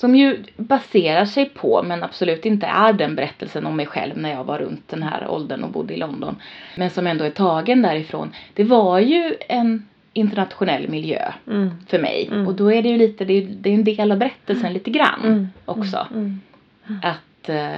som 0.00 0.16
ju 0.16 0.38
baserar 0.56 1.24
sig 1.24 1.44
på, 1.48 1.82
men 1.82 2.02
absolut 2.02 2.46
inte 2.46 2.66
är 2.66 2.92
den 2.92 3.14
berättelsen 3.16 3.66
om 3.66 3.76
mig 3.76 3.86
själv 3.86 4.18
när 4.18 4.30
jag 4.30 4.44
var 4.44 4.58
runt 4.58 4.88
den 4.88 5.02
här 5.02 5.28
åldern 5.28 5.64
och 5.64 5.70
bodde 5.70 5.94
i 5.94 5.96
London. 5.96 6.36
Men 6.76 6.90
som 6.90 7.06
ändå 7.06 7.24
är 7.24 7.30
tagen 7.30 7.82
därifrån. 7.82 8.30
Det 8.54 8.64
var 8.64 8.98
ju 8.98 9.34
en 9.48 9.88
internationell 10.12 10.88
miljö 10.88 11.32
Mm. 11.46 11.70
för 11.88 11.98
mig. 11.98 12.28
Mm. 12.32 12.46
Och 12.46 12.54
då 12.54 12.72
är 12.72 12.82
det 12.82 12.88
ju 12.88 12.96
lite, 12.98 13.24
det 13.24 13.32
är, 13.34 13.42
det 13.42 13.70
är 13.70 13.74
en 13.74 13.84
del 13.84 14.12
av 14.12 14.18
berättelsen 14.18 14.72
lite 14.72 14.90
grann 14.90 15.20
Mm. 15.24 15.48
också. 15.64 16.06
Mm. 16.14 16.40
Att, 17.02 17.48
eh, 17.48 17.74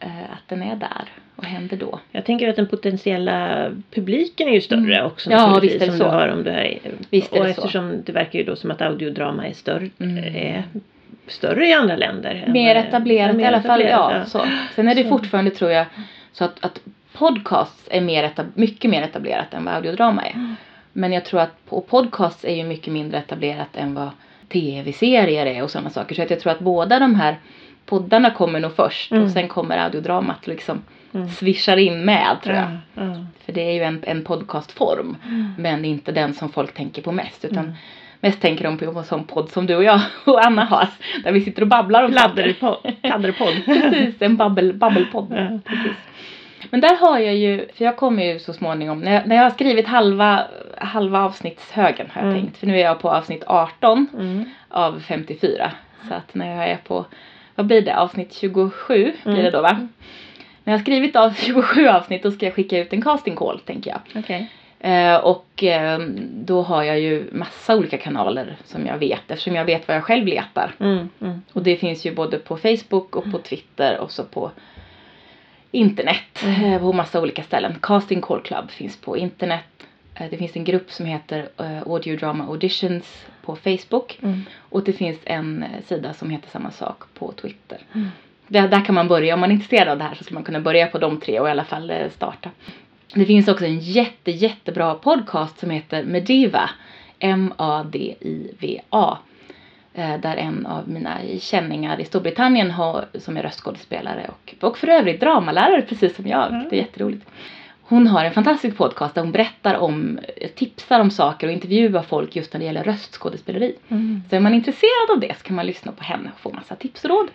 eh, 0.00 0.22
att 0.32 0.48
den 0.48 0.62
är 0.62 0.76
där 0.76 1.04
och 1.36 1.44
händer 1.44 1.76
då. 1.76 2.00
Jag 2.10 2.24
tänker 2.24 2.48
att 2.48 2.56
den 2.56 2.66
potentiella 2.66 3.68
publiken 3.90 4.48
är 4.48 4.52
ju 4.52 4.60
större 4.60 4.94
Mm. 4.96 5.06
också 5.06 5.30
Ja, 5.30 5.58
visst 5.62 5.74
är 5.74 5.78
det 5.78 5.86
som 5.86 5.98
så. 5.98 6.04
du 6.04 6.10
har 6.10 6.28
om 6.28 6.42
du 6.44 6.50
är, 6.50 6.78
Visst 7.10 7.32
är 7.32 7.40
och 7.40 7.46
det 7.46 7.54
så. 7.54 7.60
eftersom 7.60 8.02
det 8.06 8.12
verkar 8.12 8.38
ju 8.38 8.44
då 8.44 8.56
som 8.56 8.70
att 8.70 8.82
audiodrama 8.82 9.46
är 9.46 9.52
större, 9.52 9.88
Mm. 10.00 10.18
är 10.36 10.62
större 11.26 11.66
i 11.68 11.72
andra 11.72 11.96
länder. 11.96 12.42
än 12.46 12.52
Mer 12.52 12.74
det- 12.74 12.80
etablerat 12.80 13.36
i 13.38 13.44
alla 13.44 13.62
fall. 13.62 13.80
Ja, 13.82 14.24
så. 14.26 14.46
Sen 14.74 14.88
är 14.88 14.94
det 14.94 15.02
Så. 15.02 15.08
fortfarande 15.08 15.50
tror 15.50 15.70
jag 15.70 15.86
så 16.32 16.44
att, 16.44 16.64
att 16.64 16.80
podcasts 17.12 17.88
är 17.90 18.00
mer 18.00 18.24
etab- 18.24 18.52
mycket 18.54 18.90
mer 18.90 19.02
etablerat 19.02 19.54
än 19.54 19.64
vad 19.64 19.74
audiodrama 19.74 20.22
är. 20.26 20.32
Mm. 20.32 20.56
Men 20.92 21.12
jag 21.12 21.24
tror 21.24 21.40
att 21.40 21.66
på 21.68 21.80
podcasts 21.80 22.44
är 22.44 22.54
ju 22.54 22.64
mycket 22.64 22.92
mindre 22.92 23.18
etablerat 23.18 23.76
än 23.76 23.94
vad 23.94 24.10
tv-serier 24.48 25.46
är 25.46 25.62
och 25.62 25.70
sådana 25.70 25.90
saker. 25.90 26.14
Så 26.14 26.22
att 26.22 26.30
jag 26.30 26.40
tror 26.40 26.52
att 26.52 26.58
båda 26.60 26.98
de 26.98 27.14
här 27.14 27.36
poddarna 27.86 28.30
kommer 28.30 28.60
nog 28.60 28.76
först 28.76 29.12
Mm. 29.12 29.24
och 29.24 29.30
sen 29.30 29.48
kommer 29.48 29.78
audiodramat 29.78 30.46
liksom 30.46 30.82
Mm. 31.14 31.28
svischar 31.28 31.76
in 31.76 32.04
med 32.04 32.36
tror 32.44 32.56
jag. 32.56 32.64
Ja, 32.94 33.02
ja. 33.04 33.26
För 33.44 33.52
det 33.52 33.60
är 33.62 33.72
ju 33.72 33.82
en, 33.82 34.02
en 34.06 34.24
podcastform. 34.24 35.16
Men 35.58 35.84
inte 35.84 36.12
den 36.12 36.34
som 36.34 36.48
folk 36.52 36.74
tänker 36.74 37.02
på 37.02 37.12
mest. 37.12 37.44
Utan 37.44 37.58
Mm. 37.64 37.72
Mest 38.22 38.40
tänker 38.40 38.64
de 38.64 38.78
på 38.78 38.84
en 38.98 39.04
sån 39.04 39.24
podd 39.24 39.50
som 39.50 39.66
du 39.66 39.76
och 39.76 39.84
jag 39.84 40.00
och 40.24 40.46
Anna 40.46 40.64
har. 40.64 40.88
Där 41.24 41.32
vi 41.32 41.40
sitter 41.40 41.62
och 41.62 41.68
babblar 41.68 42.02
om 42.04 42.12
saker. 42.12 42.52
Pladderpodd. 43.02 43.54
Precis, 43.64 44.22
en 44.22 44.36
babbel, 44.36 44.72
babbelpodd. 44.72 45.26
Ja. 45.30 45.58
Precis. 45.64 45.92
Men 46.70 46.80
där 46.80 46.96
har 46.96 47.18
jag 47.18 47.36
ju, 47.36 47.66
för 47.76 47.84
jag 47.84 47.96
kommer 47.96 48.24
ju 48.24 48.38
så 48.38 48.52
småningom, 48.52 49.00
när 49.00 49.12
jag, 49.14 49.26
när 49.26 49.36
jag 49.36 49.42
har 49.42 49.50
skrivit 49.50 49.86
halva, 49.86 50.42
halva 50.78 51.20
avsnittshögen 51.24 52.06
har 52.12 52.22
jag 52.22 52.30
Mm. 52.30 52.42
tänkt. 52.42 52.56
För 52.58 52.66
nu 52.66 52.74
är 52.76 52.84
jag 52.84 53.00
på 53.00 53.10
avsnitt 53.10 53.44
18 53.46 54.06
Mm. 54.18 54.44
av 54.68 55.00
54. 55.08 55.72
Så 56.08 56.14
att 56.14 56.34
när 56.34 56.56
jag 56.56 56.68
är 56.70 56.76
på, 56.76 57.04
vad 57.54 57.66
blir 57.66 57.82
det, 57.82 57.96
avsnitt 57.96 58.32
27 58.34 59.12
blir 59.24 59.32
Mm. 59.32 59.44
det 59.44 59.50
då 59.50 59.62
va? 59.62 59.88
När 60.64 60.72
jag 60.72 60.78
har 60.78 60.82
skrivit 60.82 61.16
av 61.16 61.34
27 61.34 61.88
avsnitt 61.88 62.22
då 62.22 62.30
ska 62.30 62.46
jag 62.46 62.54
skicka 62.54 62.78
ut 62.78 62.92
en 62.92 63.02
casting 63.02 63.36
call 63.36 63.58
tänker 63.58 63.90
jag. 63.90 64.00
Okej. 64.22 64.50
Eh, 64.84 65.16
och 65.16 65.64
eh, 65.64 65.98
då 66.30 66.62
har 66.62 66.82
jag 66.82 67.00
ju 67.00 67.28
massa 67.32 67.76
olika 67.76 67.98
kanaler 67.98 68.56
som 68.64 68.86
jag 68.86 68.98
vet 68.98 69.30
eftersom 69.30 69.54
jag 69.54 69.64
vet 69.64 69.88
vad 69.88 69.96
jag 69.96 70.04
själv 70.04 70.26
letar. 70.26 70.74
Mm. 70.80 71.08
Mm. 71.20 71.42
Och 71.52 71.62
det 71.62 71.76
finns 71.76 72.06
ju 72.06 72.14
både 72.14 72.38
på 72.38 72.56
Facebook 72.56 73.16
och 73.16 73.30
på 73.32 73.38
Twitter 73.38 73.98
och 73.98 74.10
så 74.10 74.24
på 74.24 74.50
internet. 75.70 76.42
Mm. 76.44 76.72
eh, 76.72 76.80
På 76.80 76.92
massa 76.92 77.20
olika 77.20 77.42
ställen. 77.42 77.74
Casting 77.82 78.20
Call 78.20 78.42
Club 78.42 78.70
finns 78.70 78.96
på 79.00 79.16
internet. 79.16 79.64
Det 80.30 80.36
finns 80.36 80.56
en 80.56 80.64
grupp 80.64 80.90
som 80.90 81.06
heter 81.06 81.48
Audio 81.86 82.16
Drama 82.16 82.44
Auditions 82.44 83.26
på 83.44 83.56
Facebook. 83.56 84.18
Mm. 84.22 84.44
Och 84.58 84.84
det 84.84 84.92
finns 84.92 85.18
en 85.24 85.64
sida 85.86 86.12
som 86.12 86.30
heter 86.30 86.50
samma 86.50 86.70
sak 86.70 87.02
på 87.14 87.32
Twitter. 87.32 87.78
Mm. 87.94 88.08
Där, 88.46 88.68
där 88.68 88.84
kan 88.84 88.94
man 88.94 89.08
börja. 89.08 89.34
Om 89.34 89.40
man 89.40 89.50
är 89.50 89.54
intresserad 89.54 89.88
av 89.88 89.98
det 89.98 90.04
här 90.04 90.14
så 90.14 90.24
ska 90.24 90.34
man 90.34 90.44
kunna 90.44 90.60
börja 90.60 90.86
på 90.86 90.98
de 90.98 91.20
tre 91.20 91.40
och 91.40 91.48
i 91.48 91.50
alla 91.50 91.64
fall 91.64 91.92
starta. 92.10 92.50
Det 93.14 93.26
finns 93.26 93.48
också 93.48 93.64
en 93.64 93.78
jätte, 93.78 94.30
jättebra 94.30 94.94
podcast 94.94 95.58
som 95.58 95.70
heter 95.70 96.04
Mediva. 96.04 96.70
M-A-D-I-V-A. 97.18 99.18
Eh, 99.94 100.20
Där 100.20 100.36
en 100.36 100.66
av 100.66 100.88
mina 100.88 101.18
känningar 101.40 102.00
i 102.00 102.04
Storbritannien 102.04 102.70
har, 102.70 103.04
som 103.14 103.36
är 103.36 103.42
röstskådespelare 103.42 104.26
och, 104.28 104.54
och 104.60 104.78
för 104.78 104.88
övrigt 104.88 105.20
dramalärare 105.20 105.82
precis 105.82 106.16
som 106.16 106.26
jag. 106.26 106.48
Mm. 106.52 106.66
Det 106.70 106.76
är 106.76 106.80
jätteroligt. 106.80 107.26
Hon 107.92 108.06
har 108.06 108.24
en 108.24 108.32
fantastisk 108.32 108.76
podcast 108.76 109.14
där 109.14 109.22
hon 109.22 109.32
berättar 109.32 109.74
om, 109.74 110.18
tipsar 110.54 111.00
om 111.00 111.10
saker 111.10 111.46
och 111.46 111.52
intervjuar 111.52 112.02
folk 112.02 112.36
just 112.36 112.52
när 112.52 112.60
det 112.60 112.66
gäller 112.66 112.84
röstskådespeleri. 112.84 113.76
Mm. 113.88 114.22
Så 114.30 114.36
är 114.36 114.40
man 114.40 114.54
intresserad 114.54 115.10
av 115.10 115.20
det 115.20 115.38
så 115.38 115.44
kan 115.44 115.56
man 115.56 115.66
lyssna 115.66 115.92
på 115.92 116.04
henne 116.04 116.30
och 116.34 116.40
få 116.40 116.52
massa 116.52 116.74
tips 116.76 117.04
och 117.04 117.10
råd. 117.10 117.28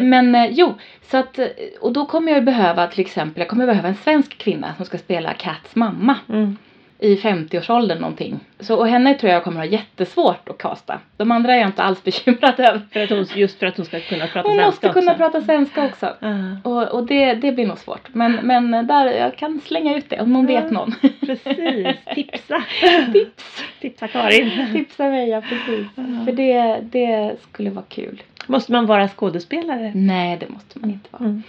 Men 0.00 0.34
eh, 0.34 0.46
jo, 0.50 0.74
så 1.10 1.16
att, 1.16 1.38
och 1.80 1.92
då 1.92 2.06
kommer 2.06 2.32
jag 2.32 2.44
behöva 2.44 2.86
till 2.86 3.00
exempel, 3.00 3.40
jag 3.40 3.48
kommer 3.48 3.66
behöva 3.66 3.88
en 3.88 3.96
svensk 3.96 4.38
kvinna 4.38 4.74
som 4.76 4.86
ska 4.86 4.98
spela 4.98 5.34
Cats 5.34 5.76
mamma 5.76 6.16
Mm. 6.28 6.56
I 7.02 7.16
50-årsåldern 7.16 7.98
någonting. 7.98 8.40
Så, 8.60 8.76
och 8.76 8.88
henne 8.88 9.14
tror 9.14 9.32
jag 9.32 9.44
kommer 9.44 9.56
ha 9.56 9.64
jättesvårt 9.64 10.48
att 10.48 10.58
kasta. 10.58 11.00
De 11.16 11.30
andra 11.30 11.54
är 11.54 11.58
jag 11.58 11.68
inte 11.68 11.82
alls 11.82 12.04
bekymrad 12.04 12.60
över. 12.60 12.80
För 12.92 13.00
att 13.00 13.10
hon, 13.10 13.26
just 13.34 13.58
för 13.58 13.66
att 13.66 13.76
hon 13.76 13.86
ska 13.86 14.00
kunna 14.00 14.26
prata 14.26 14.48
Hon 14.48 14.56
svenska 14.56 14.66
måste 14.66 14.88
kunna 15.00 15.12
också. 15.12 15.22
prata 15.22 15.40
svenska 15.40 15.84
också. 15.84 16.14
Ja, 16.20 16.70
Och, 16.70 16.88
och 16.88 17.06
det, 17.06 17.34
det 17.34 17.52
blir 17.52 17.66
nog 17.66 17.78
svårt. 17.78 18.14
Men, 18.14 18.32
men 18.32 18.86
där, 18.86 19.06
jag 19.06 19.36
kan 19.36 19.60
slänga 19.64 19.96
ut 19.96 20.10
det 20.10 20.20
om 20.20 20.32
någon 20.32 20.48
Ja. 20.48 20.60
vet 20.60 20.70
någon. 20.70 20.94
precis, 21.26 21.86
tipsa. 22.14 22.62
Tips! 23.12 23.64
Tipsa 23.80 24.08
Karin. 24.08 24.50
Tipsa 24.72 25.08
mig, 25.08 25.28
ja 25.28 25.40
precis. 25.40 25.86
Ja. 25.94 26.24
För 26.24 26.32
det, 26.32 26.78
det 26.82 27.36
skulle 27.42 27.70
vara 27.70 27.84
kul. 27.88 28.22
Måste 28.46 28.72
man 28.72 28.86
vara 28.86 29.08
skådespelare? 29.08 29.92
Nej, 29.94 30.36
det 30.40 30.48
måste 30.48 30.78
man 30.78 30.90
inte 30.90 31.08
vara. 31.10 31.24
Mm. 31.24 31.42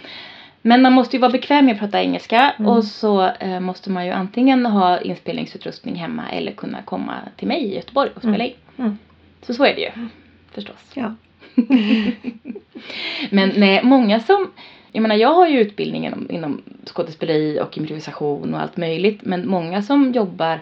Men 0.66 0.82
man 0.82 0.92
måste 0.92 1.16
ju 1.16 1.20
vara 1.20 1.32
bekväm 1.32 1.64
med 1.64 1.74
att 1.74 1.80
prata 1.80 2.02
engelska 2.02 2.54
Mm. 2.58 2.70
och 2.70 2.84
så 2.84 3.26
eh, 3.40 3.60
måste 3.60 3.90
man 3.90 4.06
ju 4.06 4.12
antingen 4.12 4.66
ha 4.66 5.00
inspelningsutrustning 5.00 5.94
hemma 5.94 6.22
eller 6.30 6.52
kunna 6.52 6.82
komma 6.82 7.14
till 7.36 7.48
mig 7.48 7.64
i 7.64 7.74
Göteborg 7.74 8.10
och 8.14 8.22
spela 8.22 8.34
Mm. 8.34 8.46
in. 8.46 8.54
Mm. 8.78 8.98
Så 9.42 9.54
så 9.54 9.64
är 9.64 9.74
det 9.74 9.80
ju 9.80 9.90
förstås. 10.52 10.90
Ja. 10.94 11.14
Men 13.30 13.52
nej, 13.56 13.80
många 13.84 14.20
som 14.20 14.50
jag 14.92 15.02
menar 15.02 15.14
jag 15.16 15.34
har 15.34 15.48
ju 15.48 15.60
utbildning 15.60 16.06
inom, 16.06 16.30
inom 16.30 16.62
skådespeleri 16.86 17.60
och 17.60 17.78
improvisation 17.78 18.54
och 18.54 18.60
allt 18.60 18.76
möjligt 18.76 19.20
men 19.22 19.48
många 19.48 19.82
som 19.82 20.12
jobbar 20.12 20.60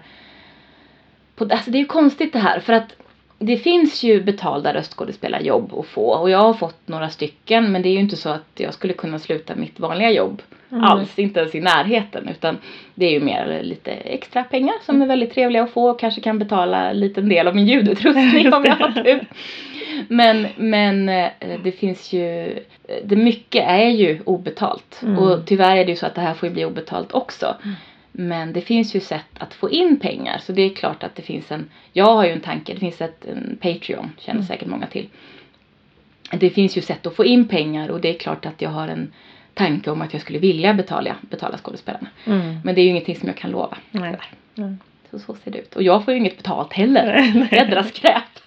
på, 1.37 1.45
alltså 1.45 1.71
det 1.71 1.79
är 1.79 1.81
ju 1.81 1.87
konstigt 1.87 2.33
det 2.33 2.39
här 2.39 2.61
för 2.61 2.73
att 2.73 2.93
det 3.43 3.57
finns 3.57 4.03
ju 4.03 4.23
betalda 4.23 4.75
röstskådespelarjobb 4.75 5.75
att 5.79 5.87
få 5.87 6.07
och 6.07 6.31
jag 6.31 6.39
har 6.39 6.55
fått 6.55 6.89
några 6.89 7.09
stycken 7.09 7.73
men 7.73 7.83
det 7.83 7.89
är 7.89 7.93
ju 7.93 7.99
inte 8.01 8.17
så 8.17 8.29
att 8.29 8.51
jag 8.57 8.75
skulle 8.75 8.93
kunna 8.93 9.19
sluta 9.19 9.55
mitt 9.55 9.81
vanliga 9.81 10.11
jobb 10.11 10.43
Mm. 10.73 10.85
alls, 10.85 11.19
inte 11.19 11.41
ens 11.41 11.55
i 11.55 11.61
närheten 11.61 12.29
utan 12.29 12.59
det 12.95 13.07
är 13.07 13.11
ju 13.11 13.21
mer 13.21 13.61
lite 13.63 13.91
extra 13.91 14.45
pengar 14.45 14.75
som 14.85 15.03
är 15.03 15.07
väldigt 15.07 15.35
trevliga 15.35 15.63
att 15.63 15.71
få 15.71 15.91
och 15.91 16.01
kanske 16.01 16.21
kan 16.21 16.39
betala 16.39 16.91
en 16.91 17.01
liten 17.01 17.29
del 17.29 17.49
av 17.49 17.57
min 17.57 17.67
ljudutrustning 17.67 18.53
om 18.55 18.65
jag 18.65 18.77
har 18.77 19.05
tur. 19.05 19.27
Men, 20.09 20.47
men 20.57 21.09
eh, 21.09 21.29
det 21.65 21.73
finns 21.73 22.13
ju, 22.13 22.55
det 23.05 23.17
mycket 23.17 23.65
är 23.69 23.89
ju 23.89 24.21
obetalt 24.25 25.01
Mm. 25.03 25.19
och 25.19 25.47
tyvärr 25.47 25.77
är 25.77 25.85
det 25.85 25.91
ju 25.91 25.97
så 25.97 26.07
att 26.07 26.15
det 26.15 26.21
här 26.21 26.35
får 26.35 26.49
ju 26.49 26.53
bli 26.55 26.65
obetalt 26.65 27.13
också. 27.13 27.55
Men 28.13 28.53
det 28.53 28.61
finns 28.61 28.95
ju 28.97 29.01
sätt 29.01 29.27
att 29.39 29.55
få 29.55 29.71
in 29.71 29.99
pengar 30.01 30.39
så 30.39 30.53
det 30.53 30.63
är 30.63 30.75
klart 30.75 31.03
att 31.03 31.15
det 31.15 31.23
finns 31.23 31.51
en, 31.53 31.71
jag 31.93 32.05
har 32.15 32.25
ju 32.25 32.31
en 32.33 32.41
tanke, 32.41 32.75
det 32.75 32.81
finns 32.81 33.01
ett 33.01 33.25
en 33.25 33.59
Patreon, 33.61 34.13
känner 34.19 34.39
Mm. 34.41 34.47
säkert 34.47 34.69
många 34.69 34.87
till. 34.87 35.09
Det 36.31 36.51
finns 36.51 36.77
ju 36.77 36.81
sätt 36.81 37.07
att 37.07 37.17
få 37.17 37.25
in 37.25 37.49
pengar 37.49 37.89
och 37.89 38.01
det 38.01 38.09
är 38.09 38.19
klart 38.19 38.47
att 38.47 38.63
jag 38.63 38.71
har 38.71 38.89
en 38.89 39.13
tanke 39.55 39.91
om 39.91 40.03
att 40.03 40.13
jag 40.13 40.23
skulle 40.23 40.39
vilja 40.39 40.75
betala, 40.75 41.17
betala 41.21 41.59
skådespelarna. 41.59 42.09
Mm. 42.27 42.59
Men 42.65 42.75
det 42.75 42.81
är 42.81 42.83
ju 42.83 42.91
ingenting 42.91 43.17
som 43.17 43.29
jag 43.29 43.37
kan 43.37 43.51
lova. 43.51 43.79
Nej. 43.91 44.17
Mm. 44.59 44.79
Så, 45.11 45.19
så 45.19 45.35
ser 45.45 45.51
det 45.51 45.59
ut. 45.59 45.77
Och 45.77 45.83
jag 45.83 46.05
får 46.05 46.15
ju 46.15 46.19
inget 46.21 46.37
betalt 46.37 46.73
heller. 46.73 47.33
Jädra 47.53 47.85
skräp. 47.85 48.23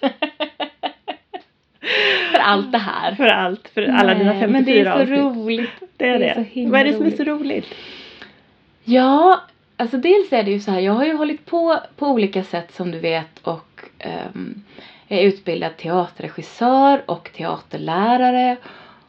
för 2.32 2.38
allt 2.38 2.72
det 2.72 2.78
här. 2.78 3.14
För 3.14 3.26
allt, 3.26 3.68
för 3.68 3.82
alla 3.82 4.14
dina 4.14 4.32
Nej, 4.32 4.40
54 4.40 4.48
Men 4.52 4.64
det 4.64 4.80
är 4.80 4.84
så 4.84 4.90
avsnitt. 4.90 5.36
roligt. 5.46 5.70
Det 5.96 6.08
är 6.08 6.18
det 6.18 6.28
är 6.28 6.34
det. 6.34 6.42
himla 6.42 6.70
Vad 6.72 6.80
är 6.80 6.84
det 6.84 6.92
som 6.96 7.06
är 7.06 7.10
så 7.10 7.24
roligt? 7.24 7.74
Ja, 8.84 9.40
alltså 9.76 9.96
dels 9.96 10.32
är 10.32 10.42
det 10.42 10.50
ju 10.50 10.60
så 10.60 10.70
här. 10.70 10.80
Jag 10.80 10.92
har 10.92 11.04
ju 11.04 11.14
hållit 11.14 11.46
på 11.46 11.80
på 11.96 12.06
olika 12.06 12.44
sätt 12.44 12.74
som 12.74 12.90
du 12.90 12.98
vet 12.98 13.38
och 13.42 13.80
jag 15.08 15.18
är 15.18 15.22
utbildad 15.22 15.76
teaterregissör 15.76 17.02
och 17.06 17.30
teaterlärare 17.36 18.56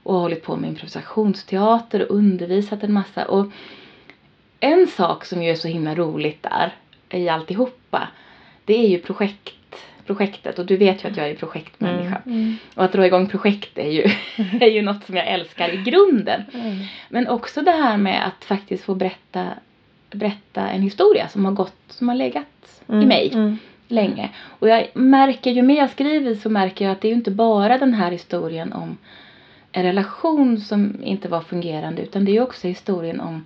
och 0.04 0.14
har 0.14 0.22
hållit 0.22 0.44
på 0.44 0.56
med 0.56 0.70
improvisationsteater 0.70 2.02
och 2.02 2.16
undervisat 2.16 2.84
en 2.84 2.94
massa. 2.94 3.26
Och 3.26 3.46
en 4.60 4.88
sak 4.88 5.26
som 5.26 5.44
ju 5.44 5.52
är 5.52 5.56
så 5.56 5.68
himla 5.68 5.96
roligt 5.96 6.44
där 6.44 6.74
i 7.10 7.30
alltihopa 7.30 8.08
det 8.66 8.86
är 8.86 8.88
ju 8.88 9.00
projekt, 9.00 9.76
projektet 10.06 10.60
och 10.60 10.66
du 10.66 10.78
vet 10.78 11.04
ju 11.04 11.10
att 11.10 11.18
jag 11.18 11.30
är 11.30 11.36
projektmänniska. 11.36 12.22
Mm. 12.26 12.58
Och 12.76 12.84
att 12.84 12.92
dra 12.92 13.06
igång 13.06 13.30
projekt 13.30 13.78
är 13.78 13.92
ju, 13.92 14.02
är 14.62 14.70
ju 14.70 14.82
något 14.82 15.04
som 15.04 15.16
jag 15.16 15.28
älskar 15.28 15.74
i 15.74 15.78
grunden. 15.78 16.44
Mm. 16.54 16.78
Men 17.10 17.28
också 17.28 17.62
det 17.62 17.72
här 17.72 17.98
med 17.98 18.28
att 18.28 18.44
faktiskt 18.44 18.84
få 18.84 18.96
berätta, 18.96 19.48
berätta 20.12 20.70
en 20.70 20.82
historia 20.82 21.28
som 21.28 21.46
har 21.46 21.52
gått, 21.52 21.76
som 21.88 22.08
har 22.10 22.16
legat 22.16 22.82
i 22.88 22.94
mig 23.06 23.32
Mm. 23.34 23.58
länge. 23.88 24.30
Och 24.46 24.70
jag 24.70 24.88
märker, 24.94 25.52
ju 25.52 25.62
mer 25.62 25.78
jag 25.78 25.90
skriver 25.90 26.36
så 26.36 26.50
märker 26.50 26.86
jag 26.86 26.92
att 26.92 27.02
det 27.02 27.08
är 27.08 27.10
ju 27.10 27.16
inte 27.16 27.32
bara 27.32 27.78
den 27.78 27.94
här 27.94 28.12
historien 28.12 28.74
om 28.74 28.98
en 29.72 29.84
relation 29.84 30.60
som 30.60 31.04
inte 31.04 31.28
var 31.30 31.42
fungerande 31.42 32.02
utan 32.02 32.26
det 32.26 32.38
är 32.38 32.42
också 32.42 32.68
historien 32.68 33.20
om 33.20 33.46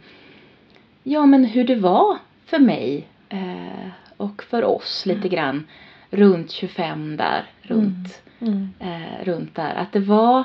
ja 1.03 1.25
men 1.25 1.45
hur 1.45 1.63
det 1.63 1.75
var 1.75 2.17
för 2.45 2.59
mig 2.59 3.07
eh, 3.29 3.89
och 4.17 4.43
för 4.43 4.63
oss 4.63 5.05
lite 5.05 5.29
grann 5.29 5.67
runt 6.09 6.51
25 6.51 7.17
där, 7.17 7.45
runt 7.61 8.21
Mm. 8.39 8.69
eh, 8.79 9.23
runt 9.25 9.55
där. 9.55 9.75
Att 9.75 9.91
det 9.91 9.99
var, 9.99 10.43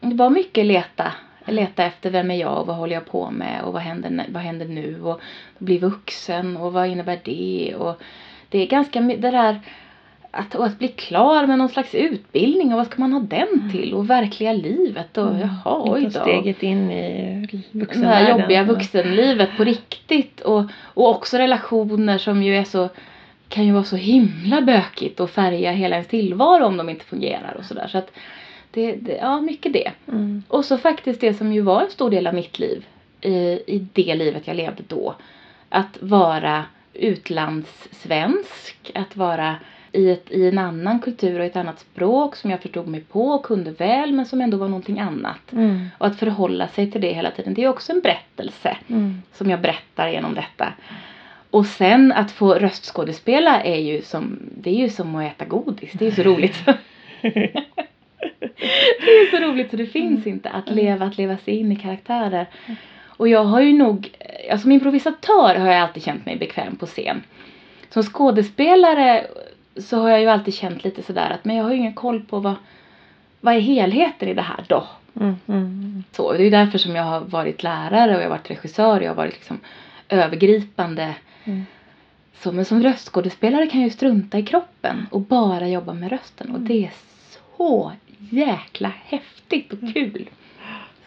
det 0.00 0.14
var 0.14 0.30
mycket 0.30 0.66
leta, 0.66 1.12
leta 1.46 1.84
efter 1.84 2.10
vem 2.10 2.30
är 2.30 2.34
jag 2.34 2.60
och 2.60 2.66
vad 2.66 2.76
håller 2.76 2.94
jag 2.94 3.06
på 3.06 3.30
med 3.30 3.62
och 3.62 3.72
vad 3.72 3.82
händer, 3.82 4.24
vad 4.28 4.42
händer 4.42 4.66
nu 4.66 5.02
och 5.02 5.20
bli 5.58 5.78
vuxen 5.78 6.56
och 6.56 6.72
vad 6.72 6.86
innebär 6.88 7.20
det 7.24 7.74
och 7.78 8.00
det 8.48 8.58
är 8.62 8.66
ganska 8.66 9.00
det 9.00 9.16
där 9.30 9.60
att, 10.30 10.54
att 10.54 10.78
bli 10.78 10.88
klar 10.88 11.46
med 11.46 11.58
någon 11.58 11.68
slags 11.68 11.94
utbildning 11.94 12.72
och 12.72 12.76
vad 12.78 12.86
ska 12.86 13.00
man 13.00 13.12
ha 13.12 13.20
den 13.20 13.48
Mm. 13.52 13.70
till 13.70 13.94
och 13.94 14.10
verkliga 14.10 14.52
livet 14.52 15.18
och 15.18 15.34
jaha 15.38 15.82
oj 15.84 16.04
då. 16.04 16.10
steget 16.10 16.62
in 16.62 16.90
i 16.90 17.46
Det 17.50 17.56
här 17.56 17.80
vuxenvärlden. 17.80 18.40
jobbiga 18.40 18.62
vuxenlivet 18.64 19.50
på 19.56 19.64
riktigt 19.64 20.40
och, 20.40 20.62
och 20.82 21.08
också 21.10 21.36
relationer 21.38 22.18
som 22.18 22.42
ju 22.42 22.56
är 22.56 22.64
så 22.64 22.88
kan 23.48 23.66
ju 23.66 23.72
vara 23.72 23.84
så 23.84 23.96
himla 23.96 24.60
bökigt 24.62 25.20
och 25.20 25.30
färga 25.30 25.72
hela 25.72 25.94
ens 25.96 26.08
tillvaro 26.08 26.64
om 26.64 26.76
de 26.76 26.88
inte 26.88 27.04
fungerar 27.04 27.54
och 27.58 27.64
sådär. 27.64 27.86
Så 27.88 27.98
att 27.98 28.10
det, 28.74 28.92
det, 28.92 29.16
ja, 29.16 29.40
mycket 29.40 29.72
det. 29.72 29.92
Mm. 30.08 30.42
Och 30.48 30.64
så 30.64 30.78
faktiskt 30.78 31.20
det 31.20 31.34
som 31.34 31.52
ju 31.52 31.60
var 31.60 31.82
en 31.82 31.90
stor 31.90 32.10
del 32.10 32.26
av 32.26 32.34
mitt 32.34 32.58
liv 32.58 32.86
i, 33.20 33.34
i 33.66 33.86
det 33.92 34.14
livet 34.14 34.46
jag 34.46 34.56
levde 34.56 34.82
då. 34.88 35.14
Att 35.68 35.98
vara 36.00 36.64
utlandssvensk, 36.92 38.90
att 38.94 39.16
vara 39.16 39.56
i, 39.92 40.10
ett, 40.10 40.30
i 40.30 40.48
en 40.48 40.58
annan 40.58 41.00
kultur 41.00 41.40
och 41.40 41.46
ett 41.46 41.56
annat 41.56 41.80
språk 41.80 42.36
som 42.36 42.50
jag 42.50 42.62
förstod 42.62 42.88
mig 42.88 43.00
på 43.00 43.28
och 43.28 43.44
kunde 43.44 43.70
väl 43.70 44.12
men 44.12 44.26
som 44.26 44.40
ändå 44.40 44.56
var 44.56 44.68
någonting 44.68 45.00
annat. 45.00 45.52
Mm. 45.52 45.86
Och 45.98 46.06
att 46.06 46.18
förhålla 46.18 46.68
sig 46.68 46.90
till 46.90 47.00
det 47.00 47.12
hela 47.12 47.30
tiden, 47.30 47.54
det 47.54 47.64
är 47.64 47.68
också 47.68 47.92
en 47.92 48.00
berättelse 48.00 48.76
Mm. 48.88 49.22
som 49.32 49.50
jag 49.50 49.60
berättar 49.60 50.08
genom 50.08 50.34
detta. 50.34 50.72
Och 51.50 51.66
sen 51.66 52.12
att 52.12 52.30
få 52.30 52.54
röstskådespela 52.54 53.62
är 53.62 53.80
ju 53.80 54.02
som, 54.02 54.38
det 54.56 54.70
är 54.70 54.74
ju 54.74 54.90
som 54.90 55.16
att 55.16 55.32
äta 55.32 55.44
godis. 55.44 55.92
Det 55.92 56.04
är 56.04 56.10
ju 56.10 56.16
så 56.16 56.22
roligt. 56.22 56.56
det 59.04 59.10
är 59.10 59.30
så 59.30 59.46
roligt 59.46 59.70
så 59.70 59.76
det 59.76 59.86
finns 59.86 60.26
inte 60.26 60.50
att 60.50 60.70
leva, 60.70 61.06
att 61.06 61.18
leva 61.18 61.36
sig 61.36 61.56
in 61.56 61.72
i 61.72 61.76
karaktärer. 61.76 62.46
Och 63.16 63.28
jag 63.28 63.44
har 63.44 63.60
ju 63.60 63.72
nog, 63.72 64.10
ja, 64.48 64.58
som 64.58 64.72
improvisatör 64.72 65.54
har 65.54 65.66
jag 65.66 65.80
alltid 65.80 66.02
känt 66.02 66.26
mig 66.26 66.36
bekväm 66.36 66.76
på 66.76 66.86
scen. 66.86 67.22
Som 67.90 68.02
skådespelare 68.02 69.26
så 69.76 69.98
har 69.98 70.08
jag 70.08 70.20
ju 70.20 70.28
alltid 70.28 70.54
känt 70.54 70.84
lite 70.84 71.02
sådär 71.02 71.30
att 71.30 71.44
men 71.44 71.56
jag 71.56 71.64
har 71.64 71.70
ju 71.70 71.76
ingen 71.76 71.94
koll 71.94 72.20
på 72.20 72.40
vad, 72.40 72.54
vad 73.40 73.54
är 73.54 73.60
helheten 73.60 74.28
i 74.28 74.34
det 74.34 74.42
här 74.42 74.64
då? 74.68 74.86
Mm. 75.20 75.36
Mm. 75.48 76.04
Så, 76.12 76.32
det 76.32 76.38
är 76.38 76.44
ju 76.44 76.50
därför 76.50 76.78
som 76.78 76.96
jag 76.96 77.04
har 77.04 77.20
varit 77.20 77.62
lärare 77.62 78.16
och 78.16 78.22
jag 78.22 78.26
har 78.26 78.36
varit 78.36 78.50
regissör 78.50 78.96
och 78.96 79.02
jag 79.02 79.10
har 79.10 79.16
varit 79.16 79.34
liksom 79.34 79.60
övergripande. 80.08 81.14
Mm. 81.44 81.64
Så, 82.38 82.52
men 82.52 82.64
som 82.64 82.82
röstskådespelare 82.82 83.66
kan 83.66 83.80
jag 83.80 83.88
ju 83.88 83.94
strunta 83.94 84.38
i 84.38 84.42
kroppen 84.42 85.06
och 85.10 85.20
bara 85.20 85.68
jobba 85.68 85.92
med 85.92 86.10
rösten 86.10 86.50
och 86.50 86.60
det 86.60 86.84
är 86.84 86.92
så 87.56 87.92
jäkla 88.30 88.92
häftigt 89.06 89.72
och 89.72 89.94
kul. 89.94 90.28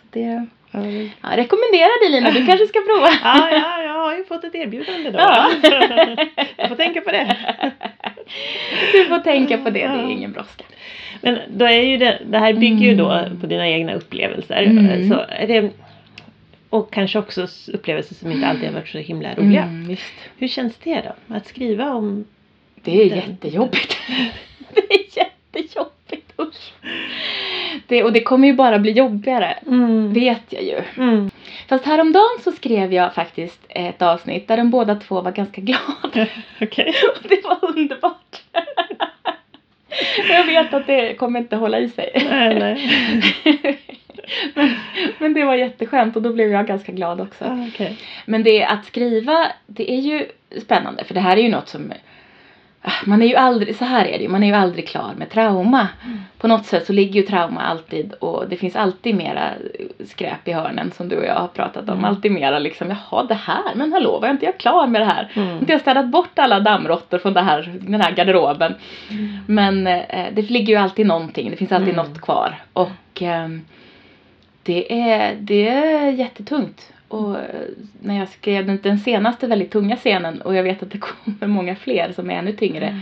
Så 0.01 0.07
det, 0.11 0.45
Ja, 0.71 0.79
det- 0.79 1.09
jag 1.21 1.37
rekommenderar 1.37 2.01
dig 2.03 2.11
Lina, 2.11 2.31
du 2.31 2.45
kanske 2.45 2.67
ska 2.67 2.79
prova. 2.79 3.09
ja, 3.23 3.49
ja, 3.51 3.81
jag 3.83 3.93
har 3.93 4.15
ju 4.17 4.23
fått 4.25 4.43
ett 4.43 4.55
erbjudande 4.55 5.11
då. 5.11 5.19
Ja. 5.19 5.49
jag 6.57 6.69
får 6.69 6.75
tänka 6.75 7.01
på 7.01 7.11
det. 7.11 7.37
Du 8.91 9.05
får 9.05 9.19
tänka 9.19 9.57
på 9.57 9.69
det, 9.69 9.79
det 9.79 9.85
är 9.85 10.09
ingen 10.11 10.31
brådska. 10.31 10.63
Men 11.21 11.39
då 11.49 11.65
är 11.65 11.81
ju 11.81 11.97
det, 11.97 12.21
det 12.29 12.37
här 12.39 12.53
bygger 12.53 12.85
ju 12.85 12.95
då 12.95 13.11
Mm. 13.11 13.39
på 13.41 13.47
dina 13.47 13.67
egna 13.69 13.93
upplevelser. 13.93 14.63
Mm. 14.63 15.09
Så 15.09 15.25
är 15.29 15.47
det, 15.47 15.71
och 16.69 16.93
kanske 16.93 17.19
också 17.19 17.47
upplevelser 17.73 18.15
som 18.15 18.31
inte 18.31 18.47
alltid 18.47 18.65
har 18.65 18.73
varit 18.73 18.87
så 18.89 18.97
himla 18.97 19.35
roliga. 19.35 19.63
Mm. 19.63 19.95
Hur 20.37 20.47
känns 20.47 20.75
det 20.83 21.01
då? 21.27 21.35
Att 21.35 21.47
skriva 21.47 21.93
om... 21.93 22.25
Det 22.75 23.01
är 23.01 23.09
Den- 23.09 23.17
jättejobbigt. 23.17 23.97
det 24.73 24.79
är 24.79 24.99
jättejobbigt, 24.99 25.36
usch. 26.39 26.73
Det, 27.87 28.03
och 28.03 28.13
det 28.13 28.23
kommer 28.23 28.47
ju 28.47 28.53
bara 28.53 28.79
bli 28.79 28.91
jobbigare, 28.91 29.59
Mm. 29.67 30.13
vet 30.13 30.43
jag 30.49 30.63
ju. 30.63 30.81
Mm. 30.97 31.31
Fast 31.69 31.85
häromdagen 31.85 32.37
så 32.43 32.51
skrev 32.51 32.93
jag 32.93 33.13
faktiskt 33.13 33.59
ett 33.69 34.01
avsnitt 34.01 34.47
där 34.47 34.57
de 34.57 34.69
båda 34.69 34.95
två 34.95 35.21
var 35.21 35.31
ganska 35.31 35.61
glada. 35.61 36.27
Okej. 36.61 36.93
Och 37.15 37.27
det 37.29 37.43
var 37.43 37.57
underbart. 37.69 38.41
jag 40.29 40.45
vet 40.45 40.73
att 40.73 40.87
det 40.87 41.13
kommer 41.13 41.39
inte 41.39 41.55
hålla 41.55 41.79
i 41.79 41.89
sig. 41.89 42.27
Nej, 42.29 42.59
nej. 42.59 42.89
men, 44.53 44.75
men 45.19 45.33
det 45.33 45.43
var 45.43 45.55
jätteskönt 45.55 46.15
och 46.15 46.21
då 46.21 46.33
blev 46.33 46.51
jag 46.51 46.67
ganska 46.67 46.91
glad 46.91 47.21
också. 47.21 47.45
Ah, 47.45 47.67
okej. 47.73 47.97
Men 48.25 48.43
det 48.43 48.63
att 48.65 48.85
skriva, 48.85 49.47
det 49.67 49.91
är 49.91 49.99
ju 49.99 50.25
spännande 50.61 51.03
för 51.03 51.13
det 51.13 51.19
här 51.19 51.37
är 51.37 51.41
ju 51.41 51.49
något 51.49 51.67
som 51.69 51.93
man 53.05 53.21
är 53.21 53.25
ju 53.25 53.35
aldrig, 53.35 53.75
så 53.75 53.85
här 53.85 54.05
är 54.05 54.17
det 54.17 54.23
ju, 54.23 54.29
man 54.29 54.43
är 54.43 54.47
ju 54.47 54.53
aldrig 54.53 54.87
klar 54.87 55.13
med 55.17 55.29
trauma. 55.29 55.87
Mm. 56.05 56.19
På 56.37 56.47
något 56.47 56.65
sätt 56.65 56.85
så 56.85 56.93
ligger 56.93 57.21
ju 57.21 57.27
trauma 57.27 57.61
alltid 57.61 58.13
och 58.13 58.49
det 58.49 58.55
finns 58.57 58.75
alltid 58.75 59.15
mera 59.15 59.49
skräp 60.05 60.47
i 60.47 60.51
hörnen 60.51 60.91
som 60.91 61.09
du 61.09 61.17
och 61.17 61.25
jag 61.25 61.35
har 61.35 61.47
pratat 61.47 61.89
om. 61.89 61.97
Mm. 61.97 62.05
Alltid 62.05 62.31
mera 62.31 62.59
liksom, 62.59 62.89
jaha 62.89 63.23
det 63.23 63.33
här, 63.33 63.75
men 63.75 63.93
hallå 63.93 64.19
var 64.19 64.29
inte 64.29 64.45
jag 64.45 64.57
klar 64.57 64.87
med 64.87 65.01
det 65.01 65.05
här? 65.05 65.31
Mm. 65.33 65.57
Inte 65.59 65.71
jag 65.71 65.81
städat 65.81 66.07
bort 66.07 66.39
alla 66.39 66.59
dammråttor 66.59 67.17
från 67.17 67.33
det 67.33 67.41
här, 67.41 67.73
den 67.81 68.01
här 68.01 68.11
garderoben. 68.11 68.75
Men 69.47 69.87
eh, 69.87 70.25
det 70.33 70.49
ligger 70.49 70.73
ju 70.73 70.79
alltid 70.79 71.05
någonting, 71.05 71.51
det 71.51 71.57
finns 71.57 71.71
alltid 71.71 71.93
Mm. 71.93 72.05
något 72.05 72.21
kvar. 72.21 72.55
Och 72.73 73.21
ehm, 73.21 73.61
det, 74.63 75.01
är, 75.01 75.35
det 75.39 75.67
är 75.69 76.11
jättetungt. 76.11 76.93
Och 77.07 77.39
eh, 77.39 77.67
när 78.01 78.19
jag 78.19 78.29
skrev 78.29 78.81
den, 78.81 78.99
senaste 78.99 79.47
väldigt 79.47 79.71
tunga 79.71 79.95
scenen 79.95 80.41
och 80.41 80.55
jag 80.55 80.63
vet 80.63 80.83
att 80.83 80.91
det 80.91 80.97
kommer 81.23 81.47
många 81.47 81.75
fler 81.75 82.11
som 82.15 82.29
är 82.29 82.35
ännu 82.35 82.53
tyngre. 82.53 83.01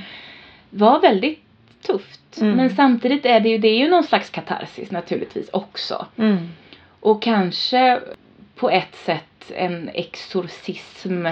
Var 0.70 1.02
väldigt 1.02 1.42
tufft. 1.82 2.42
Mm. 2.42 2.56
Men 2.56 2.76
samtidigt 2.76 3.26
är 3.26 3.40
det 3.40 3.50
ju, 3.50 3.58
det 3.58 3.68
är 3.68 3.78
ju 3.78 3.90
någon 3.90 4.04
slags 4.04 4.30
katarsis 4.30 4.92
naturligtvis 4.92 5.50
också. 5.50 6.06
Mm. 6.18 6.48
Och 7.00 7.22
kanske 7.22 8.00
på 8.56 8.70
ett 8.70 8.96
sätt 8.96 9.52
en 9.56 9.90
exorcism 9.94 11.28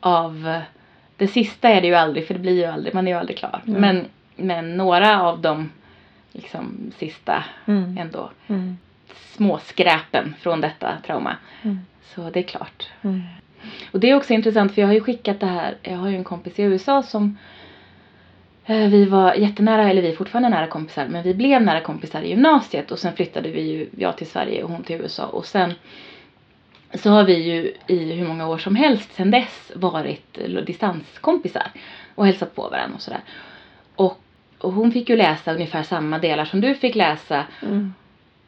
av 0.00 0.60
det 1.16 1.28
sista 1.28 1.68
är 1.68 1.80
det 1.80 1.86
ju 1.86 1.94
aldrig 1.94 2.26
för 2.26 2.34
det 2.34 2.40
blir 2.40 2.56
ju 2.56 2.64
aldrig, 2.64 2.94
man 2.94 3.08
är 3.08 3.12
ju 3.12 3.18
aldrig 3.18 3.38
klar. 3.38 3.62
Mm. 3.66 3.80
Men, 3.80 4.06
men 4.36 4.76
några 4.76 5.22
av 5.22 5.40
de 5.40 5.70
liksom 6.32 6.92
sista 6.98 7.44
Mm. 7.66 7.98
ändå 7.98 8.30
Småskräpen 9.14 10.34
från 10.40 10.60
detta 10.60 10.98
trauma. 11.06 11.36
Mm. 11.62 11.78
Så 12.02 12.30
det 12.30 12.38
är 12.38 12.42
klart. 12.42 12.90
Mm. 13.02 13.22
Och 13.90 14.00
det 14.00 14.10
är 14.10 14.14
också 14.14 14.32
intressant 14.32 14.74
för 14.74 14.80
jag 14.80 14.88
har 14.88 14.94
ju 14.94 15.00
skickat 15.00 15.40
det 15.40 15.46
här, 15.46 15.76
jag 15.82 15.96
har 15.96 16.08
ju 16.08 16.16
en 16.16 16.24
kompis 16.24 16.58
i 16.58 16.62
USA 16.62 17.02
som 17.02 17.38
eh, 18.66 18.88
vi 18.88 19.04
var 19.04 19.34
jättenära, 19.34 19.90
eller 19.90 20.02
vi 20.02 20.08
är 20.08 20.16
fortfarande 20.16 20.48
nära 20.48 20.66
kompisar, 20.66 21.08
men 21.08 21.22
vi 21.22 21.34
blev 21.34 21.62
nära 21.62 21.80
kompisar 21.80 22.22
i 22.22 22.28
gymnasiet 22.28 22.90
och 22.90 22.98
sen 22.98 23.16
flyttade 23.16 23.50
vi 23.50 23.60
ju, 23.60 23.88
jag 23.96 24.16
till 24.16 24.26
Sverige 24.26 24.62
och 24.62 24.70
hon 24.70 24.82
till 24.82 24.96
USA 24.96 25.26
och 25.26 25.46
sen 25.46 25.74
så 26.94 27.10
har 27.10 27.24
vi 27.24 27.34
ju 27.34 27.74
i 27.86 28.12
hur 28.12 28.28
många 28.28 28.48
år 28.48 28.58
som 28.58 28.76
helst 28.76 29.14
sen 29.14 29.30
dess 29.30 29.72
varit 29.74 30.38
eh, 30.38 30.64
distanskompisar 30.64 31.70
och 32.14 32.26
hälsat 32.26 32.54
på 32.54 32.68
varandra 32.68 32.94
och 32.94 33.02
sådär. 33.02 33.20
Och, 33.94 34.20
och 34.58 34.72
hon 34.72 34.92
fick 34.92 35.08
ju 35.08 35.16
läsa 35.16 35.54
ungefär 35.54 35.82
samma 35.82 36.18
delar 36.18 36.44
som 36.44 36.60
du 36.60 36.74
fick 36.74 36.94
läsa 36.94 37.44
Mm. 37.62 37.94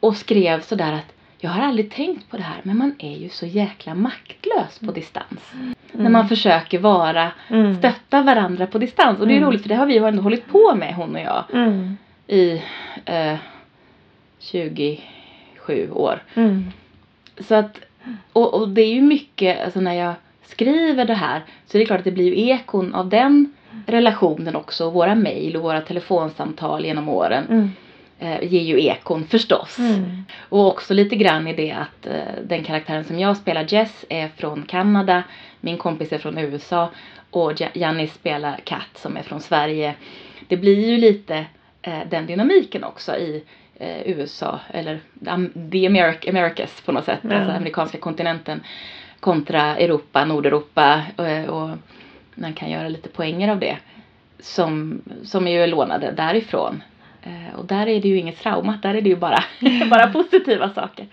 Och 0.01 0.15
skrev 0.17 0.61
sådär 0.61 0.93
att 0.93 1.13
jag 1.39 1.51
har 1.51 1.63
aldrig 1.63 1.91
tänkt 1.91 2.29
på 2.29 2.37
det 2.37 2.43
här 2.43 2.59
men 2.63 2.77
man 2.77 2.95
är 2.99 3.17
ju 3.17 3.29
så 3.29 3.45
jäkla 3.45 3.93
maktlös 3.95 4.79
på 4.85 4.91
distans. 4.91 5.51
När 5.91 6.09
man 6.09 6.27
försöker 6.27 6.79
vara, 6.79 7.31
Mm. 7.49 7.77
stötta 7.77 8.21
varandra 8.21 8.67
på 8.67 8.77
distans. 8.77 9.19
Och 9.19 9.27
det 9.27 9.33
är 9.33 9.37
Mm. 9.37 9.49
roligt 9.49 9.61
för 9.61 9.69
det 9.69 9.75
har 9.75 9.85
vi 9.85 9.93
ju 9.93 10.07
ändå 10.07 10.21
hållit 10.23 10.47
på 10.47 10.75
med 10.75 10.95
hon 10.95 11.15
och 11.15 11.21
jag 11.21 11.43
Mm. 11.53 11.97
i 12.27 12.61
eh, 13.05 13.35
27 14.39 15.91
år. 15.91 16.23
Mm. 16.35 16.65
Så 17.39 17.55
att, 17.55 17.77
och, 18.33 18.53
och 18.53 18.69
det 18.69 18.81
är 18.81 18.93
ju 18.93 19.01
mycket, 19.01 19.63
alltså 19.65 19.79
när 19.79 19.93
jag 19.93 20.13
skriver 20.45 21.05
det 21.05 21.13
här 21.13 21.41
så 21.65 21.77
är 21.77 21.79
det 21.79 21.85
klart 21.85 21.99
att 21.99 22.05
det 22.05 22.11
blir 22.11 22.35
ju 22.35 22.49
ekon 22.49 22.95
av 22.95 23.09
den 23.09 23.53
relationen 23.87 24.55
också. 24.55 24.89
Våra 24.89 25.15
mejl 25.15 25.55
och 25.55 25.63
våra 25.63 25.81
telefonsamtal 25.81 26.85
genom 26.85 27.09
åren 27.09 27.45
Mm. 27.49 27.69
Ger 28.25 28.61
ju 28.61 28.81
ekon 28.85 29.27
förstås. 29.27 29.79
Mm. 29.79 30.23
Och 30.49 30.67
också 30.67 30.93
lite 30.93 31.15
grann 31.15 31.47
i 31.47 31.53
det 31.53 31.71
att 31.71 32.05
eh, 32.05 32.43
den 32.43 32.63
karaktären 32.63 33.03
som 33.03 33.19
jag 33.19 33.37
spelar, 33.37 33.65
Jess, 33.73 34.05
är 34.09 34.27
från 34.27 34.63
Kanada. 34.63 35.23
Min 35.61 35.77
kompis 35.77 36.13
är 36.13 36.17
från 36.17 36.37
USA. 36.37 36.89
Och 37.29 37.61
Ja- 37.61 37.67
Janni 37.73 38.07
spelar 38.07 38.59
Kat 38.63 38.89
som 38.97 39.17
är 39.17 39.21
från 39.23 39.39
Sverige. 39.41 39.93
Det 40.47 40.57
blir 40.57 40.89
ju 40.89 40.97
lite 40.97 41.45
eh, 41.81 41.99
den 42.09 42.25
dynamiken 42.25 42.83
också 42.83 43.15
i 43.17 43.43
eh, 43.79 44.01
USA. 44.05 44.59
Eller 44.73 44.99
the 45.71 45.87
Americ- 45.87 46.29
Americas 46.29 46.81
på 46.81 46.91
något 46.91 47.05
sätt. 47.05 47.19
Ja. 47.21 47.35
Alltså 47.35 47.51
amerikanska 47.51 47.97
kontinenten. 47.97 48.63
Kontra 49.19 49.77
Europa, 49.77 50.25
Nordeuropa. 50.25 51.01
eh, 51.17 51.45
och 51.45 51.69
man 52.35 52.53
kan 52.53 52.69
göra 52.69 52.89
lite 52.89 53.09
poänger 53.09 53.49
av 53.49 53.59
det. 53.59 53.77
Som, 54.39 55.01
som 55.23 55.47
är 55.47 55.51
ju 55.51 55.67
lånade 55.67 56.11
därifrån. 56.11 56.83
Eh, 57.23 57.59
och 57.59 57.65
där 57.65 57.87
är 57.87 58.01
det 58.01 58.07
ju 58.07 58.17
inget 58.17 58.39
trauma, 58.39 58.79
där 58.81 58.95
är 58.95 59.01
det 59.01 59.09
ju 59.09 59.15
bara, 59.15 59.43
bara 59.89 60.07
positiva 60.07 60.69
saker. 60.69 61.07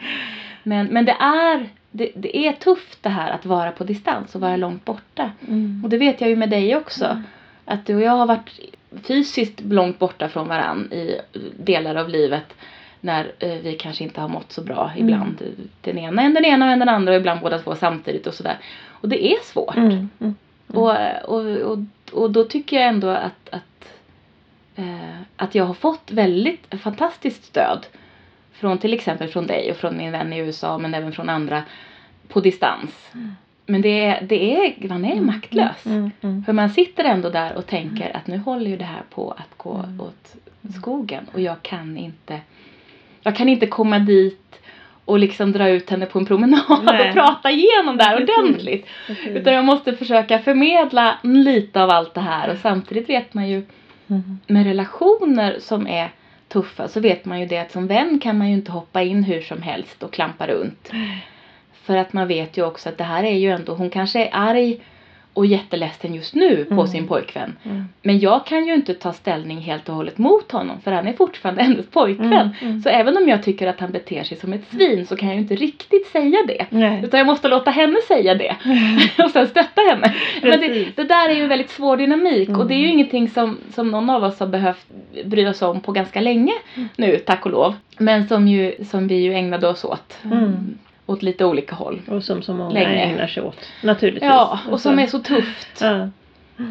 Men, 0.63 0.87
men 0.87 1.05
det, 1.05 1.17
är, 1.21 1.69
det, 1.91 2.13
det 2.15 2.37
är 2.37 2.53
tufft 2.53 3.03
det 3.03 3.09
här 3.09 3.31
att 3.31 3.47
vara 3.47 3.71
på 3.71 3.85
distans 3.85 4.35
och 4.35 4.41
vara 4.41 4.57
långt 4.57 4.85
borta. 4.85 5.31
Mm. 5.49 5.81
Och 5.85 5.91
det 5.91 5.99
vet 5.99 6.21
jag 6.21 6.31
ju 6.31 6.37
med 6.37 6.51
dig 6.51 6.77
också. 6.77 7.05
Mm. 7.05 7.23
Att 7.65 7.87
du 7.87 7.95
och 7.95 8.03
jag 8.03 8.13
har 8.13 8.27
varit 8.27 8.61
fysiskt 9.03 9.61
långt 9.61 9.99
borta 9.99 10.29
från 10.29 10.49
varann 10.49 10.93
i 10.93 11.21
delar 11.59 11.95
av 11.95 12.09
livet. 12.09 12.55
När 13.01 13.33
eh, 13.39 13.59
vi 13.63 13.75
kanske 13.75 14.05
inte 14.05 14.21
har 14.21 14.29
mått 14.29 14.53
så 14.53 14.63
bra 14.63 14.91
Mm. 14.95 15.09
ibland. 15.09 15.43
Den 15.81 15.99
ena 15.99 16.23
en 16.23 16.35
den 16.35 16.45
ena 16.45 16.67
och 16.67 16.73
en 16.73 16.79
den 16.79 16.89
andra 16.89 17.13
och 17.13 17.21
ibland 17.21 17.41
båda 17.41 17.59
två 17.59 17.75
samtidigt 17.75 18.27
och 18.27 18.35
sådär. 18.35 18.59
Och 18.89 19.09
det 19.09 19.33
är 19.33 19.37
svårt. 19.43 19.77
Mm. 19.77 20.09
Mm. 20.21 20.35
Och, 20.67 20.97
och, 21.25 21.47
och, 21.47 21.79
och 22.13 22.31
då 22.31 22.45
tycker 22.45 22.77
jag 22.77 22.89
ändå 22.89 23.09
att, 23.09 23.49
att 23.51 23.63
att 25.37 25.55
jag 25.55 25.65
har 25.65 25.75
fått 25.75 26.11
väldigt 26.11 26.75
fantastiskt 26.83 27.45
stöd 27.45 27.87
från 28.53 28.79
till 28.79 28.95
exempel 28.95 29.29
från 29.29 29.47
dig 29.47 29.71
och 29.71 29.77
från 29.77 29.97
min 29.97 30.13
vän 30.13 30.33
i 30.33 30.39
USA 30.39 30.79
men 30.79 30.95
även 30.95 31.13
från 31.13 31.29
andra 31.29 31.63
på 32.29 32.41
distans. 32.41 33.11
Mm. 33.15 33.35
Men 33.67 33.81
det 33.81 34.05
är, 34.05 34.23
det 34.23 34.57
är, 34.57 34.89
man 34.89 35.05
är 35.05 35.21
maktlös. 35.21 35.87
Mm, 35.87 36.11
mm. 36.21 36.45
För 36.45 36.53
man 36.53 36.71
sitter 36.71 37.05
ändå 37.05 37.31
där 37.31 37.55
och 37.57 37.67
tänker 37.67 38.17
att 38.17 38.27
nu 38.27 38.39
håller 38.39 38.71
ju 38.71 38.77
det 38.77 38.85
här 38.85 39.03
på 39.11 39.31
att 39.31 39.57
gå 39.57 39.75
Mm. 39.75 40.01
åt 40.01 40.37
skogen 40.81 41.27
och 41.33 41.41
jag 41.41 41.63
kan 41.63 41.97
inte 41.97 42.41
jag 43.23 43.37
kan 43.37 43.49
inte 43.49 43.67
komma 43.67 43.99
dit 43.99 44.61
och 45.05 45.19
liksom 45.19 45.53
dra 45.53 45.69
ut 45.69 45.91
henne 45.91 46.07
på 46.07 46.19
en 46.19 46.27
promenad 46.27 46.81
Nej. 46.85 47.09
och 47.09 47.15
prata 47.15 47.51
igenom 47.51 47.97
det 47.97 48.05
här 48.05 48.23
ordentligt. 48.23 48.87
Utan 49.27 49.55
jag 49.55 49.65
måste 49.65 49.97
försöka 49.97 50.39
förmedla 50.39 51.19
lite 51.23 51.83
av 51.83 51.91
allt 51.91 52.15
det 52.15 52.21
här 52.21 52.51
och 52.51 52.59
samtidigt 52.59 53.09
vet 53.09 53.35
man 53.35 53.49
ju 53.49 53.63
Mm. 54.11 54.39
med 54.47 54.65
relationer 54.65 55.57
som 55.61 55.87
är 55.87 56.11
tuffa 56.49 56.89
så 56.89 57.01
vet 57.01 57.25
man 57.25 57.41
ju 57.41 57.47
det 57.47 57.59
att 57.59 57.73
som 57.73 57.87
vän 57.87 58.21
kan 58.21 58.39
man 58.39 58.49
ju 58.49 58.55
inte 58.55 58.73
hoppa 58.73 59.03
in 59.03 59.25
hur 59.25 59.41
som 59.41 59.63
helst 59.63 60.03
och 60.03 60.13
klampa 60.13 60.47
runt. 60.47 60.91
För 61.73 61.97
att 61.97 62.13
man 62.13 62.29
vet 62.29 62.59
ju 62.59 62.65
också 62.65 62.89
att 62.89 62.99
det 62.99 63.05
här 63.05 63.25
är 63.25 63.37
ju 63.37 63.51
ändå, 63.51 63.75
hon 63.75 63.91
kanske 63.91 64.25
är 64.25 64.31
arg 64.33 64.81
och 65.39 65.47
jätteledsen 65.47 66.15
just 66.15 66.35
nu 66.35 66.65
på 66.65 66.75
Mm. 66.75 66.87
sin 66.87 67.07
pojkvän. 67.07 67.57
Mm. 67.65 67.85
Men 68.03 68.19
jag 68.19 68.47
kan 68.47 68.67
ju 68.67 68.75
inte 68.75 68.95
ta 68.95 69.13
ställning 69.13 69.59
helt 69.59 69.89
och 69.89 69.95
hållet 69.95 70.19
mot 70.19 70.53
honom 70.53 70.81
för 70.81 70.93
han 70.93 71.07
är 71.07 71.13
fortfarande 71.13 71.63
hennes 71.69 71.87
pojkvän. 71.87 72.33
Mm, 72.33 72.49
mm. 72.61 72.83
Så 72.83 72.89
även 72.89 73.17
om 73.17 73.29
jag 73.29 73.43
tycker 73.43 73.67
att 73.67 73.81
han 73.81 73.91
beter 73.93 74.23
sig 74.23 74.37
som 74.39 74.53
ett 74.53 74.69
svin 74.71 75.07
så 75.07 75.17
kan 75.17 75.29
jag 75.29 75.35
ju 75.35 75.41
inte 75.43 75.55
riktigt 75.55 76.07
säga 76.07 76.39
det. 76.49 76.67
Nej. 76.71 77.01
Utan 77.05 77.19
jag 77.19 77.27
måste 77.27 77.49
låta 77.49 77.71
henne 77.71 77.97
säga 78.09 78.35
det 78.35 78.57
och 79.25 79.31
sen 79.31 79.47
stötta 79.47 79.81
henne. 79.91 80.15
Men 80.43 80.61
det, 80.61 80.97
det 80.97 81.05
där 81.05 81.29
är 81.29 81.35
ju 81.35 81.43
en 81.43 81.49
väldigt 81.49 81.71
svår 81.71 81.97
dynamik 81.97 82.49
och 82.49 82.67
det 82.67 82.75
är 82.75 82.79
ju 82.79 82.85
Mm. 82.89 82.95
ingenting 82.99 83.29
som, 83.31 83.59
som 83.75 83.91
någon 83.91 84.11
av 84.11 84.25
oss 84.25 84.41
har 84.41 84.47
behövt 84.47 84.87
bry 85.25 85.47
oss 85.47 85.63
om 85.63 85.81
på 85.81 85.93
ganska 85.93 86.21
länge 86.21 86.53
nu, 86.97 87.17
tack 87.17 87.47
och 87.47 87.53
lov. 87.53 87.75
Men 87.99 88.29
som, 88.29 88.49
ju, 88.49 88.75
som 88.91 89.09
vi 89.09 89.15
ju 89.15 89.35
ägnade 89.35 89.69
oss 89.69 89.85
åt. 89.85 90.19
Åt 91.09 91.23
lite 91.23 91.45
olika 91.45 91.75
håll. 91.75 92.01
Och 92.09 92.25
som 92.25 92.43
så 92.43 92.55
många 92.55 92.71
Länge. 92.71 93.03
ägnar 93.05 93.27
sig 93.27 93.43
åt. 93.43 93.69
Naturligtvis. 93.83 94.29
Ja, 94.29 94.59
och 94.71 94.81
som 94.81 94.95
så- 94.97 95.01
är 95.03 95.07
så 95.07 95.19
tufft. 95.19 95.81
Ja. 95.81 96.09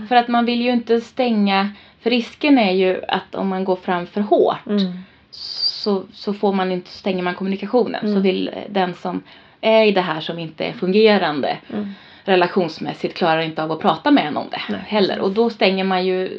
För 0.07 0.15
att 0.15 0.27
man 0.27 0.45
vill 0.45 0.61
ju 0.61 0.71
inte 0.71 1.01
stänga, 1.01 1.69
för 2.01 2.09
risken 2.09 2.57
är 2.57 2.71
ju 2.71 3.01
att 3.07 3.35
om 3.35 3.47
man 3.47 3.63
går 3.63 3.75
fram 3.75 4.07
för 4.07 4.21
hårt 4.21 4.67
Mm. 4.67 4.93
så, 5.31 6.03
så 6.13 6.33
får 6.33 6.53
man 6.53 6.71
inte, 6.71 6.89
stänger 6.89 7.23
man 7.23 7.35
kommunikationen. 7.35 8.01
Så 8.01 8.07
Mm. 8.07 8.21
vill 8.21 8.47
eh, 8.47 8.53
den 8.69 8.93
som 8.93 9.23
är 9.61 9.85
i 9.85 9.91
det 9.91 10.01
här 10.01 10.19
som 10.21 10.39
inte 10.39 10.63
är 10.65 10.73
fungerande 10.73 11.57
Mm. 11.73 11.89
relationsmässigt 12.23 13.17
klarar 13.17 13.41
inte 13.41 13.63
av 13.63 13.71
att 13.71 13.79
prata 13.81 14.11
med 14.11 14.27
en 14.27 14.37
om 14.37 14.47
det 14.51 14.61
Nej, 14.69 14.79
heller. 14.87 15.19
Och 15.19 15.31
då 15.31 15.49
stänger 15.49 15.83
man 15.83 16.05
ju, 16.05 16.29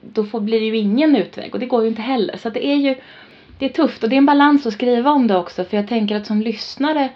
då 0.00 0.24
får, 0.24 0.40
blir 0.40 0.60
det 0.60 0.66
ju 0.66 0.76
ingen 0.76 1.16
utväg 1.16 1.54
och 1.54 1.60
det 1.60 1.66
går 1.66 1.82
ju 1.82 1.88
inte 1.88 2.02
heller. 2.02 2.36
Så 2.36 2.50
det 2.50 2.66
är 2.66 2.76
ju, 2.76 2.94
det 3.58 3.64
är 3.64 3.68
tufft 3.68 4.02
och 4.02 4.08
det 4.08 4.16
är 4.16 4.18
en 4.18 4.26
balans 4.26 4.66
att 4.66 4.72
skriva 4.72 5.10
om 5.10 5.26
det 5.26 5.36
också 5.36 5.64
för 5.64 5.76
jag 5.76 5.88
tänker 5.88 6.16
att 6.16 6.26
som 6.26 6.42
lyssnare 6.42 7.08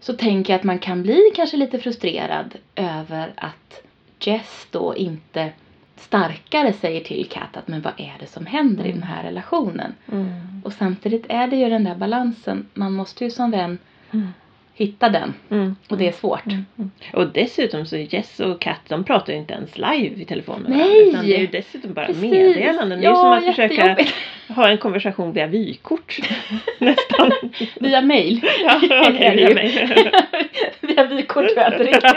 så 0.00 0.12
tänker 0.12 0.52
jag 0.52 0.58
att 0.58 0.64
man 0.64 0.78
kan 0.78 1.02
bli 1.02 1.32
kanske 1.34 1.56
lite 1.56 1.78
frustrerad 1.78 2.54
över 2.74 3.32
att 3.36 3.82
Jess 4.20 4.66
då 4.70 4.96
inte 4.96 5.52
starkare 5.96 6.72
säger 6.72 7.00
till 7.00 7.28
Kat 7.28 7.56
att 7.56 7.68
men 7.68 7.80
vad 7.80 7.92
är 7.96 8.16
det 8.20 8.26
som 8.26 8.46
händer 8.46 8.86
i 8.86 8.92
den 8.92 9.02
här 9.02 9.22
relationen? 9.22 9.94
Mm. 10.12 10.62
Och 10.64 10.72
samtidigt 10.72 11.26
är 11.28 11.46
det 11.46 11.56
ju 11.56 11.68
den 11.68 11.84
där 11.84 11.94
balansen. 11.94 12.68
Man 12.74 12.92
måste 12.92 13.24
ju 13.24 13.30
som 13.30 13.50
vän 13.50 13.78
Mm. 14.10 14.28
Hitta 14.78 15.08
den 15.08 15.34
Mm. 15.50 15.76
och 15.88 15.98
det 15.98 16.08
är 16.08 16.12
svårt. 16.12 16.46
Mm. 16.46 16.64
Mm. 16.78 16.90
Och 17.12 17.26
dessutom 17.26 17.86
så 17.86 17.96
Jess 17.96 18.40
och 18.40 18.60
Kat 18.60 18.80
de 18.88 19.04
pratar 19.04 19.32
ju 19.32 19.38
inte 19.38 19.54
ens 19.54 19.78
live 19.78 20.22
i 20.22 20.24
telefon 20.24 20.60
med 20.62 20.70
Nej! 20.70 20.78
varandra, 20.80 21.08
Utan 21.10 21.26
det 21.26 21.36
är 21.36 21.40
ju 21.40 21.46
dessutom 21.46 21.92
bara 21.92 22.06
Precis. 22.06 22.22
meddelanden. 22.22 22.88
Det 23.00 23.06
är 23.06 23.10
ju 23.10 23.16
Ja, 23.16 23.22
som 23.22 23.32
att 23.32 23.44
försöka 23.56 23.96
ha 24.48 24.68
en 24.68 24.78
konversation 24.78 25.32
via 25.32 25.46
vykort. 25.46 26.18
Nästan. 26.78 27.30
Via 27.80 28.00
mail. 28.00 28.40
ja, 28.64 28.80
okej, 29.08 29.36
via 29.36 29.54
mig. 29.54 29.88
Via 30.80 31.04
vykort 31.04 31.48
tror 31.48 31.58
jag 31.58 31.72
inte 31.72 31.84
riktigt. 31.84 32.12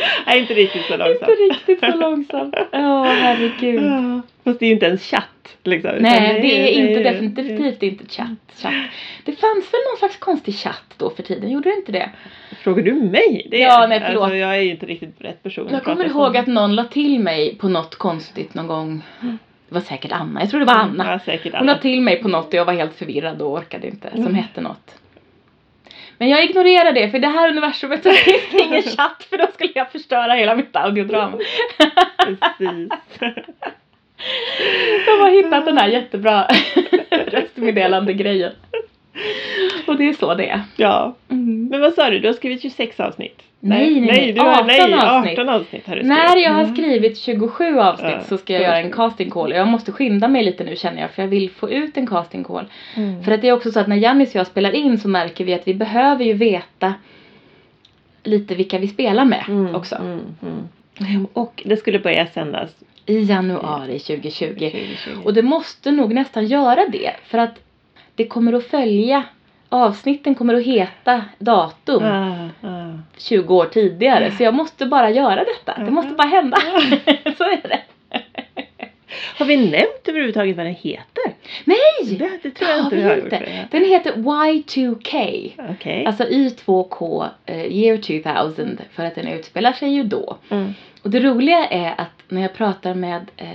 Nej, 0.26 0.40
inte 0.40 0.54
riktigt 0.54 0.82
så 0.86 0.92
inte 0.94 1.06
långsamt. 1.08 1.30
riktigt 1.50 1.80
så 1.80 1.96
långsamt. 1.96 2.54
Ja, 2.72 3.04
herregud. 3.04 3.82
Ja, 3.84 4.20
Fast 4.44 4.60
det 4.60 4.64
är 4.64 4.68
ju 4.68 4.74
inte 4.74 4.86
ens 4.86 5.10
chatt. 5.10 5.56
Liksom. 5.64 5.90
Nej, 6.00 6.40
det 6.42 6.68
är 6.68 6.68
inte 6.68 6.92
ju- 7.00 7.02
definitivt 7.02 7.82
inte 7.82 8.04
chatt, 8.14 8.28
chatt. 8.62 8.72
Det 9.24 9.32
fanns 9.32 9.72
väl 9.72 9.80
någon 9.90 9.98
slags 9.98 10.16
konstig 10.16 10.54
chatt 10.54 10.94
då 10.96 11.10
för 11.10 11.22
tiden, 11.22 11.50
gjorde 11.50 11.68
det 11.70 11.76
inte 11.76 11.92
det? 11.92 12.10
Frågar 12.62 12.82
du 12.82 12.92
mig? 12.94 13.46
Det 13.50 13.58
Ja, 13.58 13.86
nej, 13.88 14.02
förlåt. 14.06 14.22
Alltså, 14.22 14.36
jag 14.36 14.56
är 14.56 14.60
ju 14.60 14.70
inte 14.70 14.86
riktigt 14.86 15.14
rätt 15.18 15.42
person 15.42 15.68
Jag 15.70 15.84
kommer 15.84 16.04
ihåg 16.04 16.36
att 16.36 16.46
någon 16.46 16.74
la 16.74 16.84
till 16.84 17.20
mig 17.20 17.54
på 17.60 17.68
något 17.68 17.94
konstigt 17.96 18.54
någon 18.54 18.66
gång. 18.66 19.02
Det 19.68 19.74
var 19.74 19.80
säkert 19.80 20.12
Anna, 20.12 20.40
jag 20.40 20.50
tror 20.50 20.60
det 20.60 20.66
var 20.66 20.74
Anna. 20.74 21.12
Ja, 21.12 21.18
säkert 21.18 21.52
Hon 21.52 21.66
la 21.66 21.72
Anna. 21.72 21.78
till 21.82 22.00
mig 22.00 22.22
på 22.22 22.28
något 22.28 22.46
och 22.48 22.54
jag 22.54 22.64
var 22.64 22.72
helt 22.72 22.94
förvirrad 22.94 23.42
och 23.42 23.52
orkade 23.52 23.86
inte. 23.86 24.10
Som 24.10 24.20
Mm. 24.20 24.34
hette 24.34 24.60
något. 24.60 24.94
Men 26.20 26.28
jag 26.28 26.44
ignorerar 26.44 26.92
det 26.92 27.10
för 27.10 27.18
det 27.18 27.28
här 27.28 27.48
universumet 27.48 28.02
så 28.02 28.10
finns 28.24 28.50
det 28.52 28.62
ingen 28.62 28.82
chatt 28.82 29.26
för 29.30 29.38
då 29.38 29.46
skulle 29.54 29.72
jag 29.74 29.92
förstöra 29.92 30.32
hela 30.32 30.54
mitt 30.54 30.76
audiodrama. 30.76 31.38
Precis. 32.18 32.88
Jag 35.06 35.18
har 35.18 35.30
hittat 35.30 35.64
den 35.64 35.78
här 35.78 35.88
jättebra 35.88 36.46
röstmeddelande 37.10 38.12
grejen. 38.12 38.52
Och 39.86 39.96
det 39.96 40.08
är 40.08 40.12
så 40.12 40.34
det 40.34 40.48
är. 40.48 40.62
Ja. 40.76 41.16
Mm. 41.30 41.68
Men 41.68 41.80
vad 41.80 41.94
sa 41.94 42.10
du? 42.10 42.18
Du 42.18 42.28
har 42.28 42.34
skrivit 42.34 42.62
26 42.62 43.00
avsnitt? 43.00 43.42
Nej, 43.62 44.00
nej, 44.00 44.00
nej. 44.00 44.32
du 44.32 44.40
har, 44.40 44.48
18 44.54 44.66
nej, 44.66 44.92
avsnitt. 44.94 45.38
18 45.38 45.48
avsnitt 45.48 45.86
har 45.86 45.96
du 45.96 46.02
När 46.02 46.26
skrivit. 46.28 46.44
jag 46.46 46.52
har 46.52 46.62
Mm. 46.62 46.74
skrivit 46.76 47.18
27 47.18 47.78
avsnitt 47.78 48.10
Ja, 48.12 48.24
så 48.24 48.38
ska 48.38 48.52
jag 48.52 48.62
göra 48.62 48.78
en 48.78 48.92
casting 48.92 49.30
call. 49.30 49.52
Jag 49.52 49.68
måste 49.68 49.92
skynda 49.92 50.28
mig 50.28 50.44
lite 50.44 50.64
nu 50.64 50.76
känner 50.76 51.00
jag 51.02 51.10
för 51.10 51.22
jag 51.22 51.28
vill 51.28 51.50
få 51.50 51.70
ut 51.70 51.96
en 51.96 52.06
casting 52.06 52.44
call. 52.44 52.64
Mm. 52.96 53.22
För 53.24 53.32
att 53.32 53.40
det 53.42 53.48
är 53.48 53.52
också 53.52 53.70
så 53.72 53.80
att 53.80 53.86
när 53.88 53.96
Jannis 53.96 54.28
och 54.30 54.36
jag 54.36 54.46
spelar 54.46 54.72
in 54.72 54.98
så 54.98 55.08
märker 55.08 55.44
vi 55.44 55.54
att 55.54 55.68
vi 55.68 55.74
behöver 55.74 56.24
ju 56.24 56.32
veta 56.32 56.94
lite 58.24 58.54
vilka 58.54 58.78
vi 58.78 58.88
spelar 58.88 59.24
med 59.24 59.44
Mm, 59.48 59.74
också. 59.74 59.94
Mm, 59.96 60.20
mm. 60.42 61.26
Och 61.32 61.62
det 61.66 61.76
skulle 61.76 61.98
börja 61.98 62.26
sändas 62.26 62.70
I 63.06 63.20
januari 63.22 63.98
2020. 63.98 64.54
2020. 64.54 65.10
Och 65.24 65.34
det 65.34 65.42
måste 65.42 65.90
nog 65.90 66.14
nästan 66.14 66.46
göra 66.46 66.86
det 66.92 67.10
för 67.24 67.38
att 67.38 67.54
det 68.14 68.26
kommer 68.26 68.52
att 68.52 68.64
följa 68.66 69.24
Avsnitten 69.72 70.34
kommer 70.34 70.54
att 70.54 70.64
heta 70.64 71.24
datum 71.38 72.02
Ah, 72.04 72.48
ah. 72.68 72.98
20 73.18 73.54
år 73.54 73.64
tidigare 73.64 74.30
så 74.30 74.42
jag 74.42 74.54
måste 74.54 74.86
bara 74.86 75.10
göra 75.10 75.44
detta. 75.44 75.84
Det 75.84 75.90
måste 75.90 76.12
bara 76.14 76.28
hända. 76.28 76.56
så 77.38 77.44
är 77.44 77.68
det. 77.68 77.80
Har 79.38 79.46
vi 79.46 79.56
nämnt 79.56 80.08
överhuvudtaget 80.08 80.56
vad 80.56 80.66
den 80.66 80.74
heter? 80.74 81.24
Nej! 81.64 82.16
Det, 82.18 82.38
det 82.42 82.50
tror 82.50 82.70
jag 82.70 82.80
inte 82.80 82.96
vi 82.96 83.02
har 83.02 83.16
gjort. 83.16 83.30
Den 83.70 83.84
heter 83.84 84.12
Y2K. 84.12 85.52
ja. 85.56 85.64
Okej. 85.70 86.06
Alltså 86.06 86.24
Y2K, 86.24 87.26
eh, 87.46 87.66
year 87.66 87.96
2000, 87.96 88.78
för 88.92 89.04
att 89.04 89.14
den 89.14 89.28
utspelar 89.28 89.72
sig 89.72 89.88
ju 89.88 90.02
då. 90.02 90.36
Mm. 90.50 90.74
Och 91.02 91.10
det 91.10 91.20
roliga 91.20 91.66
är 91.66 91.94
att 92.00 92.22
när 92.28 92.42
jag 92.42 92.54
pratar 92.54 92.94
med 92.94 93.30
eh, 93.36 93.48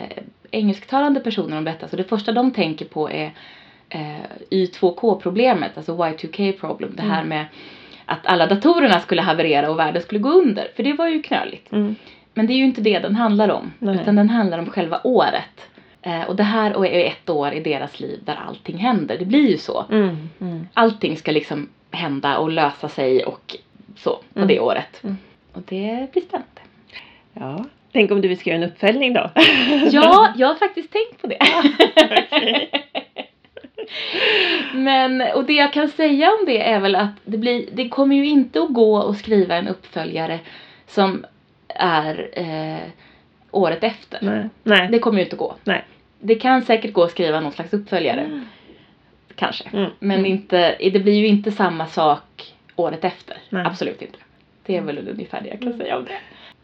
engelsktalande 0.51 1.19
personer 1.19 1.57
om 1.57 1.63
detta, 1.63 1.87
så 1.87 1.95
det 1.95 2.03
första 2.03 2.31
de 2.31 2.51
tänker 2.51 2.85
på 2.85 3.09
är 3.11 3.31
Y2K-problemet, 4.49 5.71
alltså 5.77 5.91
Y2K 5.97 6.51
problem. 6.51 6.93
Det 6.95 7.01
här 7.03 7.21
Mm. 7.21 7.27
med 7.29 7.45
att 8.05 8.25
alla 8.25 8.47
datorerna 8.47 8.99
skulle 8.99 9.21
haverera 9.21 9.69
och 9.69 9.79
världen 9.79 10.01
skulle 10.01 10.19
gå 10.19 10.29
under. 10.29 10.67
För 10.75 10.83
det 10.83 10.93
var 10.93 11.07
ju 11.07 11.21
knöligt. 11.21 11.71
Mm. 11.71 11.95
Men 12.33 12.47
det 12.47 12.53
är 12.53 12.57
ju 12.57 12.63
inte 12.65 12.81
det 12.81 12.99
den 12.99 13.15
handlar 13.15 13.49
om. 13.49 13.73
Nej. 13.79 13.95
Utan 14.01 14.15
den 14.15 14.29
handlar 14.29 14.59
om 14.59 14.69
själva 14.69 15.01
året. 15.03 15.69
Eh, 16.01 16.21
och 16.23 16.35
det 16.35 16.43
här 16.43 16.85
är 16.85 17.05
ett 17.07 17.29
år 17.29 17.51
i 17.53 17.59
deras 17.59 17.99
liv 17.99 18.19
där 18.25 18.39
allting 18.47 18.77
händer. 18.77 19.17
Det 19.17 19.25
blir 19.25 19.49
ju 19.49 19.57
så. 19.57 19.85
Mm. 19.91 20.29
Mm. 20.41 20.67
Allting 20.73 21.17
ska 21.17 21.31
liksom 21.31 21.69
hända 21.91 22.37
och 22.37 22.49
lösa 22.49 22.89
sig 22.89 23.25
och 23.25 23.55
så 23.97 24.09
på 24.33 24.39
Mm. 24.39 24.47
det 24.47 24.59
året. 24.59 25.03
Mm. 25.03 25.17
Och 25.53 25.61
det 25.65 26.07
blir 26.11 26.21
spännande. 26.21 26.61
Ja. 27.33 27.65
Tänk 27.91 28.11
om 28.11 28.21
du 28.21 28.27
vill 28.27 28.37
skriva 28.39 28.57
en 28.57 28.63
uppföljning 28.63 29.13
då? 29.13 29.29
Ja, 29.91 30.33
jag 30.35 30.47
har 30.47 30.55
faktiskt 30.55 30.91
tänkt 30.91 31.21
på 31.21 31.27
det. 31.27 31.37
Men, 34.73 35.21
och 35.21 35.43
det 35.45 35.53
jag 35.53 35.73
kan 35.73 35.89
säga 35.89 36.29
om 36.29 36.45
det 36.45 36.61
är 36.61 36.79
väl 36.79 36.95
att 36.95 37.11
det, 37.25 37.37
blir, 37.37 37.65
det 37.71 37.89
kommer 37.89 38.15
ju 38.15 38.25
inte 38.25 38.61
att 38.61 38.73
gå 38.73 39.09
att 39.09 39.17
skriva 39.17 39.55
en 39.55 39.67
uppföljare 39.67 40.39
som 40.87 41.25
är 41.67 42.29
eh, 42.33 42.89
året 43.51 43.83
efter. 43.83 44.19
Nej. 44.21 44.49
Nej. 44.63 44.87
Det 44.91 44.99
kommer 44.99 45.17
ju 45.17 45.23
inte 45.23 45.35
att 45.35 45.39
gå. 45.39 45.55
Nej. 45.63 45.83
Det 46.19 46.35
kan 46.35 46.61
säkert 46.61 46.93
gå 46.93 47.03
att 47.03 47.11
skriva 47.11 47.39
någon 47.39 47.51
slags 47.51 47.73
uppföljare. 47.73 48.21
Mm. 48.21 48.45
Kanske. 49.35 49.69
Mm. 49.73 49.91
Men 49.99 50.19
Mm. 50.19 50.31
inte, 50.31 50.77
det 50.79 50.99
blir 50.99 51.13
ju 51.19 51.27
inte 51.27 51.51
samma 51.51 51.87
sak 51.87 52.53
året 52.75 53.03
efter. 53.03 53.37
Absolut 53.49 54.01
inte. 54.01 54.17
Det 54.65 54.77
är 54.77 54.81
väl 54.81 55.09
ungefär 55.09 55.41
det 55.41 55.49
jag 55.49 55.61
kan 55.61 55.77
säga 55.77 55.97
om 55.97 56.05
det. 56.05 56.17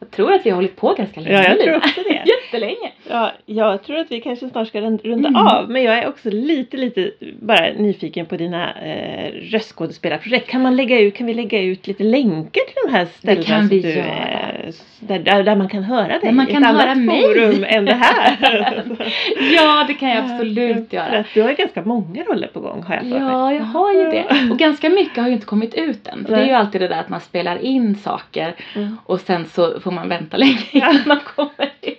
Jag 0.03 0.11
tror 0.11 0.33
att 0.33 0.45
vi 0.45 0.49
har 0.49 0.55
hållit 0.55 0.75
på 0.75 0.93
ganska 0.93 1.21
länge 1.21 1.35
Ja, 1.35 1.43
jag 1.43 1.57
nu. 1.57 1.63
tror 1.63 1.75
också 1.77 2.01
det. 2.09 2.23
Jättelänge. 2.25 2.91
Ja, 3.09 3.31
jag 3.45 3.83
tror 3.83 3.97
att 3.97 4.11
vi 4.11 4.21
kanske 4.21 4.49
snart 4.49 4.67
ska 4.67 4.81
rund- 4.81 5.01
runda 5.03 5.29
Mm. 5.29 5.47
av. 5.47 5.69
Men 5.69 5.83
jag 5.83 5.97
är 5.97 6.07
också 6.07 6.29
lite, 6.29 6.77
lite 6.77 7.11
bara 7.41 7.69
nyfiken 7.77 8.25
på 8.25 8.37
dina 8.37 8.73
eh, 8.81 9.31
röstskådespelarprojekt. 9.41 10.49
Kan, 10.49 10.61
man 10.61 10.75
lägga 10.75 10.99
ut, 10.99 11.15
kan 11.15 11.27
vi 11.27 11.33
lägga 11.33 11.61
ut 11.61 11.87
lite 11.87 12.03
länkar 12.03 12.61
till 12.65 12.75
de 12.87 12.91
här 12.91 13.05
ställena 13.05 13.45
kan 13.45 13.59
som 13.59 13.67
vi 13.67 13.79
du 13.81 13.89
göra. 13.89 14.05
eh, 14.07 14.73
där, 14.99 15.19
där, 15.19 15.43
där 15.43 15.55
man 15.55 15.69
kan 15.69 15.83
höra 15.83 16.07
dig. 16.07 16.19
Där 16.23 16.31
man 16.31 16.45
kan 16.45 16.63
höra 16.63 16.81
annat 16.83 16.97
mig. 16.97 17.21
forum 17.21 17.65
än 17.67 17.85
det 17.85 17.93
här. 17.93 18.37
Ja, 19.55 19.83
det 19.87 19.93
kan 19.93 20.09
jag 20.09 20.17
absolut 20.31 20.89
För 20.89 20.95
göra. 20.95 21.17
att 21.19 21.25
du 21.33 21.41
har 21.41 21.53
ganska 21.53 21.81
många 21.81 22.23
roller 22.23 22.47
på 22.47 22.59
gång 22.59 22.83
har 22.83 22.95
jag 22.95 23.03
för. 23.03 23.17
Ja, 23.19 23.53
jag 23.53 23.63
har 23.63 23.93
ju 23.93 24.03
det. 24.03 24.25
Och 24.51 24.57
ganska 24.59 24.89
mycket 24.89 25.17
har 25.17 25.27
ju 25.27 25.33
inte 25.33 25.45
kommit 25.45 25.73
ut 25.73 26.07
än. 26.07 26.25
För 26.25 26.35
det 26.35 26.41
är 26.41 26.45
ju 26.47 26.53
alltid 26.53 26.81
det 26.81 26.87
där 26.87 26.99
att 26.99 27.09
man 27.09 27.19
spelar 27.21 27.57
in 27.63 27.95
saker 27.95 28.53
Mm. 28.75 28.97
och 29.05 29.19
sen 29.19 29.45
så 29.45 29.79
får 29.79 29.90
man 29.91 30.09
vänta 30.09 30.37
länge 30.37 30.61
innan 30.71 31.01
man 31.05 31.19
kommer 31.35 31.71
ut. 31.81 31.97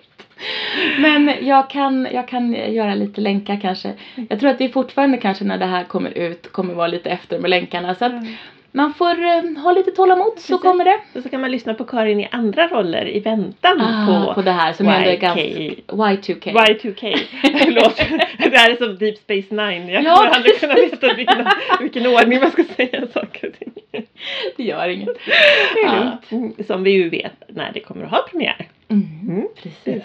Men 0.98 1.34
jag 1.40 1.70
kan, 1.70 2.08
jag 2.12 2.28
kan 2.28 2.52
göra 2.52 2.94
lite 2.94 3.20
länkar 3.20 3.58
kanske. 3.62 3.92
Jag 4.28 4.40
tror 4.40 4.50
att 4.50 4.60
vi 4.60 4.68
fortfarande 4.68 5.18
kanske 5.18 5.44
när 5.44 5.58
det 5.58 5.66
här 5.66 5.84
kommer 5.84 6.18
ut 6.18 6.52
kommer 6.52 6.74
vara 6.74 6.86
lite 6.86 7.10
efter 7.10 7.38
med 7.38 7.50
länkarna. 7.50 7.94
Så 7.94 8.04
att 8.04 8.12
Mm. 8.12 8.34
Man 8.72 8.94
får 8.94 9.22
eh, 9.24 9.62
ha 9.62 9.72
lite 9.72 9.90
tålamod 9.90 10.26
så 10.26 10.34
Precis. 10.34 10.60
kommer 10.60 10.84
det. 10.84 10.98
Och 11.14 11.22
så 11.22 11.28
kan 11.28 11.40
man 11.40 11.50
lyssna 11.50 11.74
på 11.74 11.84
Karin 11.84 12.20
i 12.20 12.28
andra 12.30 12.66
roller 12.68 13.08
i 13.08 13.20
väntan 13.20 13.80
Ah, 13.80 14.06
på, 14.26 14.34
på 14.34 14.42
det 14.42 14.50
här 14.52 14.72
som 14.72 14.88
är 14.88 15.16
ganska 15.16 15.44
YK. 15.46 15.78
Y2K. 15.88 16.52
Y2K. 16.52 17.16
Förlåt. 17.42 17.96
det 18.50 18.56
här 18.58 18.70
är 18.70 18.76
som 18.76 18.98
Deep 18.98 19.18
Space 19.18 19.54
Nine. 19.54 19.88
Jag 19.88 20.04
Ja, 20.04 20.16
kommer 20.16 20.30
aldrig 20.30 20.60
kunna 20.60 20.74
veta 20.74 21.14
vilken, 21.14 21.46
vilken 21.80 22.06
ordning 22.06 22.40
man 22.40 22.50
ska 22.50 22.64
säga 22.64 23.06
saker 23.14 23.48
och 23.48 23.54
ting. 23.58 23.72
Det 24.56 24.62
gör 24.64 24.88
inget. 24.88 25.08
Det 25.74 25.80
är 25.82 26.18
Ja. 26.30 26.36
Mm, 26.36 26.52
Som 26.66 26.82
vi 26.82 26.90
ju 26.90 27.08
vet 27.08 27.42
när 27.48 27.72
det 27.72 27.80
kommer 27.80 28.04
att 28.04 28.10
ha 28.10 28.18
premiär. 28.30 28.68
Mm, 28.88 29.02
Mm. 29.28 29.46
precis. 29.62 30.02